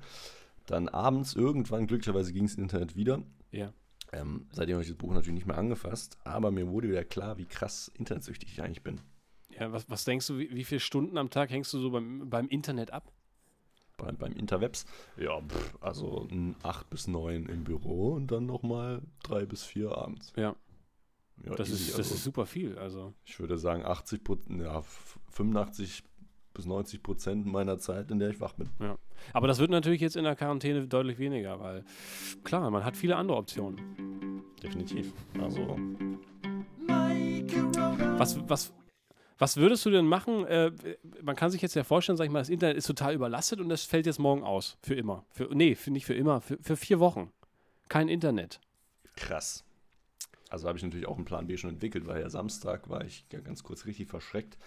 Dann 0.66 0.88
abends 0.88 1.34
irgendwann, 1.34 1.88
glücklicherweise 1.88 2.32
ging 2.32 2.46
es 2.46 2.56
Internet 2.56 2.96
wieder. 2.96 3.22
Ja. 3.52 3.74
Ähm, 4.14 4.48
seitdem 4.54 4.76
habe 4.76 4.84
ich 4.84 4.90
das 4.90 4.98
Buch 4.98 5.14
natürlich 5.14 5.36
nicht 5.36 5.48
mehr 5.48 5.58
angefasst, 5.58 6.18
aber 6.24 6.52
mir 6.52 6.70
wurde 6.70 6.88
wieder 6.88 7.04
klar, 7.04 7.38
wie 7.38 7.46
krass 7.46 7.92
internetsüchtig 7.96 8.54
ich 8.54 8.62
eigentlich 8.64 8.82
bin. 8.82 9.02
Ja, 9.60 9.72
was, 9.72 9.90
was 9.90 10.06
denkst 10.06 10.28
du, 10.28 10.38
wie, 10.38 10.50
wie 10.56 10.64
viele 10.64 10.80
Stunden 10.80 11.18
am 11.18 11.30
Tag 11.30 11.50
hängst 11.52 11.74
du 11.74 11.80
so 11.80 11.92
beim, 11.92 12.30
beim 12.30 12.48
Internet 12.48 12.92
ab? 12.92 13.12
Bei, 13.98 14.12
beim 14.14 14.32
Interwebs. 14.34 14.86
Ja, 15.18 15.42
pff, 15.42 15.78
also 15.82 16.28
8 16.64 16.90
bis 16.90 17.08
9 17.08 17.46
im 17.48 17.64
Büro 17.66 18.14
und 18.14 18.32
dann 18.32 18.46
nochmal 18.46 19.02
3 19.24 19.46
bis 19.46 19.64
4 19.66 19.92
abends. 19.98 20.32
Ja, 20.38 20.56
Ja, 21.44 21.56
das, 21.56 21.70
easy. 21.70 21.84
ist, 21.84 21.90
das 21.92 21.98
also, 22.00 22.16
ist 22.16 22.24
super 22.24 22.46
viel. 22.46 22.78
Also. 22.78 23.14
Ich 23.26 23.38
würde 23.40 23.58
sagen 23.58 23.84
80 23.86 24.24
Prozent, 24.24 24.62
ja, 24.62 24.80
f- 24.80 25.20
85 25.32 26.04
bis 26.54 26.66
90 26.66 27.04
Prozent 27.04 27.46
meiner 27.46 27.78
Zeit, 27.78 28.10
in 28.12 28.20
der 28.20 28.30
ich 28.30 28.40
wach 28.40 28.54
bin. 28.54 28.70
Aber 29.34 29.48
das 29.48 29.60
wird 29.60 29.70
natürlich 29.70 30.00
jetzt 30.02 30.16
in 30.16 30.24
der 30.24 30.36
Quarantäne 30.38 30.88
deutlich 30.88 31.20
weniger, 31.20 31.60
weil 31.60 31.84
klar, 32.46 32.70
man 32.72 32.86
hat 32.86 32.96
viele 32.96 33.18
andere 33.18 33.38
Optionen. 33.38 34.42
Definitiv. 34.64 35.12
Also, 35.40 35.78
Was, 38.18 38.38
was, 38.50 38.74
was 39.40 39.58
würdest 39.58 39.86
du 39.86 39.90
denn 39.90 40.06
machen? 40.06 40.46
Äh, 40.46 40.72
man 41.24 41.36
kann 41.36 41.50
sich 41.50 41.62
jetzt 41.62 41.74
ja 41.76 41.84
vorstellen, 41.84 42.18
sag 42.18 42.26
ich 42.26 42.32
mal, 42.32 42.40
das 42.40 42.50
Internet 42.50 42.78
ist 42.78 42.86
total 42.86 43.14
überlastet 43.16 43.60
und 43.62 43.70
das 43.70 43.84
fällt 43.86 44.06
jetzt 44.06 44.20
morgen 44.20 44.44
aus. 44.44 44.78
Für 44.84 44.94
immer. 44.96 45.26
Für, 45.32 45.50
nee, 45.54 45.74
für, 45.76 45.90
nicht 45.92 46.06
für 46.06 46.14
immer, 46.14 46.42
für, 46.42 46.58
für 46.62 46.76
vier 46.78 47.00
Wochen. 47.00 47.32
Kein 47.88 48.08
Internet. 48.10 48.60
krass. 49.16 49.64
Also 50.52 50.68
habe 50.68 50.78
ich 50.80 50.84
natürlich 50.84 51.06
auch 51.08 51.16
einen 51.16 51.26
Plan 51.26 51.46
B 51.46 51.58
schon 51.58 51.70
entwickelt, 51.70 52.08
weil 52.08 52.22
ja 52.22 52.30
Samstag 52.30 52.90
war 52.90 53.06
ich 53.06 53.24
ja 53.32 53.40
ganz 53.40 53.62
kurz 53.64 53.86
richtig 53.86 54.08
verschreckt. 54.10 54.58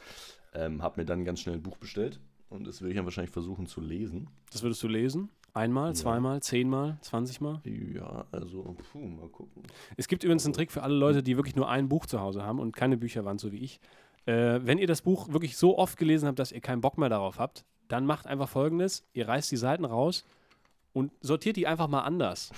Ähm, 0.54 0.80
habe 0.80 1.00
mir 1.00 1.04
dann 1.04 1.24
ganz 1.24 1.40
schnell 1.40 1.56
ein 1.56 1.62
Buch 1.62 1.76
bestellt 1.76 2.20
und 2.50 2.66
das 2.68 2.82
will 2.82 2.90
ich 2.90 2.96
dann 2.96 3.04
wahrscheinlich 3.04 3.32
versuchen 3.32 3.66
zu 3.66 3.80
lesen. 3.80 4.28
Das 4.52 4.62
würdest 4.62 4.80
du 4.84 4.86
lesen? 4.88 5.28
Einmal, 5.54 5.88
Ja. 5.88 5.94
zweimal, 5.94 6.40
zehnmal, 6.40 6.98
zwanzigmal? 7.00 7.60
Ja, 7.64 8.26
also, 8.30 8.76
puh, 8.92 8.98
mal 9.00 9.28
gucken. 9.28 9.64
Es 9.96 10.06
gibt 10.08 10.22
übrigens 10.22 10.44
einen 10.44 10.54
Trick 10.54 10.70
für 10.70 10.82
alle 10.84 10.94
Leute, 10.94 11.22
die 11.22 11.36
wirklich 11.36 11.56
nur 11.56 11.68
ein 11.68 11.88
Buch 11.88 12.06
zu 12.06 12.20
Hause 12.20 12.42
haben 12.44 12.60
und 12.60 12.76
keine 12.76 12.96
Bücherwand, 12.96 13.40
so 13.40 13.50
wie 13.50 13.58
ich. 13.58 13.80
Äh, 14.26 14.60
wenn 14.62 14.78
ihr 14.78 14.86
das 14.86 15.02
Buch 15.02 15.32
wirklich 15.32 15.56
so 15.56 15.78
oft 15.78 15.98
gelesen 15.98 16.28
habt, 16.28 16.38
dass 16.38 16.52
ihr 16.52 16.60
keinen 16.60 16.80
Bock 16.80 16.98
mehr 16.98 17.08
darauf 17.08 17.38
habt, 17.38 17.64
dann 17.88 18.06
macht 18.06 18.26
einfach 18.26 18.48
folgendes: 18.48 19.04
Ihr 19.12 19.28
reißt 19.28 19.50
die 19.50 19.56
Seiten 19.56 19.84
raus 19.84 20.24
und 20.92 21.12
sortiert 21.20 21.56
die 21.56 21.66
einfach 21.66 21.88
mal 21.88 22.02
anders. 22.02 22.50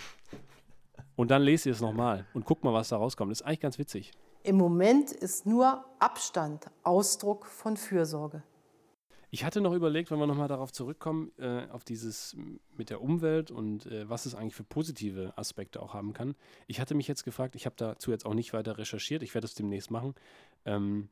Und 1.17 1.31
dann 1.31 1.43
lest 1.43 1.67
ihr 1.67 1.73
es 1.73 1.81
nochmal 1.81 2.27
und 2.35 2.45
guckt 2.45 2.65
mal, 2.65 2.73
was 2.73 2.89
da 2.89 2.97
rauskommt. 2.97 3.31
Das 3.31 3.41
ist 3.41 3.47
eigentlich 3.47 3.61
ganz 3.61 3.79
witzig. 3.79 4.13
Im 4.43 4.57
Moment 4.57 5.13
ist 5.13 5.47
nur 5.47 5.85
Abstand 6.01 6.67
Ausdruck 6.83 7.47
von 7.47 7.77
Fürsorge. 7.77 8.43
Ich 9.31 9.45
hatte 9.45 9.61
noch 9.61 9.73
überlegt, 9.73 10.11
wenn 10.11 10.19
wir 10.19 10.29
nochmal 10.29 10.47
darauf 10.47 10.71
zurückkommen, 10.71 11.33
äh, 11.39 11.67
auf 11.73 11.83
dieses 11.83 12.37
mit 12.77 12.89
der 12.91 13.01
Umwelt 13.01 13.51
und 13.51 13.87
äh, 13.87 14.09
was 14.09 14.27
es 14.27 14.35
eigentlich 14.35 14.55
für 14.55 14.63
positive 14.63 15.33
Aspekte 15.37 15.83
auch 15.83 15.93
haben 15.93 16.13
kann. 16.13 16.37
Ich 16.69 16.79
hatte 16.79 16.95
mich 16.95 17.09
jetzt 17.09 17.25
gefragt, 17.25 17.57
ich 17.57 17.67
habe 17.67 17.75
dazu 17.77 18.13
jetzt 18.13 18.27
auch 18.27 18.35
nicht 18.35 18.53
weiter 18.53 18.79
recherchiert, 18.79 19.25
ich 19.25 19.35
werde 19.35 19.47
es 19.47 19.55
demnächst 19.55 19.91
machen. 19.91 20.15
Ähm, 20.65 21.09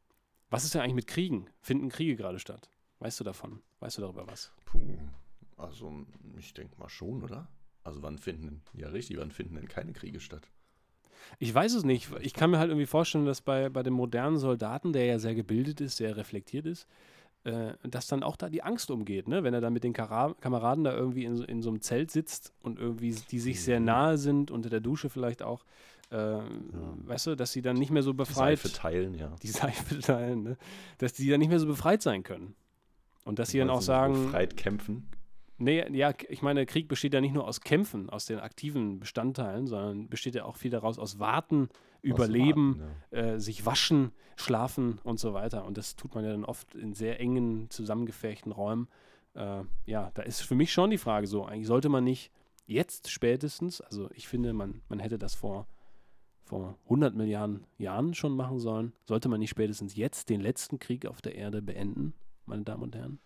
was 0.52 0.64
ist 0.64 0.74
denn 0.74 0.82
eigentlich 0.82 0.94
mit 0.94 1.06
Kriegen? 1.06 1.46
Finden 1.60 1.88
Kriege 1.88 2.14
gerade 2.14 2.38
statt? 2.38 2.68
Weißt 2.98 3.18
du 3.18 3.24
davon? 3.24 3.60
Weißt 3.80 3.98
du 3.98 4.02
darüber 4.02 4.26
was? 4.26 4.52
Puh, 4.66 4.98
also 5.56 6.04
ich 6.38 6.52
denke 6.54 6.78
mal 6.78 6.88
schon, 6.88 7.22
oder? 7.22 7.48
Also 7.84 8.02
wann 8.02 8.18
finden, 8.18 8.62
ja 8.74 8.88
richtig, 8.88 9.16
wann 9.16 9.32
finden 9.32 9.56
denn 9.56 9.66
keine 9.66 9.92
Kriege 9.92 10.20
statt? 10.20 10.48
Ich 11.38 11.54
weiß 11.54 11.74
es 11.74 11.84
nicht. 11.84 12.10
Ich 12.20 12.34
kann 12.34 12.50
mir 12.50 12.58
halt 12.58 12.68
irgendwie 12.68 12.86
vorstellen, 12.86 13.26
dass 13.26 13.40
bei, 13.40 13.68
bei 13.70 13.82
dem 13.82 13.94
modernen 13.94 14.38
Soldaten, 14.38 14.92
der 14.92 15.06
ja 15.06 15.18
sehr 15.18 15.34
gebildet 15.34 15.80
ist, 15.80 15.96
sehr 15.96 16.16
reflektiert 16.16 16.66
ist, 16.66 16.86
äh, 17.44 17.72
dass 17.82 18.06
dann 18.06 18.22
auch 18.22 18.36
da 18.36 18.48
die 18.48 18.62
Angst 18.62 18.90
umgeht, 18.90 19.28
ne? 19.28 19.42
wenn 19.42 19.54
er 19.54 19.60
dann 19.60 19.72
mit 19.72 19.84
den 19.84 19.92
Kara 19.92 20.34
Kameraden 20.40 20.84
da 20.84 20.92
irgendwie 20.92 21.24
in, 21.24 21.42
in 21.44 21.62
so 21.62 21.70
einem 21.70 21.80
Zelt 21.80 22.10
sitzt 22.10 22.52
und 22.62 22.78
irgendwie 22.78 23.16
die 23.30 23.40
sich 23.40 23.62
sehr 23.62 23.80
nahe 23.80 24.18
sind, 24.18 24.50
unter 24.50 24.68
der 24.68 24.80
Dusche 24.80 25.08
vielleicht 25.08 25.42
auch, 25.42 25.64
äh, 26.12 26.40
weißt 27.06 27.28
du, 27.28 27.34
dass 27.34 27.52
sie 27.52 27.62
dann 27.62 27.76
nicht 27.76 27.90
mehr 27.90 28.02
so 28.02 28.12
Die 28.12 28.18
befreit, 28.18 28.58
Seife 28.58 28.72
teilen, 28.72 29.14
ja. 29.14 29.34
die 29.42 29.48
Seife 29.48 29.98
teilen, 29.98 30.42
ne? 30.42 30.56
dass 30.98 31.14
die 31.14 31.28
dann 31.28 31.40
nicht 31.40 31.48
mehr 31.48 31.58
so 31.58 31.66
befreit 31.66 32.02
sein 32.02 32.22
können. 32.22 32.54
Und 33.24 33.38
dass 33.38 33.50
sie 33.50 33.58
dann 33.58 33.70
auch 33.70 33.82
sagen, 33.82 34.26
Befreit 34.26 34.56
kämpfen. 34.56 35.08
Nee, 35.58 35.86
ja, 35.96 36.12
ich 36.28 36.42
meine, 36.42 36.66
Krieg 36.66 36.88
besteht 36.88 37.14
ja 37.14 37.20
nicht 37.20 37.34
nur 37.34 37.46
aus 37.46 37.60
Kämpfen, 37.60 38.10
aus 38.10 38.26
den 38.26 38.40
aktiven 38.40 38.98
Bestandteilen, 38.98 39.68
sondern 39.68 40.08
besteht 40.08 40.34
ja 40.34 40.44
auch 40.44 40.56
viel 40.56 40.72
daraus 40.72 40.98
aus 40.98 41.20
Warten, 41.20 41.68
Überleben, 42.02 42.80
Warten, 43.10 43.16
äh, 43.16 43.38
sich 43.38 43.64
waschen, 43.64 44.10
schlafen 44.34 44.98
und 45.04 45.20
so 45.20 45.34
weiter. 45.34 45.64
Und 45.64 45.78
das 45.78 45.94
tut 45.94 46.16
man 46.16 46.24
ja 46.24 46.32
dann 46.32 46.44
oft 46.44 46.74
in 46.74 46.94
sehr 46.94 47.20
engen, 47.20 47.70
zusammengefärchten 47.70 48.50
Räumen. 48.50 48.88
Äh, 49.34 49.62
ja, 49.86 50.10
da 50.14 50.22
ist 50.22 50.40
für 50.40 50.56
mich 50.56 50.72
schon 50.72 50.90
die 50.90 50.98
Frage 50.98 51.28
so, 51.28 51.44
eigentlich 51.44 51.68
sollte 51.68 51.88
man 51.88 52.02
nicht 52.02 52.32
jetzt 52.66 53.08
spätestens, 53.10 53.80
also 53.80 54.10
ich 54.14 54.26
finde, 54.26 54.52
man, 54.52 54.82
man 54.88 54.98
hätte 54.98 55.18
das 55.18 55.36
vor, 55.36 55.68
vor 56.52 56.78
100 56.84 57.14
Milliarden 57.14 57.64
Jahren 57.78 58.12
schon 58.12 58.36
machen 58.36 58.58
sollen, 58.58 58.92
sollte 59.06 59.30
man 59.30 59.40
nicht 59.40 59.48
spätestens 59.48 59.96
jetzt 59.96 60.28
den 60.28 60.42
letzten 60.42 60.78
Krieg 60.78 61.06
auf 61.06 61.22
der 61.22 61.34
Erde 61.34 61.62
beenden, 61.62 62.12
meine 62.44 62.62
Damen 62.62 62.82
und 62.82 62.94
Herren? 62.94 63.20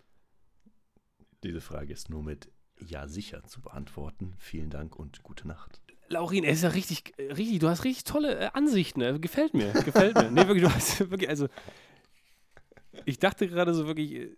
Diese 1.43 1.59
Frage 1.59 1.91
ist 1.91 2.09
nur 2.09 2.23
mit 2.23 2.49
Ja 2.79 3.09
sicher 3.09 3.43
zu 3.43 3.61
beantworten. 3.61 4.35
Vielen 4.37 4.69
Dank 4.69 4.95
und 4.95 5.23
gute 5.23 5.45
Nacht. 5.45 5.81
Laurin, 6.07 6.45
er 6.45 6.53
ist 6.53 6.63
ja 6.63 6.69
richtig, 6.69 7.15
äh, 7.17 7.33
richtig, 7.33 7.59
du 7.59 7.67
hast 7.67 7.83
richtig 7.83 8.05
tolle 8.05 8.39
äh, 8.39 8.49
Ansichten. 8.53 9.01
Äh, 9.01 9.19
gefällt 9.19 9.53
mir, 9.53 9.73
gefällt 9.73 10.15
mir. 10.15 10.31
Nee, 10.31 10.47
wirklich, 10.47 10.63
du 10.63 10.73
hast 10.73 10.97
wirklich, 11.11 11.29
also. 11.29 11.49
Ich 13.03 13.19
dachte 13.19 13.49
gerade 13.49 13.73
so 13.73 13.87
wirklich, 13.87 14.13
äh, 14.13 14.37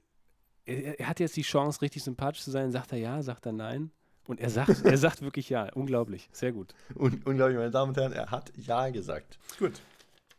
er, 0.66 1.00
er 1.00 1.10
hat 1.10 1.20
jetzt 1.20 1.38
die 1.38 1.44
Chance, 1.44 1.84
richtig 1.84 2.04
sympathisch 2.04 2.42
zu 2.42 2.50
sein. 2.50 2.72
Sagt 2.72 2.92
er 2.92 2.98
ja, 2.98 3.22
sagt 3.22 3.46
er 3.46 3.52
nein? 3.52 3.92
Und 4.30 4.40
er 4.40 4.52
sagt, 4.52 4.86
er 4.86 4.98
sagt 4.98 5.24
wirklich 5.24 5.50
ja. 5.50 5.74
Unglaublich. 5.74 6.30
Sehr 6.32 6.52
gut. 6.52 6.76
Un 6.96 7.20
unglaublich, 7.26 7.58
meine 7.58 7.72
Damen 7.72 7.90
und 7.90 7.98
Herren, 7.98 8.14
er 8.14 8.30
hat 8.30 8.52
ja 8.56 8.88
gesagt. 8.92 9.40
Gut. 9.58 9.82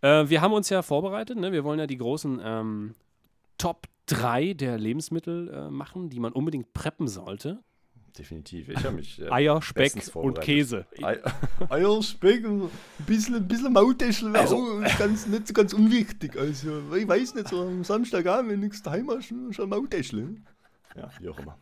Äh, 0.01 0.29
wir 0.29 0.41
haben 0.41 0.53
uns 0.53 0.69
ja 0.71 0.83
vorbereitet. 0.83 1.37
Ne? 1.37 1.51
Wir 1.51 1.65
wollen 1.65 1.81
ja 1.81 1.89
die 1.89 1.97
großen 1.99 2.41
ähm, 2.43 2.95
Top 3.59 3.89
3 4.07 4.55
der 4.55 4.79
Lebensmittel 4.79 5.49
äh, 5.53 5.71
machen, 5.71 6.09
die 6.09 6.21
man 6.21 6.33
unbedingt 6.33 6.73
preppen 6.73 7.09
sollte. 7.09 7.59
Definitiv. 8.17 8.69
Ich 8.69 8.77
habe 8.85 8.93
mich. 8.93 9.21
Äh, 9.21 9.29
Eier, 9.29 9.61
Speck 9.61 9.93
und. 10.15 10.41
Käse. 10.41 10.87
Ei- 11.03 11.19
Eier, 11.69 12.01
Speck, 12.03 12.45
und 12.47 12.63
ein 12.67 12.71
bisschen, 13.07 13.35
ein 13.35 13.49
bisschen 13.49 13.73
Mautäschel 13.73 14.37
Also- 14.37 14.57
auch 14.57 14.99
ganz, 14.99 15.27
nicht 15.27 15.49
so 15.49 15.53
ganz 15.53 15.73
unwichtig. 15.73 16.37
Also, 16.39 16.95
ich 16.95 17.09
weiß 17.09 17.35
nicht, 17.35 17.49
so 17.49 17.63
am 17.63 17.83
Samstagabend, 17.83 18.53
wenn 18.53 18.61
nichts 18.61 18.83
daheim 18.83 19.11
hast, 19.11 19.33
schon 19.51 19.69
Mautäschel. 19.69 20.37
Ja, 20.97 21.11
wie 21.21 21.29
auch 21.29 21.39
immer. 21.41 21.57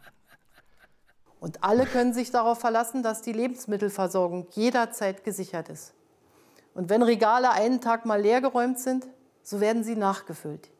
Und 1.40 1.62
alle 1.62 1.86
können 1.86 2.12
sich 2.12 2.30
darauf 2.30 2.58
verlassen, 2.58 3.02
dass 3.02 3.22
die 3.22 3.32
Lebensmittelversorgung 3.32 4.46
jederzeit 4.50 5.24
gesichert 5.24 5.68
ist. 5.68 5.94
Und 6.74 6.90
wenn 6.90 7.02
Regale 7.02 7.50
einen 7.50 7.80
Tag 7.80 8.06
mal 8.06 8.20
leergeräumt 8.20 8.78
sind, 8.78 9.06
so 9.42 9.60
werden 9.60 9.84
sie 9.84 9.96
nachgefüllt. 9.96 10.70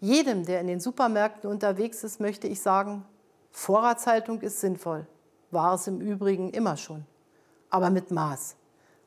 Jedem, 0.00 0.44
der 0.44 0.60
in 0.60 0.66
den 0.66 0.80
Supermärkten 0.80 1.50
unterwegs 1.50 2.04
ist, 2.04 2.20
möchte 2.20 2.46
ich 2.46 2.60
sagen, 2.60 3.04
Vorratshaltung 3.50 4.40
ist 4.42 4.60
sinnvoll. 4.60 5.06
War 5.50 5.74
es 5.74 5.86
im 5.86 6.00
Übrigen 6.00 6.50
immer 6.50 6.76
schon. 6.76 7.06
Aber 7.70 7.90
mit 7.90 8.10
Maß. 8.10 8.56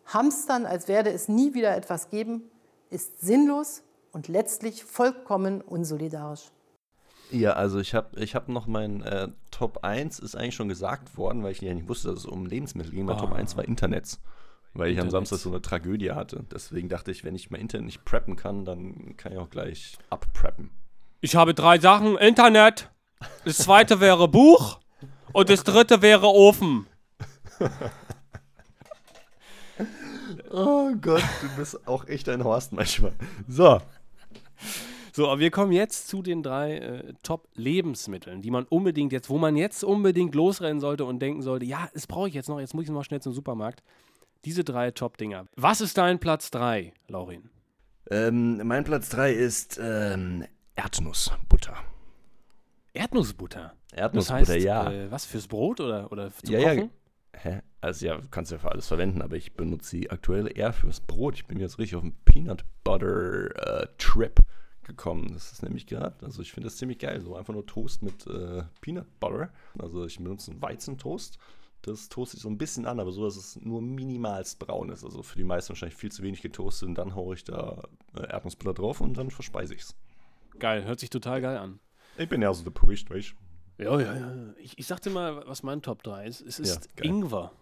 Hamstern, 0.08 0.65
als 0.65 0.88
werde 0.88 1.12
es 1.12 1.28
nie 1.28 1.54
wieder 1.54 1.75
etwas 1.75 2.10
geben, 2.10 2.49
ist 2.89 3.21
sinnlos 3.21 3.84
und 4.12 4.28
letztlich 4.28 4.84
vollkommen 4.84 5.62
unsolidarisch. 5.62 6.52
Ja, 7.32 7.54
also 7.54 7.80
ich 7.80 7.93
habe 7.93 8.19
ich 8.19 8.34
hab 8.34 8.49
noch 8.49 8.65
mein 8.65 9.04
äh, 9.04 9.28
Top 9.60 9.84
1 9.84 10.19
ist 10.19 10.36
eigentlich 10.36 10.56
schon 10.56 10.69
gesagt 10.69 11.17
worden, 11.17 11.43
weil 11.43 11.52
ich 11.52 11.60
ja 11.60 11.74
nicht 11.74 11.89
wusste, 11.89 12.08
dass 12.08 12.19
es 12.19 12.26
um 12.26 12.45
Lebensmittel 12.45 12.93
ging. 12.93 13.04
Mein 13.04 13.17
Top 13.17 13.34
Ah. 13.34 13.36
1 13.36 13.58
war 13.58 13.65
Internets. 13.65 14.22
Weil 14.74 14.91
ich 14.91 14.98
am 14.98 15.08
Internets. 15.08 15.30
Samstag 15.30 15.38
so 15.43 15.50
eine 15.50 15.62
Tragödie 15.62 16.12
hatte. 16.12 16.45
Deswegen 16.50 16.88
dachte 16.88 17.12
ich, 17.12 17.26
wenn 17.26 17.36
ich 17.36 17.52
mein 17.52 17.60
Internet 17.60 17.86
nicht 17.88 18.06
preppen 18.06 18.38
kann, 18.38 18.63
dann 18.63 19.17
kann 19.17 19.34
ich 19.34 19.38
auch 19.38 19.50
gleich 19.50 19.98
abpreppen. 20.10 20.69
Ich 21.19 21.36
habe 21.36 21.54
drei 21.54 21.78
Sachen: 21.78 22.17
Internet. 22.17 22.89
Das 23.43 23.58
zweite 23.58 24.00
wäre 24.00 24.30
Buch. 24.30 24.80
Und 25.34 25.50
das 25.50 25.65
dritte 25.65 26.02
wäre 26.02 26.28
Ofen. 26.28 26.88
Oh 30.52 30.91
Gott, 31.02 31.24
du 31.41 31.50
bist 31.58 31.86
auch 31.86 32.08
echt 32.08 32.30
ein 32.30 32.45
Horst 32.45 32.72
manchmal. 32.72 33.12
So. 33.50 33.82
So, 35.19 35.27
aber 35.27 35.41
wir 35.41 35.51
kommen 35.51 35.73
jetzt 35.73 36.08
zu 36.08 36.21
den 36.21 36.43
drei 36.43 36.77
äh, 36.77 37.13
Top-Lebensmitteln, 37.23 38.41
die 38.41 38.51
man 38.51 38.63
unbedingt 38.63 39.12
jetzt, 39.12 39.29
wo 39.29 39.38
man 39.38 39.58
jetzt 39.58 39.84
unbedingt 39.84 40.34
losrennen 40.34 40.79
sollte 40.79 41.03
und 41.03 41.19
denken 41.19 41.41
sollte, 41.41 41.65
ja, 41.65 41.89
das 41.93 42.08
brauche 42.08 42.29
ich 42.29 42.34
jetzt 42.34 42.47
noch, 42.47 42.58
jetzt 42.58 42.73
muss 42.73 42.86
ich 42.86 42.89
noch 42.89 43.03
schnell 43.03 43.21
zum 43.21 43.34
Supermarkt. 43.34 43.84
Diese 44.45 44.63
drei 44.63 44.91
Top-Dinger. 44.91 45.47
Was 45.58 45.82
ist 45.82 45.97
dein 45.97 46.19
Platz 46.19 46.51
3, 46.51 46.93
Laurin? 47.10 47.49
Ähm, 48.10 48.65
mein 48.65 48.86
Platz 48.86 49.10
3 49.10 49.34
ist 49.34 49.77
ähm, 49.84 50.45
Erdnussbutter. 50.77 51.75
Erdnussbutter. 52.93 53.73
Das 53.89 53.99
Erdnussbutter, 53.99 54.53
heißt, 54.53 54.63
ja. 54.63 54.89
Äh, 54.89 55.12
was, 55.12 55.25
fürs 55.25 55.47
Brot 55.47 55.82
oder, 55.82 56.10
oder 56.13 56.32
zum 56.32 56.53
Ja, 56.55 56.60
ja. 56.62 56.75
Kochen? 56.75 56.91
Hä? 57.34 57.60
Also 57.82 58.05
ja, 58.05 58.21
kannst 58.32 58.51
du 58.51 58.55
ja 58.55 58.60
für 58.60 58.71
alles 58.71 58.88
verwenden, 58.88 59.21
aber 59.21 59.36
ich 59.36 59.51
benutze 59.53 59.89
sie 59.89 60.10
aktuell 60.12 60.49
eher 60.58 60.71
fürs 60.71 61.01
Brot. 61.01 61.36
Ich 61.36 61.45
bin 61.45 61.60
jetzt 61.60 61.77
richtig 61.77 61.97
auf 61.97 62.03
einen 62.03 62.15
Peanut 62.23 62.63
Butter 62.86 63.82
äh, 63.82 63.88
Trip 63.97 64.39
gekommen. 64.89 65.32
Das 65.34 65.52
ist 65.54 65.63
nämlich 65.63 65.88
gerade, 65.88 66.15
also 66.25 66.41
ich 66.41 66.52
finde 66.52 66.67
das 66.67 66.78
ziemlich 66.78 66.99
geil. 66.99 67.21
So 67.21 67.36
einfach 67.36 67.54
nur 67.54 67.65
Toast 67.65 68.02
mit 68.02 68.28
äh, 68.28 68.63
Peanut 68.82 69.19
Butter. 69.19 69.49
Also 69.78 70.06
ich 70.06 70.17
benutze 70.17 70.52
einen 70.52 70.62
Weizentoast. 70.62 71.38
Das 71.82 72.10
toaste 72.10 72.36
ich 72.36 72.43
so 72.43 72.49
ein 72.49 72.58
bisschen 72.58 72.86
an, 72.86 72.99
aber 72.99 73.13
so, 73.13 73.23
dass 73.23 73.38
es 73.38 73.56
nur 73.62 73.82
minimalst 73.82 74.60
braun 74.60 74.89
ist. 74.89 75.06
Also 75.06 75.23
für 75.23 75.38
die 75.38 75.45
meisten 75.45 75.69
wahrscheinlich 75.69 75.97
viel 75.97 76.12
zu 76.12 76.23
wenig 76.23 76.41
getoastet. 76.41 76.89
Und 76.89 76.95
dann 76.95 77.15
haue 77.15 77.36
ich 77.36 77.45
da 77.45 77.82
äh, 78.15 78.28
Erdnussbutter 78.30 78.73
drauf 78.73 78.99
und 78.99 79.17
dann 79.17 79.32
verspeise 79.32 79.73
ich 79.73 79.82
es. 79.84 79.95
Geil, 80.60 80.84
hört 80.84 80.99
sich 80.99 81.10
total 81.10 81.39
geil 81.39 81.58
an. 81.58 81.80
Ich 82.17 82.28
bin 82.28 82.41
ja 82.41 82.54
so 82.54 82.63
der 82.63 82.71
Purist, 82.71 83.10
weißt 83.10 83.34
du? 83.78 83.84
Ja, 83.84 83.99
ja, 83.99 84.13
ja. 84.13 84.54
Ich, 84.58 84.78
ich 84.78 84.88
sagte 84.88 85.10
mal, 85.10 85.47
was 85.47 85.63
mein 85.63 85.82
Top 85.82 86.04
3 86.04 86.28
ist. 86.28 86.41
Es 86.41 86.60
ist 86.60 86.93
geil. 86.97 87.08
Ingwer. 87.08 87.54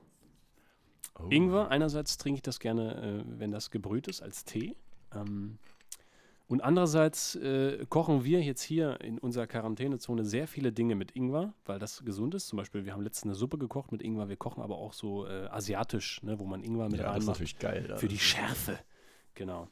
Oh. 1.20 1.28
Ingwer, 1.30 1.70
einerseits 1.70 2.18
trinke 2.18 2.38
ich 2.38 2.42
das 2.42 2.60
gerne, 2.60 2.96
äh, 2.96 3.40
wenn 3.40 3.52
das 3.52 3.70
gebrüht 3.70 4.08
ist, 4.08 4.24
als 4.24 4.44
Tee. 4.44 4.76
Ähm, 5.14 5.60
und 6.48 6.62
andererseits 6.62 7.36
äh, 7.36 7.86
kochen 7.90 8.24
wir 8.24 8.42
jetzt 8.42 8.62
hier 8.62 9.02
in 9.02 9.18
unserer 9.20 9.48
Quarantänezone 9.48 10.24
sehr 10.24 10.48
viele 10.48 10.72
Dinge 10.72 10.96
mit 10.96 11.16
Ingwer, 11.16 11.54
weil 11.66 11.78
das 11.78 12.06
gesund 12.06 12.36
ist. 12.36 12.48
Zum 12.48 12.58
Beispiel, 12.58 12.86
wir 12.86 12.94
haben 12.94 13.02
letztens 13.04 13.32
eine 13.32 13.36
Suppe 13.36 13.58
gekocht 13.58 13.92
mit 13.92 14.02
Ingwer. 14.02 14.30
Wir 14.30 14.38
kochen 14.38 14.64
aber 14.64 14.78
auch 14.78 14.94
so 14.94 15.28
äh, 15.28 15.48
asiatisch, 15.48 16.24
ne, 16.24 16.40
wo 16.40 16.46
man 16.46 16.64
Ingwer 16.64 16.86
mit 16.90 17.00
Ja, 17.00 17.08
das 17.08 17.18
ist 17.18 17.20
reinmacht. 17.22 17.28
natürlich 17.28 17.60
geil. 17.60 17.94
Für 17.98 18.08
die 18.08 18.20
Schärfe. 18.20 18.80
Genau. 19.34 19.68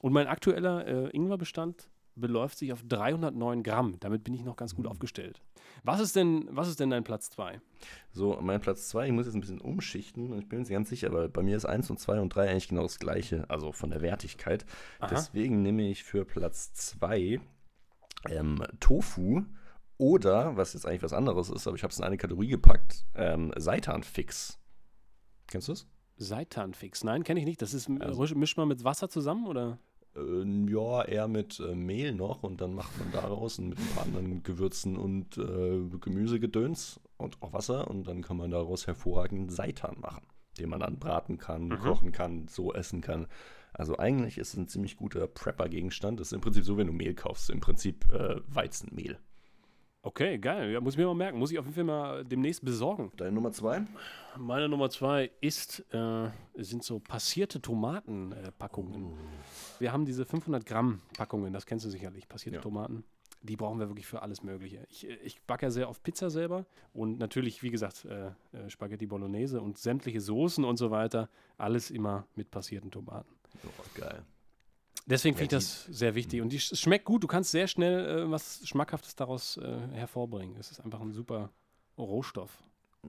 Und 0.00 0.12
mein 0.12 0.28
aktueller 0.28 0.86
äh, 0.86 1.10
Ingwerbestand 1.10 1.90
beläuft 2.16 2.58
sich 2.58 2.72
auf 2.72 2.82
309 2.86 3.62
Gramm. 3.62 3.96
Damit 4.00 4.24
bin 4.24 4.34
ich 4.34 4.44
noch 4.44 4.56
ganz 4.56 4.74
gut 4.74 4.84
Mhm. 4.84 4.90
aufgestellt. 4.90 5.40
Was 5.84 6.00
ist 6.00 6.16
denn, 6.16 6.48
was 6.50 6.68
ist 6.68 6.80
denn 6.80 6.90
dein 6.90 7.04
Platz 7.04 7.30
2? 7.30 7.60
So, 8.12 8.38
mein 8.42 8.60
Platz 8.60 8.88
2, 8.88 9.06
ich 9.06 9.12
muss 9.12 9.26
jetzt 9.26 9.34
ein 9.34 9.40
bisschen 9.40 9.60
umschichten 9.60 10.30
und 10.32 10.38
ich 10.38 10.48
bin 10.48 10.58
mir 10.58 10.60
nicht 10.62 10.70
ganz 10.72 10.88
sicher, 10.90 11.12
weil 11.12 11.28
bei 11.28 11.42
mir 11.42 11.56
ist 11.56 11.64
1 11.64 11.88
und 11.90 11.98
2 11.98 12.20
und 12.20 12.34
3 12.34 12.50
eigentlich 12.50 12.68
genau 12.68 12.82
das 12.82 12.98
gleiche, 12.98 13.48
also 13.48 13.72
von 13.72 13.90
der 13.90 14.00
Wertigkeit. 14.02 14.66
Aha. 14.98 15.08
Deswegen 15.10 15.62
nehme 15.62 15.88
ich 15.88 16.02
für 16.04 16.24
Platz 16.24 16.72
2 16.74 17.40
ähm, 18.28 18.62
Tofu 18.80 19.44
oder, 19.96 20.56
was 20.56 20.74
jetzt 20.74 20.86
eigentlich 20.86 21.02
was 21.02 21.12
anderes 21.12 21.48
ist, 21.50 21.66
aber 21.66 21.76
ich 21.76 21.82
habe 21.82 21.92
es 21.92 21.98
in 21.98 22.04
eine 22.04 22.16
Kategorie 22.18 22.48
gepackt, 22.48 23.04
ähm, 23.14 23.52
Seitanfix. 23.56 24.58
Kennst 25.46 25.68
du 25.68 25.72
es? 25.72 25.86
Seitanfix. 26.16 27.02
Nein, 27.04 27.24
kenne 27.24 27.40
ich 27.40 27.46
nicht. 27.46 27.62
Das 27.62 27.72
ist, 27.72 27.88
Also- 28.00 28.20
also, 28.20 28.34
mischt 28.34 28.58
man 28.58 28.68
mit 28.68 28.84
Wasser 28.84 29.08
zusammen 29.08 29.46
oder? 29.46 29.78
Äh, 30.16 30.70
ja, 30.70 31.04
eher 31.04 31.28
mit 31.28 31.60
äh, 31.60 31.74
Mehl 31.74 32.12
noch 32.12 32.42
und 32.42 32.60
dann 32.60 32.74
macht 32.74 32.98
man 32.98 33.12
daraus 33.12 33.58
und 33.58 33.68
mit 33.70 33.78
ein 33.78 33.86
paar 33.94 34.04
anderen 34.04 34.42
Gewürzen 34.42 34.96
und 34.96 35.38
äh, 35.38 35.80
Gemüsegedöns 36.00 37.00
und 37.16 37.40
auch 37.42 37.52
Wasser 37.52 37.88
und 37.88 38.06
dann 38.08 38.22
kann 38.22 38.36
man 38.36 38.50
daraus 38.50 38.86
hervorragenden 38.86 39.50
Seitan 39.50 40.00
machen, 40.00 40.26
den 40.58 40.68
man 40.68 40.80
dann 40.80 40.98
braten 40.98 41.38
kann, 41.38 41.68
Mhm. 41.68 41.78
kochen 41.78 42.12
kann, 42.12 42.48
so 42.48 42.72
essen 42.72 43.00
kann. 43.00 43.26
Also 43.72 43.98
eigentlich 43.98 44.38
ist 44.38 44.48
es 44.54 44.56
ein 44.58 44.66
ziemlich 44.68 44.96
guter 44.96 45.26
Prepper-Gegenstand. 45.28 46.18
Das 46.18 46.28
ist 46.28 46.32
im 46.32 46.40
Prinzip 46.40 46.64
so, 46.64 46.76
wenn 46.76 46.88
du 46.88 46.92
Mehl 46.92 47.14
kaufst, 47.14 47.50
im 47.50 47.60
Prinzip 47.60 48.10
äh, 48.12 48.40
Weizenmehl. 48.48 49.18
Okay, 50.02 50.38
geil. 50.38 50.70
Ja, 50.72 50.80
muss 50.80 50.94
ich 50.94 50.98
mir 50.98 51.06
mal 51.06 51.14
merken. 51.14 51.38
Muss 51.38 51.52
ich 51.52 51.58
auf 51.58 51.66
jeden 51.66 51.74
Fall 51.74 51.84
mal 51.84 52.24
demnächst 52.24 52.64
besorgen. 52.64 53.12
Deine 53.16 53.32
Nummer 53.32 53.52
zwei? 53.52 53.82
Meine 54.38 54.68
Nummer 54.68 54.88
zwei 54.88 55.30
ist, 55.42 55.84
äh, 55.92 56.30
sind 56.54 56.82
so 56.84 57.00
passierte 57.00 57.60
Tomatenpackungen. 57.60 59.04
Oh. 59.04 59.16
Wir 59.78 59.92
haben 59.92 60.06
diese 60.06 60.24
500 60.24 60.64
Gramm 60.64 61.02
Packungen, 61.16 61.52
das 61.52 61.66
kennst 61.66 61.84
du 61.84 61.90
sicherlich, 61.90 62.28
passierte 62.28 62.56
Ja. 62.56 62.62
Tomaten. 62.62 63.04
Die 63.42 63.56
brauchen 63.56 63.78
wir 63.78 63.88
wirklich 63.88 64.06
für 64.06 64.22
alles 64.22 64.42
Mögliche. 64.42 64.86
Ich, 64.88 65.06
äh, 65.08 65.14
ich 65.22 65.42
backe 65.42 65.66
ja 65.66 65.70
sehr 65.70 65.88
oft 65.90 66.02
Pizza 66.02 66.30
selber 66.30 66.64
und 66.94 67.18
natürlich, 67.18 67.62
wie 67.62 67.70
gesagt, 67.70 68.06
äh, 68.06 68.28
äh, 68.56 68.70
Spaghetti 68.70 69.06
Bolognese 69.06 69.60
und 69.60 69.76
sämtliche 69.76 70.20
Soßen 70.20 70.64
und 70.64 70.78
so 70.78 70.90
weiter. 70.90 71.28
Alles 71.58 71.90
immer 71.90 72.26
mit 72.36 72.50
passierten 72.50 72.90
Tomaten. 72.90 73.34
Oh, 73.64 73.68
geil. 74.00 74.22
Deswegen 75.06 75.36
finde 75.36 75.56
ich 75.56 75.62
das 75.62 75.84
sehr 75.84 76.14
wichtig. 76.14 76.40
Und 76.42 76.52
die, 76.52 76.60
schmeckt 76.60 77.04
gut. 77.04 77.22
Du 77.22 77.26
kannst 77.26 77.50
sehr 77.50 77.66
schnell 77.66 78.24
äh, 78.24 78.30
was 78.30 78.60
Schmackhaftes 78.64 79.16
daraus 79.16 79.56
äh, 79.56 79.88
hervorbringen. 79.92 80.56
Es 80.56 80.70
ist 80.70 80.80
einfach 80.80 81.00
ein 81.00 81.12
super 81.12 81.50
Rohstoff. 81.98 82.62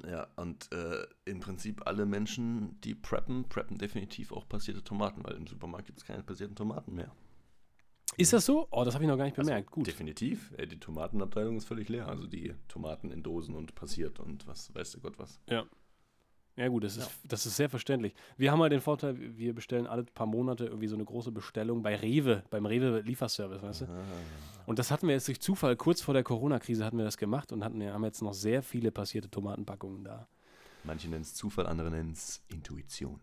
Ja, 0.08 0.28
und 0.38 0.72
äh, 0.72 1.06
im 1.26 1.42
Prinzip 1.42 1.86
alle 1.86 2.06
Menschen, 2.06 2.80
die 2.82 2.96
preppen, 2.96 3.50
preppen 3.50 3.78
definitiv 3.78 4.32
auch 4.32 4.48
passierte 4.48 4.84
Tomaten, 4.84 5.24
weil 5.24 5.36
im 5.36 5.48
Supermarkt 5.48 5.88
gibt 5.88 6.00
es 6.00 6.06
keine 6.06 6.24
passierten 6.24 6.56
Tomaten 6.56 6.96
mehr. 6.96 7.12
Ist 8.18 8.34
das 8.34 8.46
so? 8.46 8.68
Oh, 8.72 8.84
das 8.84 8.94
habe 8.94 9.04
ich 9.04 9.10
noch 9.10 9.18
gar 9.18 9.26
nicht 9.26 9.36
bemerkt. 9.36 9.68
Also, 9.68 9.76
Gut. 9.76 9.88
Definitiv. 9.88 10.54
Die 10.58 10.80
Tomatenabteilung 10.80 11.58
ist 11.58 11.66
völlig 11.66 11.88
leer. 11.88 12.08
Also 12.08 12.28
die 12.28 12.54
Tomaten 12.68 13.10
in 13.10 13.24
Dosen 13.24 13.56
und 13.56 13.74
passiert 13.74 14.20
und 14.20 14.48
was 14.48 14.74
weiß 14.74 14.92
der 14.92 15.02
Gott 15.02 15.18
was. 15.18 15.40
Ja, 15.50 15.66
gut, 16.68 16.84
das 16.84 16.98
ist, 16.98 17.10
das 17.24 17.46
ist 17.46 17.56
sehr 17.56 17.70
verständlich. 17.70 18.14
Wir 18.38 18.52
haben 18.52 18.62
halt 18.62 18.72
den 18.72 18.82
Vorteil, 18.82 19.16
wir 19.18 19.54
bestellen 19.54 19.88
alle 19.88 20.04
paar 20.04 20.28
Monate 20.28 20.66
irgendwie 20.66 20.88
so 20.88 20.96
eine 20.96 21.06
große 21.06 21.32
Bestellung 21.32 21.82
bei 21.82 21.96
Rewe, 21.96 22.44
beim 22.50 22.66
Rewe-Lieferservice, 22.66 23.62
weißt 23.62 23.82
du? 23.82 23.88
Und 24.66 24.80
das 24.80 24.92
hatten 24.92 25.08
wir 25.08 25.16
jetzt 25.16 25.28
durch 25.28 25.42
Zufall, 25.42 25.76
kurz 25.76 26.02
vor 26.02 26.14
der 26.14 26.24
Corona-Krise 26.24 26.86
hatten 26.86 26.98
wir 26.98 27.06
das 27.06 27.18
gemacht 27.18 27.52
und 27.52 27.64
hatten, 27.64 27.84
haben 27.84 28.04
jetzt 28.04 28.22
noch 28.22 28.34
sehr 28.34 28.62
viele 28.64 28.92
passierte 28.92 29.30
Tomatenpackungen 29.30 30.04
da. 30.04 30.28
Manche 30.84 31.10
nennen 31.10 31.22
es 31.22 31.34
Zufall, 31.34 31.68
andere 31.68 31.92
nennen 31.92 32.12
es 32.12 32.42
Intuition. 32.48 33.20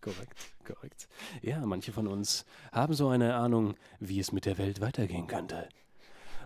Korrekt, 0.00 0.38
korrekt. 0.64 1.08
Ja, 1.42 1.66
manche 1.66 1.90
von 1.90 2.06
uns 2.06 2.44
haben 2.70 2.94
so 2.94 3.08
eine 3.08 3.34
Ahnung, 3.34 3.74
wie 3.98 4.20
es 4.20 4.30
mit 4.30 4.46
der 4.46 4.56
Welt 4.56 4.80
weitergehen 4.80 5.26
könnte. 5.26 5.68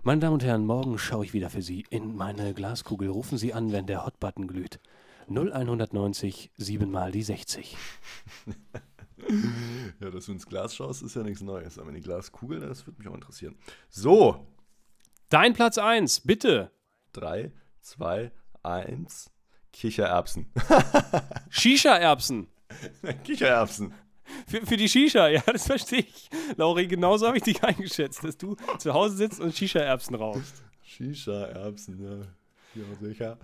Meine 0.01 0.19
Damen 0.19 0.33
und 0.33 0.43
Herren, 0.43 0.65
morgen 0.65 0.97
schaue 0.97 1.25
ich 1.25 1.33
wieder 1.33 1.51
für 1.51 1.61
Sie 1.61 1.85
in 1.91 2.15
meine 2.15 2.55
Glaskugel. 2.55 3.09
Rufen 3.09 3.37
Sie 3.37 3.53
an, 3.53 3.71
wenn 3.71 3.85
der 3.85 4.03
Hotbutton 4.03 4.47
glüht. 4.47 4.79
0190 5.27 6.51
7 6.57 6.89
mal 6.89 7.11
die 7.11 7.23
60. 7.23 7.77
Ja, 9.99 10.09
dass 10.09 10.25
du 10.25 10.31
ins 10.31 10.47
Glas 10.47 10.75
schaust, 10.75 11.03
ist 11.03 11.15
ja 11.15 11.21
nichts 11.21 11.41
Neues. 11.43 11.77
Aber 11.77 11.89
in 11.89 11.95
die 11.95 12.01
Glaskugel, 12.01 12.59
das 12.59 12.87
würde 12.87 12.97
mich 12.97 13.07
auch 13.07 13.13
interessieren. 13.13 13.55
So, 13.87 14.47
Dein 15.31 15.53
Platz 15.53 15.77
1, 15.77 16.21
bitte. 16.21 16.71
3, 17.13 17.53
2, 17.83 18.33
1. 18.63 19.31
Kichererbsen. 19.71 20.51
Shisha-Erbsen. 21.49 22.47
Kichererbsen. 23.23 23.93
Für, 24.45 24.65
für 24.65 24.75
die 24.75 24.89
Shisha, 24.89 25.29
ja, 25.29 25.41
das 25.45 25.67
verstehe 25.67 26.01
ich. 26.01 26.29
Lauri, 26.57 26.85
genauso 26.85 27.27
habe 27.27 27.37
ich 27.37 27.43
dich 27.43 27.63
eingeschätzt, 27.63 28.25
dass 28.25 28.37
du 28.37 28.57
zu 28.77 28.93
Hause 28.93 29.15
sitzt 29.15 29.39
und 29.39 29.55
Shisha-Erbsen 29.55 30.15
rauchst. 30.15 30.63
Shisha-Erbsen, 30.83 32.03
ja. 32.03 32.81
Ja, 32.81 32.95
sicher. 32.99 33.37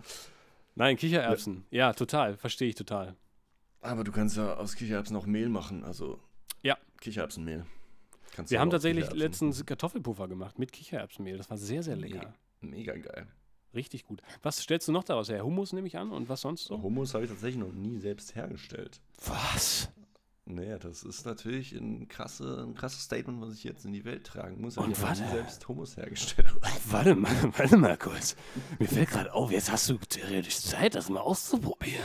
Nein, 0.78 0.96
Kichererbsen. 0.96 1.66
Ja, 1.72 1.94
total. 1.94 2.38
Verstehe 2.38 2.70
ich 2.70 2.76
total. 2.76 3.16
Aber 3.82 4.04
du 4.04 4.12
kannst 4.12 4.38
ja 4.38 4.56
aus 4.56 4.76
Kichererbsen 4.76 5.16
auch 5.16 5.26
Mehl 5.26 5.50
machen, 5.50 5.84
also 5.84 6.20
Ja. 6.62 6.78
Kichererbsenmehl. 7.02 7.66
Kannst 8.36 8.52
Wir 8.52 8.60
haben 8.60 8.70
tatsächlich 8.70 9.12
letztens 9.14 9.66
Kartoffelpuffer 9.66 10.28
gemacht 10.28 10.60
mit 10.60 10.72
Kichererbsenmehl. 10.72 11.38
Das 11.38 11.50
war 11.50 11.58
sehr, 11.58 11.82
sehr 11.82 11.96
lecker. 11.96 12.34
Mega 12.62 12.96
geil. 12.96 13.28
Richtig 13.74 14.06
gut. 14.06 14.22
Was 14.44 14.60
stellst 14.60 14.88
du 14.88 14.92
noch 14.92 15.04
daraus 15.04 15.30
her? 15.30 15.44
Hummus 15.44 15.74
nehme 15.74 15.88
ich 15.88 15.98
an 15.98 16.12
und 16.12 16.30
was 16.30 16.42
sonst 16.42 16.66
so? 16.66 16.82
Hummus 16.82 17.14
habe 17.14 17.24
ich 17.26 17.30
tatsächlich 17.30 17.60
noch 17.60 17.74
nie 17.74 17.98
selbst 17.98 18.36
hergestellt. 18.36 19.02
Was? 19.26 19.90
Naja, 20.50 20.78
das 20.78 21.04
ist 21.04 21.26
natürlich 21.26 21.74
ein, 21.74 22.08
krasse, 22.08 22.66
ein 22.66 22.74
krasses 22.74 23.04
Statement, 23.04 23.42
was 23.42 23.54
ich 23.54 23.66
jetzt 23.66 23.84
in 23.84 23.92
die 23.92 24.06
Welt 24.06 24.24
tragen 24.24 24.62
muss. 24.62 24.78
Und 24.78 24.92
ich 24.92 24.98
habe 24.98 25.10
warte. 25.10 25.30
selbst 25.30 25.68
Hummus 25.68 25.98
hergestellt. 25.98 26.48
Warte 26.90 27.16
mal, 27.16 27.34
warte 27.58 27.78
mal 27.78 27.98
kurz. 27.98 28.38
Mir 28.80 28.88
fällt 28.88 29.10
gerade 29.10 29.34
auf, 29.34 29.52
jetzt 29.52 29.70
hast 29.70 29.90
du 29.90 29.98
theoretisch 29.98 30.60
Zeit, 30.60 30.96
das 30.96 31.10
mal 31.10 31.20
auszuprobieren. 31.20 32.02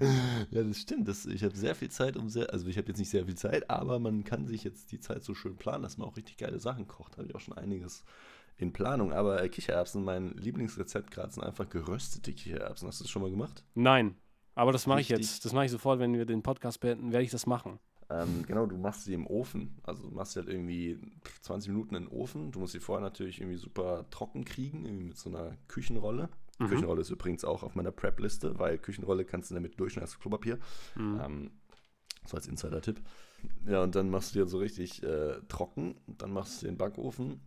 ja, 0.50 0.64
das 0.64 0.78
stimmt. 0.78 1.06
Das, 1.06 1.24
ich 1.26 1.44
habe 1.44 1.56
sehr 1.56 1.76
viel 1.76 1.88
Zeit, 1.88 2.16
um 2.16 2.28
sehr, 2.28 2.52
also 2.52 2.66
ich 2.66 2.76
habe 2.78 2.88
jetzt 2.88 2.98
nicht 2.98 3.10
sehr 3.10 3.26
viel 3.26 3.36
Zeit, 3.36 3.70
aber 3.70 4.00
man 4.00 4.24
kann 4.24 4.48
sich 4.48 4.64
jetzt 4.64 4.90
die 4.90 4.98
Zeit 4.98 5.22
so 5.22 5.34
schön 5.34 5.56
planen, 5.56 5.84
dass 5.84 5.98
man 5.98 6.08
auch 6.08 6.16
richtig 6.16 6.36
geile 6.36 6.58
Sachen 6.58 6.88
kocht. 6.88 7.16
Habe 7.16 7.28
ich 7.28 7.34
auch 7.36 7.40
schon 7.40 7.56
einiges 7.56 8.02
in 8.56 8.72
Planung. 8.72 9.12
Aber 9.12 9.40
äh, 9.40 9.48
Kichererbsen, 9.48 10.02
mein 10.02 10.32
Lieblingsrezept 10.32 11.12
gerade 11.12 11.32
sind 11.32 11.44
einfach 11.44 11.68
geröstete 11.68 12.32
Kichererbsen. 12.32 12.88
Hast 12.88 12.98
du 12.98 13.04
das 13.04 13.10
schon 13.10 13.22
mal 13.22 13.30
gemacht? 13.30 13.62
Nein, 13.74 14.16
aber 14.58 14.72
das 14.72 14.86
mache 14.86 15.00
ich 15.00 15.08
jetzt. 15.08 15.44
Das 15.44 15.52
mache 15.52 15.66
ich 15.66 15.70
sofort, 15.70 16.00
wenn 16.00 16.14
wir 16.14 16.26
den 16.26 16.42
Podcast 16.42 16.80
beenden, 16.80 17.12
werde 17.12 17.24
ich 17.24 17.30
das 17.30 17.46
machen. 17.46 17.78
Ähm, 18.10 18.44
genau, 18.46 18.66
du 18.66 18.76
machst 18.76 19.04
sie 19.04 19.14
im 19.14 19.26
Ofen. 19.26 19.78
Also 19.84 20.02
du 20.02 20.14
machst 20.14 20.32
sie 20.32 20.40
halt 20.40 20.48
irgendwie 20.48 20.98
20 21.42 21.70
Minuten 21.70 21.94
in 21.94 22.04
den 22.04 22.12
Ofen. 22.12 22.50
Du 22.50 22.58
musst 22.58 22.72
sie 22.72 22.80
vorher 22.80 23.02
natürlich 23.02 23.40
irgendwie 23.40 23.58
super 23.58 24.06
trocken 24.10 24.44
kriegen, 24.44 24.84
irgendwie 24.84 25.04
mit 25.04 25.16
so 25.16 25.30
einer 25.30 25.56
Küchenrolle. 25.68 26.28
Mhm. 26.58 26.66
Küchenrolle 26.66 27.02
ist 27.02 27.10
übrigens 27.10 27.44
auch 27.44 27.62
auf 27.62 27.76
meiner 27.76 27.92
Prep-Liste, 27.92 28.58
weil 28.58 28.78
Küchenrolle 28.78 29.24
kannst 29.24 29.50
du 29.50 29.54
damit 29.54 29.78
durchschneiden 29.78 30.08
als 30.08 30.18
Klopapier. 30.18 30.58
Mhm. 30.96 31.20
Ähm, 31.22 31.50
so 32.26 32.36
als 32.36 32.48
Insider-Tipp. 32.48 33.00
Ja, 33.66 33.82
und 33.84 33.94
dann 33.94 34.10
machst 34.10 34.30
du 34.30 34.34
die 34.34 34.40
halt 34.40 34.50
so 34.50 34.58
richtig 34.58 35.02
äh, 35.04 35.40
trocken. 35.48 35.94
Dann 36.06 36.32
machst 36.32 36.62
du 36.62 36.66
den 36.66 36.76
Backofen. 36.76 37.40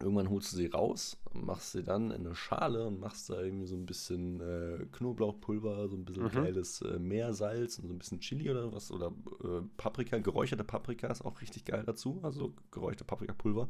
Irgendwann 0.00 0.30
holst 0.30 0.52
du 0.52 0.56
sie 0.56 0.66
raus, 0.66 1.18
machst 1.34 1.72
sie 1.72 1.82
dann 1.82 2.10
in 2.10 2.26
eine 2.26 2.34
Schale 2.34 2.86
und 2.86 3.00
machst 3.00 3.28
da 3.28 3.40
irgendwie 3.40 3.66
so 3.66 3.76
ein 3.76 3.84
bisschen 3.84 4.40
äh, 4.40 4.86
Knoblauchpulver, 4.92 5.88
so 5.88 5.96
ein 5.96 6.04
bisschen 6.06 6.24
Mhm. 6.24 6.30
geiles 6.30 6.80
äh, 6.82 6.98
Meersalz 6.98 7.78
und 7.78 7.88
so 7.88 7.92
ein 7.94 7.98
bisschen 7.98 8.20
Chili 8.20 8.50
oder 8.50 8.72
was 8.72 8.90
oder 8.90 9.12
äh, 9.44 9.60
Paprika, 9.76 10.18
geräucherte 10.18 10.64
Paprika 10.64 11.08
ist 11.08 11.24
auch 11.24 11.40
richtig 11.42 11.66
geil 11.66 11.82
dazu, 11.84 12.18
also 12.22 12.54
geräucherte 12.70 13.04
Paprikapulver. 13.04 13.68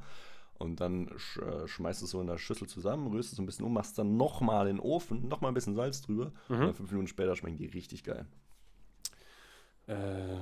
Und 0.58 0.80
dann 0.80 1.10
sch 1.16 1.38
äh, 1.38 1.66
schmeißt 1.66 2.02
du 2.02 2.04
es 2.04 2.10
so 2.10 2.20
in 2.20 2.26
der 2.26 2.36
Schüssel 2.38 2.68
zusammen, 2.68 3.06
rührst 3.08 3.30
es 3.30 3.36
so 3.36 3.42
ein 3.42 3.46
bisschen 3.46 3.64
um, 3.64 3.72
machst 3.72 3.98
dann 3.98 4.16
nochmal 4.16 4.68
in 4.68 4.76
den 4.76 4.80
Ofen, 4.84 5.26
nochmal 5.26 5.50
ein 5.50 5.54
bisschen 5.54 5.74
Salz 5.74 6.02
drüber. 6.02 6.32
Mhm. 6.48 6.54
Und 6.56 6.60
dann 6.60 6.74
fünf 6.74 6.90
Minuten 6.92 7.08
später 7.08 7.34
schmecken 7.34 7.56
die 7.56 7.66
richtig 7.66 8.04
geil. 8.04 8.26
Äh, 9.90 10.36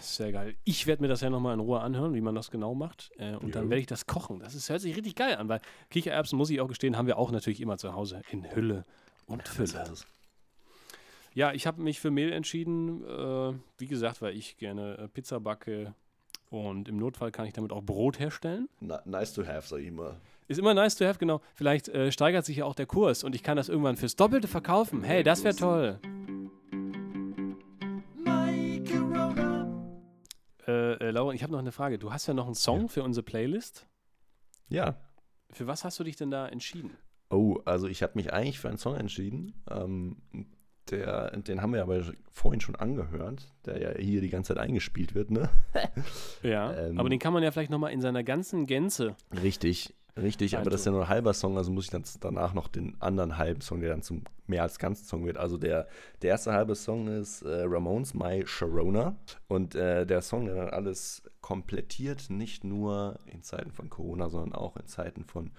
sehr 0.00 0.32
geil. 0.32 0.54
Ich 0.64 0.86
werde 0.86 1.02
mir 1.02 1.08
das 1.08 1.20
ja 1.22 1.30
nochmal 1.30 1.54
in 1.54 1.60
Ruhe 1.60 1.80
anhören, 1.80 2.14
wie 2.14 2.20
man 2.20 2.34
das 2.34 2.50
genau 2.50 2.74
macht. 2.74 3.10
Äh, 3.18 3.34
und 3.36 3.54
dann 3.54 3.64
Ja. 3.64 3.70
werde 3.70 3.80
ich 3.80 3.86
das 3.86 4.06
kochen. 4.06 4.40
Das 4.40 4.54
ist, 4.54 4.68
hört 4.68 4.80
sich 4.80 4.94
richtig 4.96 5.14
geil 5.14 5.36
an, 5.36 5.48
weil 5.48 5.60
Kichererbsen, 5.90 6.36
muss 6.36 6.50
ich 6.50 6.60
auch 6.60 6.68
gestehen, 6.68 6.96
haben 6.96 7.06
wir 7.06 7.16
auch 7.18 7.30
natürlich 7.30 7.60
immer 7.60 7.78
zu 7.78 7.94
Hause 7.94 8.22
in 8.30 8.44
Hülle 8.54 8.84
und 9.26 9.46
Fülle. 9.48 9.84
Ja, 11.32 11.52
ich 11.52 11.66
habe 11.66 11.80
mich 11.80 12.00
für 12.00 12.10
Mehl 12.10 12.32
entschieden. 12.32 13.04
Äh, 13.04 13.54
wie 13.78 13.86
gesagt, 13.86 14.20
weil 14.20 14.36
ich 14.36 14.56
gerne 14.56 14.98
äh, 14.98 15.08
Pizza 15.08 15.40
backe. 15.40 15.94
Und 16.50 16.88
im 16.88 16.96
Notfall 16.98 17.30
kann 17.30 17.46
ich 17.46 17.52
damit 17.52 17.70
auch 17.72 17.82
Brot 17.82 18.18
herstellen. 18.18 18.68
na- 18.80 19.00
nice 19.04 19.32
to 19.32 19.46
have, 19.46 19.66
sag 19.68 19.78
ich 19.80 19.86
immer. 19.86 20.16
Ist 20.48 20.58
immer 20.58 20.74
nice 20.74 20.96
to 20.96 21.04
have, 21.04 21.20
genau. 21.20 21.40
Vielleicht 21.54 21.88
äh, 21.88 22.10
steigert 22.10 22.44
sich 22.44 22.56
ja 22.56 22.64
auch 22.64 22.74
der 22.74 22.86
Kurs 22.86 23.22
und 23.22 23.36
ich 23.36 23.44
kann 23.44 23.56
das 23.56 23.68
irgendwann 23.68 23.96
fürs 23.96 24.16
Doppelte 24.16 24.48
verkaufen. 24.48 25.04
Hey, 25.04 25.22
das 25.22 25.44
wäre 25.44 25.54
toll. 25.54 26.00
Äh, 30.70 30.92
äh, 31.08 31.10
Laura, 31.10 31.32
ich 31.32 31.42
habe 31.42 31.52
noch 31.52 31.58
eine 31.58 31.72
Frage. 31.72 31.98
Du 31.98 32.12
hast 32.12 32.26
ja 32.26 32.34
noch 32.34 32.46
einen 32.46 32.54
Song 32.54 32.88
für 32.88 33.02
unsere 33.02 33.24
Playlist. 33.24 33.86
Ja. 34.68 34.96
Für 35.50 35.66
was 35.66 35.84
hast 35.84 35.98
du 35.98 36.04
dich 36.04 36.16
denn 36.16 36.30
da 36.30 36.46
entschieden? 36.46 36.92
Oh, 37.30 37.58
also 37.64 37.88
ich 37.88 38.02
habe 38.02 38.12
mich 38.14 38.32
eigentlich 38.32 38.60
für 38.60 38.68
einen 38.68 38.78
Song 38.78 38.94
entschieden. 38.94 39.52
Ähm, 39.68 40.16
der, 40.90 41.36
den 41.36 41.60
haben 41.62 41.72
wir 41.72 41.82
aber 41.82 42.02
vorhin 42.32 42.60
schon 42.60 42.76
angehört, 42.76 43.52
der 43.64 43.80
ja 43.80 43.90
hier 43.98 44.20
die 44.20 44.28
ganze 44.28 44.54
Zeit 44.54 44.62
eingespielt 44.62 45.14
wird, 45.14 45.30
ne? 45.30 45.48
Ja, 46.42 46.72
Ähm. 46.76 46.98
aber 46.98 47.08
den 47.08 47.18
kann 47.18 47.32
man 47.32 47.42
ja 47.42 47.50
vielleicht 47.50 47.70
nochmal 47.70 47.92
in 47.92 48.00
seiner 48.00 48.22
ganzen 48.22 48.66
Gänze. 48.66 49.16
Richtig, 49.42 49.94
richtig, 50.16 50.56
aber 50.56 50.70
das 50.70 50.80
ist 50.80 50.86
ja 50.86 50.92
nur 50.92 51.02
ein 51.02 51.08
halber 51.08 51.34
Song, 51.34 51.56
also 51.56 51.70
muss 51.70 51.84
ich 51.84 51.90
dann 51.90 52.04
danach 52.20 52.54
noch 52.54 52.68
den 52.68 53.00
anderen 53.00 53.36
halben 53.36 53.60
Song, 53.60 53.80
der 53.80 53.90
dann 53.90 54.02
zum 54.02 54.24
mehr 54.46 54.62
als 54.62 54.78
ganzen 54.78 55.04
Song 55.04 55.24
wird. 55.24 55.36
Also 55.36 55.56
der, 55.56 55.88
der 56.22 56.30
erste 56.30 56.52
halbe 56.52 56.74
Song 56.74 57.08
ist 57.08 57.42
äh, 57.42 57.62
Ramones 57.62 58.14
My 58.14 58.44
Sharona 58.46 59.16
und 59.48 59.74
äh, 59.74 60.06
der 60.06 60.22
Song, 60.22 60.46
der 60.46 60.56
dann 60.56 60.70
alles 60.70 61.22
komplettiert, 61.40 62.30
nicht 62.30 62.64
nur 62.64 63.18
in 63.26 63.42
Zeiten 63.42 63.72
von 63.72 63.88
Corona, 63.88 64.28
sondern 64.28 64.52
auch 64.52 64.76
in 64.76 64.86
Zeiten 64.86 65.24
von 65.24 65.52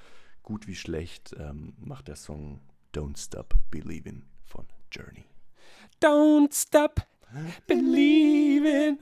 gut 0.44 0.68
wie 0.68 0.76
schlecht, 0.76 1.36
ähm, 1.40 1.74
macht 1.80 2.08
der 2.08 2.16
Song 2.16 2.60
Don't 2.94 3.18
Stop 3.18 3.56
Believin' 3.72 4.24
von 4.46 4.66
Journey. 4.92 5.26
Don't 6.02 6.54
stop 6.54 7.02
believing. 7.68 9.00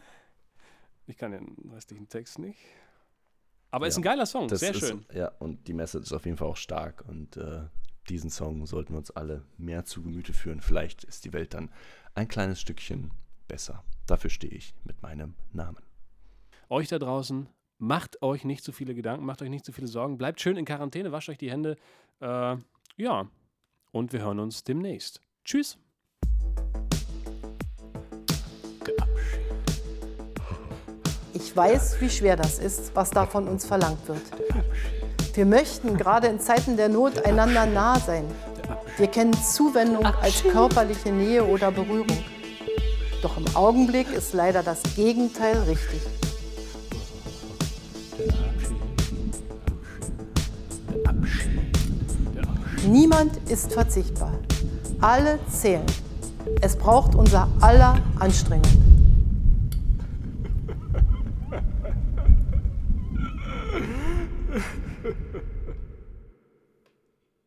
Ich 1.07 1.17
kann 1.17 1.31
den 1.31 1.55
restlichen 1.73 2.07
Text 2.07 2.37
nicht. 2.39 2.59
Aber 3.71 3.87
ist 3.87 3.95
Ja, 3.95 3.99
ein 3.99 4.03
geiler 4.03 4.25
Song, 4.25 4.47
Das 4.47 4.59
sehr 4.61 4.71
ist, 4.71 4.79
schön. 4.79 5.05
Ja, 5.13 5.29
und 5.39 5.67
die 5.67 5.73
Message 5.73 6.05
ist 6.07 6.13
auf 6.13 6.25
jeden 6.25 6.37
Fall 6.37 6.47
auch 6.47 6.57
stark 6.57 7.03
und 7.07 7.37
äh, 7.37 7.61
diesen 8.09 8.29
Song 8.29 8.65
sollten 8.65 8.93
wir 8.93 8.97
uns 8.97 9.11
alle 9.11 9.43
mehr 9.57 9.85
zu 9.85 10.01
Gemüte 10.01 10.33
führen. 10.33 10.61
Vielleicht 10.61 11.03
ist 11.03 11.25
die 11.25 11.33
Welt 11.33 11.53
dann 11.53 11.71
ein 12.15 12.27
kleines 12.27 12.59
Stückchen 12.59 13.11
besser. 13.47 13.83
Dafür 14.07 14.29
stehe 14.31 14.53
ich 14.53 14.73
mit 14.83 15.01
meinem 15.03 15.35
Namen. 15.53 15.83
Euch 16.69 16.87
da 16.87 16.97
draußen, 16.97 17.47
macht 17.77 18.21
euch 18.23 18.43
nicht 18.45 18.63
zu 18.63 18.71
viele 18.71 18.95
Gedanken, 18.95 19.25
macht 19.25 19.41
euch 19.41 19.49
nicht 19.49 19.65
zu 19.65 19.71
viele 19.71 19.87
Sorgen, 19.87 20.17
bleibt 20.17 20.41
schön 20.41 20.57
in 20.57 20.65
Quarantäne, 20.65 21.11
wascht 21.11 21.29
euch 21.29 21.37
die 21.37 21.51
Hände. 21.51 21.77
Äh, 22.19 22.57
ja, 22.97 23.29
und 23.91 24.13
wir 24.13 24.21
hören 24.21 24.39
uns 24.39 24.63
demnächst. 24.63 25.21
Tschüss. 25.45 25.77
Ich 31.49 31.57
weiß, 31.57 31.95
wie 31.99 32.11
schwer 32.11 32.35
das 32.35 32.59
ist, 32.59 32.91
was 32.93 33.09
da 33.09 33.25
von 33.25 33.47
uns 33.47 33.65
verlangt 33.65 34.07
wird. 34.07 34.21
Wir 35.33 35.47
möchten 35.47 35.97
gerade 35.97 36.27
in 36.27 36.39
Zeiten 36.39 36.77
der 36.77 36.89
Not 36.89 37.25
einander 37.25 37.65
nah 37.65 37.99
sein. 37.99 38.25
Wir 38.97 39.07
kennen 39.07 39.33
Zuwendung 39.33 40.05
als 40.05 40.43
körperliche 40.43 41.11
Nähe 41.11 41.43
oder 41.43 41.71
Berührung. 41.71 42.23
Doch 43.23 43.35
im 43.35 43.55
Augenblick 43.55 44.11
ist 44.13 44.33
leider 44.33 44.61
das 44.61 44.83
Gegenteil 44.95 45.57
richtig. 45.63 46.01
Niemand 52.85 53.37
ist 53.49 53.73
verzichtbar. 53.73 54.33
Alle 55.01 55.39
zählen. 55.49 55.85
Es 56.61 56.75
braucht 56.75 57.15
unser 57.15 57.47
aller 57.59 57.97
Anstrengung. 58.19 58.88